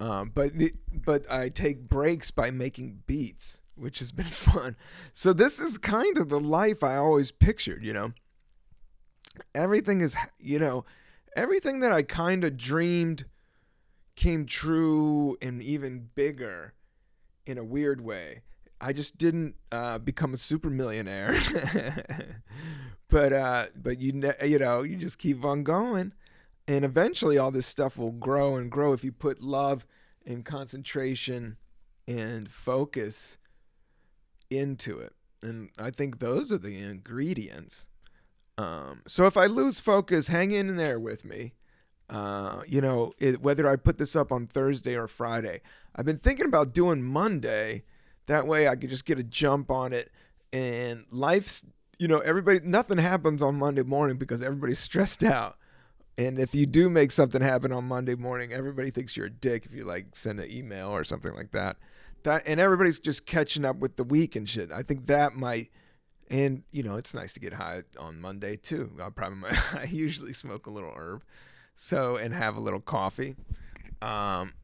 Um, 0.00 0.30
but 0.34 0.54
the, 0.54 0.72
but 0.92 1.30
I 1.30 1.48
take 1.48 1.88
breaks 1.88 2.30
by 2.30 2.50
making 2.50 3.02
beats, 3.06 3.60
which 3.74 3.98
has 3.98 4.12
been 4.12 4.24
fun. 4.26 4.76
So 5.12 5.32
this 5.32 5.58
is 5.58 5.78
kind 5.78 6.18
of 6.18 6.28
the 6.28 6.40
life 6.40 6.82
I 6.82 6.96
always 6.96 7.30
pictured. 7.32 7.84
You 7.84 7.92
know, 7.92 8.12
everything 9.54 10.00
is 10.00 10.16
you 10.38 10.58
know 10.58 10.84
everything 11.36 11.80
that 11.80 11.92
I 11.92 12.02
kind 12.02 12.44
of 12.44 12.56
dreamed 12.56 13.24
came 14.16 14.46
true 14.46 15.36
and 15.40 15.62
even 15.62 16.08
bigger 16.14 16.74
in 17.46 17.56
a 17.58 17.64
weird 17.64 18.00
way. 18.00 18.42
I 18.80 18.92
just 18.92 19.18
didn't 19.18 19.54
uh, 19.72 19.98
become 19.98 20.34
a 20.34 20.36
super 20.36 20.70
millionaire. 20.70 21.34
but 23.08 23.32
uh, 23.32 23.66
but 23.74 24.00
you 24.00 24.12
ne- 24.12 24.46
you 24.46 24.58
know 24.58 24.82
you 24.82 24.96
just 24.96 25.18
keep 25.18 25.44
on 25.44 25.62
going, 25.62 26.12
and 26.68 26.84
eventually 26.84 27.38
all 27.38 27.50
this 27.50 27.66
stuff 27.66 27.96
will 27.96 28.12
grow 28.12 28.56
and 28.56 28.70
grow 28.70 28.92
if 28.92 29.02
you 29.02 29.10
put 29.10 29.40
love 29.40 29.86
and 30.26 30.44
concentration 30.44 31.56
and 32.06 32.50
focus 32.50 33.38
into 34.50 34.98
it. 34.98 35.14
And 35.42 35.70
I 35.78 35.90
think 35.90 36.18
those 36.18 36.52
are 36.52 36.58
the 36.58 36.78
ingredients. 36.78 37.86
Um, 38.58 39.02
so 39.06 39.26
if 39.26 39.36
I 39.36 39.46
lose 39.46 39.80
focus, 39.80 40.28
hang 40.28 40.52
in 40.52 40.76
there 40.76 41.00
with 41.00 41.24
me. 41.24 41.54
Uh, 42.10 42.62
you 42.66 42.80
know, 42.80 43.12
it, 43.18 43.40
whether 43.40 43.66
I 43.66 43.76
put 43.76 43.98
this 43.98 44.14
up 44.14 44.30
on 44.30 44.46
Thursday 44.46 44.96
or 44.96 45.06
Friday. 45.06 45.62
I've 45.96 46.06
been 46.06 46.18
thinking 46.18 46.46
about 46.46 46.74
doing 46.74 47.02
Monday 47.02 47.84
that 48.26 48.46
way 48.46 48.68
I 48.68 48.76
could 48.76 48.90
just 48.90 49.06
get 49.06 49.18
a 49.18 49.22
jump 49.22 49.70
on 49.70 49.92
it. 49.92 50.10
And 50.52 51.06
life's, 51.10 51.64
you 51.98 52.08
know, 52.08 52.18
everybody, 52.18 52.60
nothing 52.62 52.98
happens 52.98 53.40
on 53.40 53.56
Monday 53.56 53.82
morning 53.82 54.18
because 54.18 54.42
everybody's 54.42 54.78
stressed 54.88 55.24
out. 55.24 55.56
And 56.18 56.40
if 56.40 56.52
you 56.52 56.66
do 56.66 56.90
make 56.90 57.12
something 57.12 57.40
happen 57.40 57.70
on 57.70 57.84
Monday 57.84 58.16
morning, 58.16 58.52
everybody 58.52 58.90
thinks 58.90 59.16
you're 59.16 59.26
a 59.26 59.30
dick 59.30 59.64
if 59.64 59.72
you 59.72 59.84
like 59.84 60.08
send 60.16 60.40
an 60.40 60.50
email 60.50 60.88
or 60.88 61.04
something 61.04 61.32
like 61.32 61.52
that. 61.52 61.76
That 62.24 62.42
and 62.44 62.58
everybody's 62.58 62.98
just 62.98 63.24
catching 63.24 63.64
up 63.64 63.76
with 63.76 63.94
the 63.94 64.02
week 64.02 64.34
and 64.34 64.48
shit. 64.48 64.72
I 64.72 64.82
think 64.82 65.06
that 65.06 65.36
might 65.36 65.70
and 66.28 66.64
you 66.72 66.82
know, 66.82 66.96
it's 66.96 67.14
nice 67.14 67.34
to 67.34 67.40
get 67.40 67.52
high 67.52 67.84
on 67.98 68.20
Monday 68.20 68.56
too. 68.56 68.90
I 69.00 69.10
probably 69.10 69.50
I 69.72 69.84
usually 69.88 70.32
smoke 70.32 70.66
a 70.66 70.70
little 70.70 70.92
herb. 70.94 71.22
So 71.76 72.16
and 72.16 72.34
have 72.34 72.56
a 72.56 72.60
little 72.60 72.80
coffee. 72.80 73.36
Um 74.02 74.54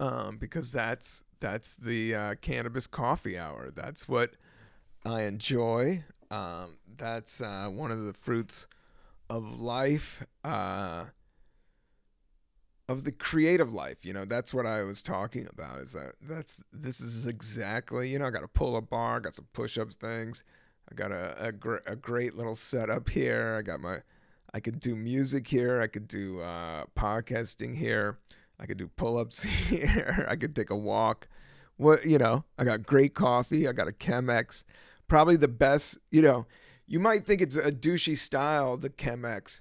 um, 0.00 0.36
because 0.38 0.72
that's 0.72 1.24
that's 1.38 1.74
the 1.76 2.14
uh, 2.14 2.34
cannabis 2.40 2.88
coffee 2.88 3.38
hour. 3.38 3.70
That's 3.70 4.08
what 4.08 4.32
I 5.04 5.22
enjoy. 5.22 6.04
Um, 6.30 6.78
that's 6.96 7.40
uh, 7.40 7.68
one 7.70 7.90
of 7.90 8.04
the 8.04 8.14
fruits 8.14 8.66
of 9.30 9.60
life, 9.60 10.24
uh, 10.44 11.06
of 12.88 13.04
the 13.04 13.12
creative 13.12 13.72
life. 13.72 14.04
You 14.04 14.12
know, 14.12 14.24
that's 14.24 14.52
what 14.52 14.66
I 14.66 14.82
was 14.82 15.02
talking 15.02 15.48
about. 15.50 15.80
Is 15.80 15.92
that 15.92 16.14
that's 16.22 16.58
this 16.72 17.00
is 17.00 17.26
exactly 17.26 18.10
you 18.10 18.18
know 18.18 18.26
I 18.26 18.30
got 18.30 18.44
a 18.44 18.48
pull 18.48 18.76
up 18.76 18.90
bar, 18.90 19.20
got 19.20 19.34
some 19.34 19.46
push 19.52 19.78
ups 19.78 19.96
things. 19.96 20.42
I 20.90 20.94
got 20.94 21.12
a 21.12 21.34
a, 21.38 21.52
gr- 21.52 21.76
a 21.86 21.96
great 21.96 22.34
little 22.34 22.54
setup 22.54 23.08
here. 23.08 23.56
I 23.58 23.62
got 23.62 23.80
my 23.80 24.00
I 24.52 24.60
could 24.60 24.80
do 24.80 24.94
music 24.94 25.48
here. 25.48 25.80
I 25.80 25.88
could 25.88 26.06
do 26.06 26.40
uh, 26.40 26.84
podcasting 26.96 27.76
here. 27.76 28.18
I 28.60 28.66
could 28.66 28.76
do 28.76 28.86
pull 28.86 29.18
ups 29.18 29.42
here. 29.42 30.26
I 30.28 30.36
could 30.36 30.54
take 30.54 30.70
a 30.70 30.76
walk. 30.76 31.28
What 31.76 32.06
you 32.06 32.18
know, 32.18 32.44
I 32.58 32.64
got 32.64 32.84
great 32.84 33.14
coffee. 33.14 33.66
I 33.66 33.72
got 33.72 33.88
a 33.88 33.92
Chemex. 33.92 34.64
Probably 35.14 35.36
the 35.36 35.46
best. 35.46 35.96
You 36.10 36.22
know, 36.22 36.46
you 36.88 36.98
might 36.98 37.24
think 37.24 37.40
it's 37.40 37.54
a 37.54 37.70
douchey 37.70 38.18
style, 38.18 38.76
the 38.76 38.90
Chemex, 38.90 39.60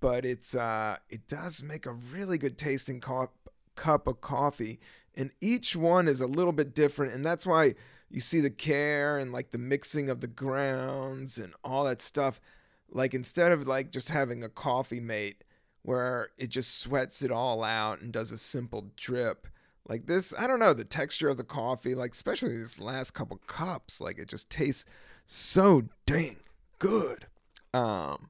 but 0.00 0.24
it's 0.24 0.56
uh, 0.56 0.96
it 1.08 1.28
does 1.28 1.62
make 1.62 1.86
a 1.86 1.92
really 1.92 2.36
good 2.36 2.58
tasting 2.58 2.98
cup 2.98 3.32
cup 3.76 4.08
of 4.08 4.20
coffee. 4.20 4.80
And 5.14 5.30
each 5.40 5.76
one 5.76 6.08
is 6.08 6.20
a 6.20 6.26
little 6.26 6.50
bit 6.50 6.74
different, 6.74 7.14
and 7.14 7.24
that's 7.24 7.46
why 7.46 7.76
you 8.10 8.20
see 8.20 8.40
the 8.40 8.50
care 8.50 9.18
and 9.18 9.30
like 9.30 9.52
the 9.52 9.58
mixing 9.58 10.10
of 10.10 10.20
the 10.20 10.26
grounds 10.26 11.38
and 11.38 11.54
all 11.62 11.84
that 11.84 12.02
stuff. 12.02 12.40
Like 12.90 13.14
instead 13.14 13.52
of 13.52 13.68
like 13.68 13.92
just 13.92 14.08
having 14.08 14.42
a 14.42 14.48
coffee 14.48 14.98
mate 14.98 15.44
where 15.82 16.30
it 16.36 16.48
just 16.48 16.76
sweats 16.76 17.22
it 17.22 17.30
all 17.30 17.62
out 17.62 18.00
and 18.00 18.12
does 18.12 18.32
a 18.32 18.36
simple 18.36 18.90
drip. 18.96 19.46
Like 19.88 20.06
this, 20.06 20.34
I 20.38 20.46
don't 20.46 20.58
know, 20.58 20.74
the 20.74 20.84
texture 20.84 21.28
of 21.28 21.38
the 21.38 21.44
coffee, 21.44 21.94
like 21.94 22.12
especially 22.12 22.56
these 22.58 22.78
last 22.78 23.12
couple 23.12 23.40
cups, 23.46 24.00
like 24.00 24.18
it 24.18 24.28
just 24.28 24.50
tastes 24.50 24.84
so 25.24 25.84
dang 26.04 26.36
good. 26.78 27.26
Um 27.72 28.28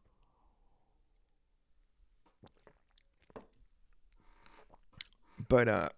but 5.49 5.69
uh 5.69 5.89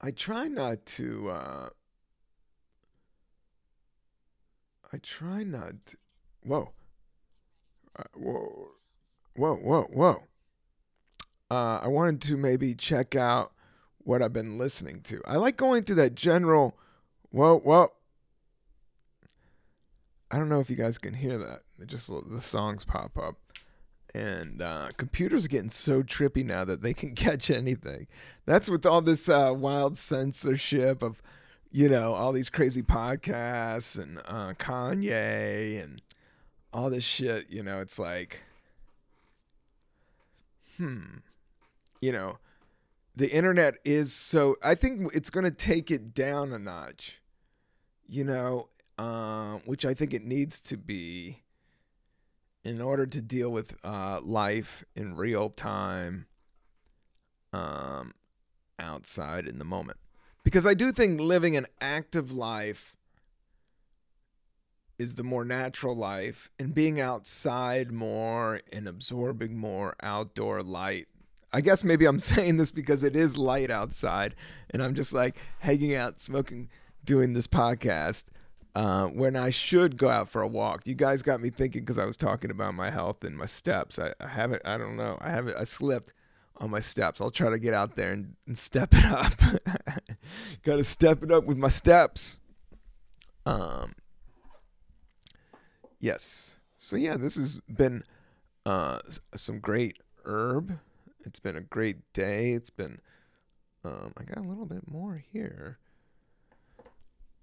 I 0.00 0.10
try 0.10 0.48
not 0.48 0.84
to 0.86 1.30
uh 1.30 1.68
I 4.92 4.98
try 4.98 5.42
not 5.42 5.74
to, 5.86 5.96
whoa. 6.44 6.70
Uh, 7.98 8.04
whoa. 8.16 8.68
Whoa, 9.34 9.56
whoa, 9.56 9.82
whoa. 9.92 10.22
Uh 11.50 11.80
I 11.82 11.88
wanted 11.88 12.22
to 12.22 12.36
maybe 12.36 12.74
check 12.74 13.14
out 13.14 13.52
what 13.98 14.22
I've 14.22 14.32
been 14.32 14.58
listening 14.58 15.00
to. 15.02 15.20
I 15.26 15.36
like 15.36 15.56
going 15.56 15.84
to 15.84 15.94
that 15.96 16.14
general 16.14 16.76
whoa, 17.30 17.58
whoa. 17.58 17.92
I 20.30 20.38
don't 20.38 20.48
know 20.48 20.60
if 20.60 20.70
you 20.70 20.76
guys 20.76 20.98
can 20.98 21.14
hear 21.14 21.38
that. 21.38 21.62
It 21.80 21.86
just 21.86 22.08
the 22.08 22.40
songs 22.40 22.84
pop 22.84 23.16
up 23.18 23.36
and 24.14 24.62
uh, 24.62 24.88
computers 24.96 25.44
are 25.44 25.48
getting 25.48 25.68
so 25.70 26.02
trippy 26.02 26.44
now 26.44 26.64
that 26.64 26.82
they 26.82 26.94
can 26.94 27.14
catch 27.14 27.50
anything. 27.50 28.06
That's 28.46 28.68
with 28.68 28.86
all 28.86 29.02
this 29.02 29.28
uh, 29.28 29.52
wild 29.56 29.98
censorship 29.98 31.02
of, 31.02 31.20
you 31.72 31.88
know, 31.88 32.14
all 32.14 32.32
these 32.32 32.50
crazy 32.50 32.82
podcasts 32.82 34.00
and 34.00 34.18
uh, 34.26 34.52
Kanye 34.54 35.82
and 35.82 36.00
all 36.72 36.90
this 36.90 37.04
shit. 37.04 37.50
You 37.50 37.64
know, 37.64 37.80
it's 37.80 37.98
like, 37.98 38.42
hmm, 40.76 41.18
you 42.00 42.12
know, 42.12 42.38
the 43.16 43.30
internet 43.30 43.76
is 43.84 44.12
so. 44.12 44.56
I 44.62 44.74
think 44.74 45.10
it's 45.14 45.30
going 45.30 45.44
to 45.44 45.50
take 45.50 45.90
it 45.90 46.14
down 46.14 46.52
a 46.52 46.58
notch. 46.58 47.20
You 48.06 48.24
know, 48.24 48.68
uh, 48.98 49.58
which 49.64 49.84
I 49.84 49.94
think 49.94 50.12
it 50.12 50.24
needs 50.24 50.60
to 50.60 50.76
be 50.76 51.42
in 52.64 52.80
order 52.80 53.06
to 53.06 53.20
deal 53.20 53.50
with 53.50 53.76
uh, 53.84 54.20
life 54.22 54.84
in 54.94 55.16
real 55.16 55.50
time 55.50 56.26
um, 57.52 58.14
outside 58.78 59.46
in 59.46 59.58
the 59.58 59.64
moment. 59.64 59.98
Because 60.42 60.66
I 60.66 60.74
do 60.74 60.92
think 60.92 61.20
living 61.20 61.56
an 61.56 61.66
active 61.80 62.32
life 62.32 62.94
is 64.98 65.16
the 65.16 65.24
more 65.24 65.44
natural 65.44 65.96
life, 65.96 66.50
and 66.58 66.74
being 66.74 67.00
outside 67.00 67.90
more 67.90 68.60
and 68.72 68.86
absorbing 68.86 69.56
more 69.56 69.96
outdoor 70.00 70.62
light. 70.62 71.08
I 71.54 71.60
guess 71.60 71.84
maybe 71.84 72.04
I'm 72.04 72.18
saying 72.32 72.56
this 72.56 72.72
because 72.72 73.04
it 73.04 73.14
is 73.14 73.38
light 73.38 73.70
outside, 73.70 74.34
and 74.70 74.82
I'm 74.82 74.94
just 74.94 75.12
like 75.12 75.36
hanging 75.60 75.94
out, 75.94 76.20
smoking, 76.20 76.68
doing 77.04 77.32
this 77.32 77.46
podcast 77.46 78.24
uh, 78.74 79.06
when 79.06 79.36
I 79.36 79.50
should 79.50 79.96
go 79.96 80.08
out 80.08 80.28
for 80.28 80.42
a 80.42 80.48
walk. 80.48 80.86
You 80.88 80.96
guys 80.96 81.22
got 81.22 81.40
me 81.40 81.50
thinking 81.50 81.82
because 81.82 81.98
I 81.98 82.06
was 82.06 82.16
talking 82.16 82.50
about 82.50 82.74
my 82.74 82.90
health 82.90 83.22
and 83.22 83.36
my 83.36 83.46
steps. 83.46 84.00
I, 84.00 84.12
I 84.20 84.26
haven't, 84.26 84.62
I 84.64 84.76
don't 84.76 84.96
know. 84.96 85.16
I 85.20 85.30
haven't, 85.30 85.56
I 85.56 85.62
slipped 85.62 86.12
on 86.56 86.70
my 86.70 86.80
steps. 86.80 87.20
I'll 87.20 87.30
try 87.30 87.50
to 87.50 87.58
get 87.58 87.72
out 87.72 87.94
there 87.94 88.12
and, 88.12 88.34
and 88.48 88.58
step 88.58 88.88
it 88.92 89.04
up. 89.04 89.32
got 90.64 90.76
to 90.76 90.84
step 90.84 91.22
it 91.22 91.30
up 91.30 91.44
with 91.44 91.56
my 91.56 91.68
steps. 91.68 92.40
Um, 93.46 93.92
yes. 96.00 96.58
So 96.76 96.96
yeah, 96.96 97.16
this 97.16 97.36
has 97.36 97.60
been 97.68 98.02
uh, 98.66 98.98
some 99.36 99.60
great 99.60 99.98
herb. 100.24 100.80
It's 101.24 101.40
been 101.40 101.56
a 101.56 101.60
great 101.60 102.12
day. 102.12 102.52
It's 102.52 102.70
been, 102.70 103.00
um, 103.84 104.12
I 104.16 104.24
got 104.24 104.38
a 104.38 104.48
little 104.48 104.66
bit 104.66 104.90
more 104.90 105.22
here. 105.32 105.78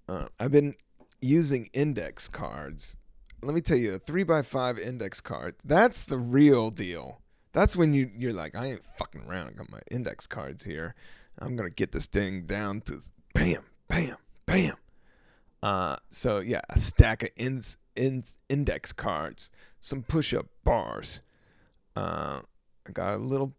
Uh, 0.08 0.28
I've 0.40 0.52
been 0.52 0.76
using 1.22 1.70
index 1.74 2.28
cards. 2.28 2.96
Let 3.42 3.56
me 3.56 3.62
tell 3.62 3.78
you, 3.78 3.96
a 3.96 4.00
three 4.00 4.24
by 4.24 4.42
five 4.42 4.78
index 4.78 5.22
card, 5.22 5.56
that's 5.64 6.04
the 6.04 6.18
real 6.18 6.70
deal. 6.70 7.22
That's 7.54 7.76
when 7.76 7.94
you, 7.94 8.10
you're 8.16 8.34
like, 8.34 8.56
I 8.56 8.68
ain't 8.68 8.86
fucking 8.98 9.22
around. 9.22 9.50
I 9.50 9.52
got 9.54 9.72
my 9.72 9.82
index 9.90 10.28
cards 10.28 10.64
here. 10.64 10.96
I'm 11.40 11.56
going 11.56 11.68
to 11.68 11.74
get 11.74 11.92
this 11.92 12.06
thing 12.06 12.46
down 12.46 12.82
to 12.82 13.02
bam, 13.34 13.64
bam, 13.88 14.16
bam. 14.46 14.76
Uh, 15.64 15.98
so, 16.10 16.40
yeah, 16.40 16.62
a 16.70 16.80
stack 16.80 17.24
of 17.24 17.30
in, 17.36 17.62
in, 17.96 18.24
index 18.50 18.94
cards, 18.94 19.52
some 19.80 20.04
push 20.04 20.34
up 20.34 20.48
bars. 20.64 21.22
Uh, 21.96 22.42
I 22.88 22.92
got 22.92 23.16
a 23.16 23.18
little 23.18 23.54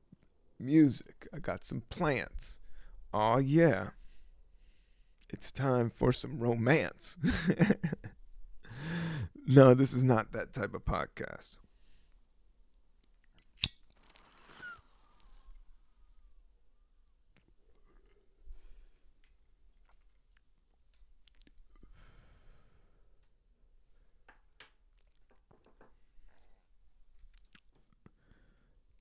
music. 0.63 1.29
I 1.35 1.39
got 1.39 1.65
some 1.65 1.83
plants. 1.91 2.61
Oh, 3.13 3.39
yeah 3.39 3.91
it's 5.33 5.51
time 5.51 5.91
for 5.91 6.13
some 6.13 6.39
romance. 6.39 7.19
no, 9.47 9.73
this 9.75 9.95
is 9.95 10.05
not 10.05 10.33
that 10.33 10.53
type 10.53 10.75
of 10.75 10.85
podcast. 10.85 11.57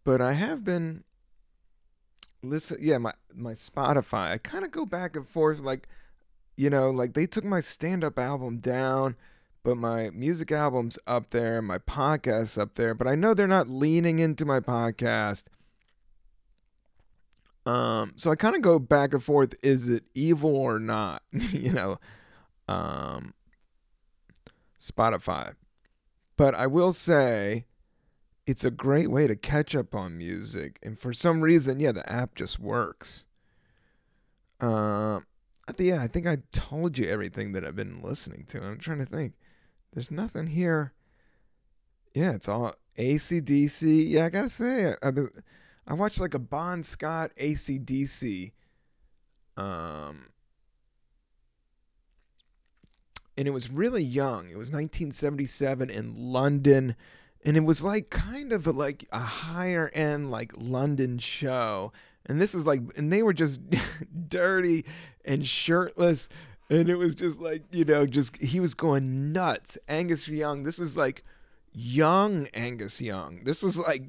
But 0.03 0.19
I 0.19 0.33
have 0.33 0.63
been 0.63 1.03
listen 2.43 2.77
yeah, 2.81 2.97
my 2.97 3.13
my 3.33 3.53
Spotify. 3.53 4.31
I 4.31 4.37
kind 4.37 4.65
of 4.65 4.71
go 4.71 4.85
back 4.85 5.15
and 5.15 5.27
forth 5.27 5.59
like 5.59 5.87
you 6.55 6.69
know, 6.69 6.89
like 6.89 7.13
they 7.13 7.25
took 7.25 7.43
my 7.43 7.61
stand 7.61 8.03
up 8.03 8.19
album 8.19 8.57
down, 8.57 9.15
but 9.63 9.77
my 9.77 10.09
music 10.11 10.51
album's 10.51 10.99
up 11.07 11.29
there, 11.31 11.61
my 11.61 11.77
podcast's 11.79 12.57
up 12.57 12.75
there, 12.75 12.93
but 12.93 13.07
I 13.07 13.15
know 13.15 13.33
they're 13.33 13.47
not 13.47 13.69
leaning 13.69 14.19
into 14.19 14.45
my 14.45 14.59
podcast. 14.59 15.45
Um, 17.65 18.13
so 18.15 18.31
I 18.31 18.35
kind 18.35 18.55
of 18.55 18.61
go 18.61 18.79
back 18.79 19.13
and 19.13 19.23
forth 19.23 19.53
is 19.61 19.87
it 19.87 20.03
evil 20.15 20.55
or 20.55 20.79
not? 20.79 21.21
you 21.31 21.71
know, 21.71 21.99
um, 22.67 23.33
Spotify. 24.79 25.53
But 26.37 26.55
I 26.55 26.65
will 26.67 26.91
say 26.91 27.65
it's 28.45 28.63
a 28.63 28.71
great 28.71 29.09
way 29.09 29.27
to 29.27 29.35
catch 29.35 29.75
up 29.75 29.93
on 29.95 30.17
music. 30.17 30.79
And 30.83 30.97
for 30.97 31.13
some 31.13 31.41
reason, 31.41 31.79
yeah, 31.79 31.91
the 31.91 32.09
app 32.11 32.35
just 32.35 32.59
works. 32.59 33.25
Um, 34.59 35.25
yeah, 35.77 36.01
I 36.01 36.07
think 36.07 36.27
I 36.27 36.37
told 36.51 36.97
you 36.97 37.07
everything 37.07 37.53
that 37.53 37.65
I've 37.65 37.75
been 37.75 38.01
listening 38.01 38.45
to. 38.49 38.61
I'm 38.61 38.79
trying 38.79 38.99
to 38.99 39.05
think. 39.05 39.33
There's 39.93 40.11
nothing 40.11 40.47
here. 40.47 40.93
Yeah, 42.13 42.31
it's 42.31 42.49
all 42.49 42.75
ACDC. 42.97 44.09
Yeah, 44.09 44.25
I 44.25 44.29
gotta 44.29 44.49
say, 44.49 44.93
I've 45.01 45.15
been, 45.15 45.29
I 45.87 45.93
watched 45.93 46.19
like 46.19 46.33
a 46.33 46.39
Bon 46.39 46.83
Scott 46.83 47.31
ACDC. 47.39 48.51
Um, 49.57 50.27
and 53.37 53.47
it 53.47 53.51
was 53.51 53.71
really 53.71 54.03
young. 54.03 54.49
It 54.49 54.57
was 54.57 54.71
1977 54.71 55.89
in 55.89 56.15
London, 56.15 56.95
and 57.43 57.57
it 57.57 57.61
was 57.61 57.83
like 57.83 58.09
kind 58.09 58.53
of 58.53 58.67
a, 58.67 58.71
like 58.71 59.05
a 59.11 59.19
higher 59.19 59.89
end 59.93 60.31
like 60.31 60.51
London 60.55 61.17
show. 61.17 61.91
And 62.25 62.39
this 62.39 62.53
is 62.53 62.65
like 62.65 62.81
and 62.97 63.11
they 63.11 63.23
were 63.23 63.33
just 63.33 63.61
dirty 64.27 64.85
and 65.25 65.45
shirtless. 65.45 66.29
And 66.69 66.89
it 66.89 66.95
was 66.95 67.15
just 67.15 67.41
like 67.41 67.63
you 67.71 67.85
know 67.85 68.05
just 68.05 68.37
he 68.37 68.59
was 68.59 68.73
going 68.73 69.33
nuts. 69.33 69.77
Angus 69.87 70.27
young 70.27 70.63
this 70.63 70.79
was 70.79 70.95
like 70.95 71.23
young 71.73 72.47
angus 72.53 73.01
young. 73.01 73.43
This 73.43 73.63
was 73.63 73.77
like 73.77 74.03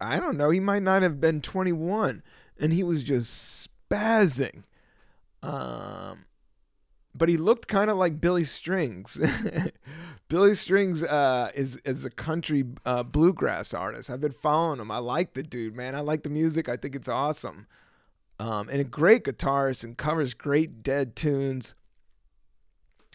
i 0.00 0.18
don't 0.18 0.36
know 0.36 0.50
he 0.50 0.58
might 0.58 0.82
not 0.82 1.02
have 1.02 1.20
been 1.20 1.40
21 1.40 2.22
and 2.58 2.72
he 2.72 2.82
was 2.82 3.02
just 3.02 3.68
spazzing. 3.90 4.64
Um 5.42 6.24
but 7.14 7.28
he 7.28 7.36
looked 7.36 7.68
kind 7.68 7.90
of 7.90 7.96
like 7.96 8.20
billy 8.20 8.44
strings 8.44 9.18
Billy 10.30 10.54
Strings 10.54 11.02
uh, 11.02 11.50
is 11.56 11.76
is 11.84 12.04
a 12.04 12.10
country 12.10 12.64
uh, 12.86 13.02
bluegrass 13.02 13.74
artist. 13.74 14.08
I've 14.08 14.20
been 14.20 14.30
following 14.30 14.78
him. 14.78 14.88
I 14.88 14.98
like 14.98 15.34
the 15.34 15.42
dude, 15.42 15.74
man. 15.74 15.96
I 15.96 16.00
like 16.00 16.22
the 16.22 16.30
music. 16.30 16.68
I 16.68 16.76
think 16.76 16.94
it's 16.94 17.08
awesome. 17.08 17.66
Um, 18.38 18.68
and 18.68 18.80
a 18.80 18.84
great 18.84 19.24
guitarist 19.24 19.82
and 19.82 19.98
covers 19.98 20.32
great 20.32 20.84
dead 20.84 21.16
tunes. 21.16 21.74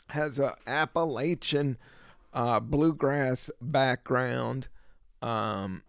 Has 0.10 0.39
a 0.39 0.56
Appalachian 0.68 1.78
uh, 2.34 2.60
bluegrass 2.60 3.50
background. 3.62 4.68
Um, 5.22 5.84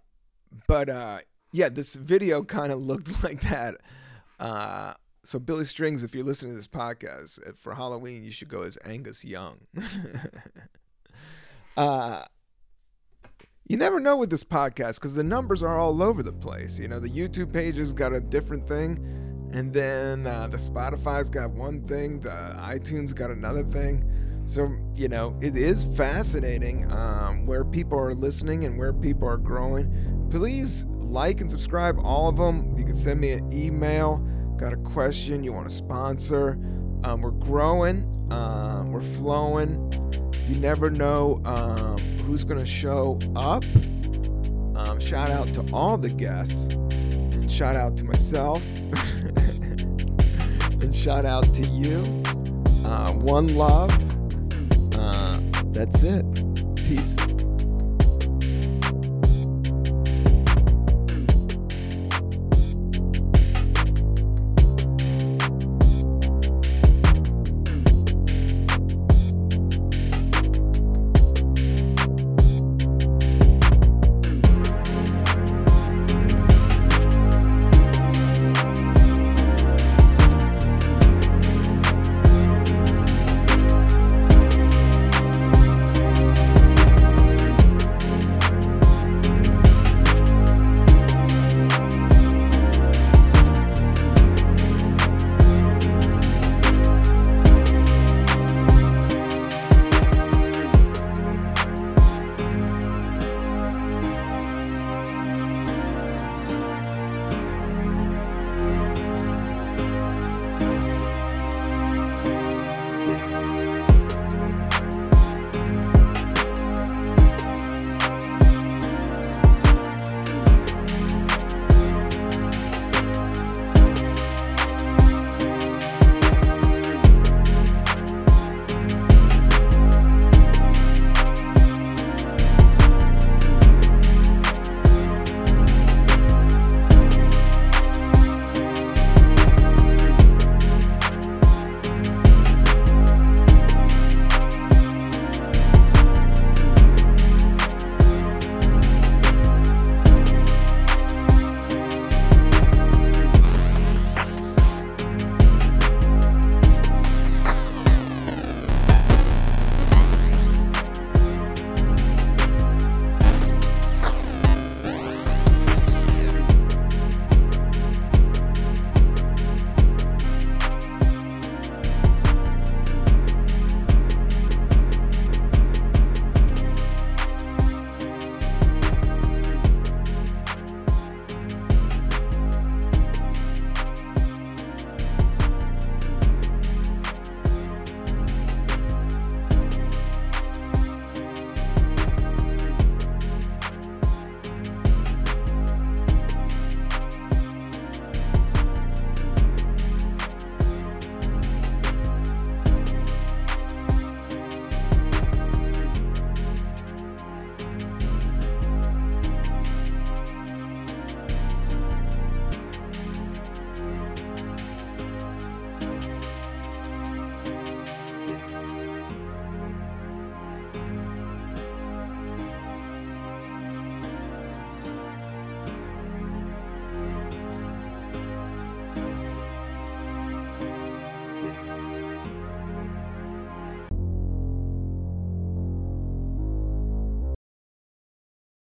but 0.69 0.89
uh, 0.89 1.19
yeah, 1.51 1.71
this 1.71 1.97
video 1.97 2.45
kind 2.45 2.71
of 2.71 2.79
looked 2.79 3.23
like 3.25 3.41
that. 3.41 3.75
So 5.27 5.41
Billy 5.41 5.65
Strings, 5.65 6.05
if 6.05 6.15
you're 6.15 6.23
listening 6.23 6.53
to 6.53 6.57
this 6.57 6.69
podcast 6.69 7.45
uh, 7.45 7.51
for 7.59 7.75
Halloween, 7.75 8.23
you 8.23 8.31
should 8.31 8.49
go 8.49 8.63
as 8.63 8.79
Angus 8.85 9.25
Young. 9.25 9.59
uh, 11.77 12.23
you 13.67 13.77
never 13.77 13.99
know 13.99 14.17
with 14.17 14.31
this 14.31 14.45
podcast 14.45 15.01
because 15.01 15.17
the 15.17 15.25
numbers 15.25 15.65
are 15.65 15.81
all 15.81 16.01
over 16.01 16.23
the 16.23 16.33
place. 16.33 16.79
You 16.79 16.87
know, 16.87 17.01
the 17.01 17.11
YouTube 17.11 17.53
page 17.53 17.77
has 17.79 17.93
got 17.93 18.13
a 18.13 18.21
different 18.21 18.69
thing, 18.69 19.51
and 19.53 19.75
then 19.75 20.29
uh, 20.29 20.47
the 20.47 20.59
Spotify's 20.59 21.29
got 21.29 21.51
one 21.51 21.85
thing, 21.89 22.21
the 22.21 22.55
iTunes 22.61 23.13
got 23.13 23.33
another 23.33 23.65
thing. 23.65 24.09
So, 24.45 24.71
you 24.95 25.09
know, 25.09 25.37
it 25.43 25.57
is 25.57 25.87
fascinating 25.97 26.89
um, 26.93 27.47
where 27.47 27.65
people 27.65 27.99
are 27.99 28.15
listening 28.15 28.65
and 28.65 28.79
where 28.79 28.93
people 28.93 29.27
are 29.27 29.39
growing. 29.39 30.29
Please 30.31 30.85
like 30.85 31.41
and 31.41 31.51
subscribe 31.51 31.99
all 32.05 32.29
of 32.29 32.37
them. 32.37 32.79
You 32.79 32.85
can 32.85 32.95
send 32.95 33.21
me 33.21 33.33
an 33.33 33.51
email. 33.51 34.25
Got 34.57 34.73
a 34.73 34.77
question? 34.79 35.45
You 35.45 35.53
want 35.53 35.69
to 35.69 35.75
sponsor? 35.75 36.59
Um, 37.05 37.21
we're 37.21 37.31
growing. 37.33 38.11
Um, 38.31 38.91
we're 38.91 39.03
flowing. 39.03 39.93
You 40.49 40.57
never 40.57 40.91
know 40.91 41.43
um, 41.45 41.99
who's 42.25 42.43
going 42.43 42.59
to 42.61 42.67
show 42.67 43.19
up. 43.37 43.65
Um, 44.75 44.99
shout 44.99 45.29
out 45.29 45.53
to 45.55 45.65
all 45.75 45.99
the 45.99 46.09
guests. 46.09 46.73
And 46.73 47.51
shout 47.53 47.77
out 47.77 47.99
to 47.99 48.05
myself. 48.05 48.63
and 50.81 50.97
shout 50.97 51.27
out 51.27 51.45
to 51.55 51.67
you. 51.67 51.99
Uh, 52.85 53.13
one 53.13 53.49
love. 53.57 53.91
Uh, 54.95 55.39
that's 55.73 56.03
it. 56.03 56.25
Peace. 56.77 57.15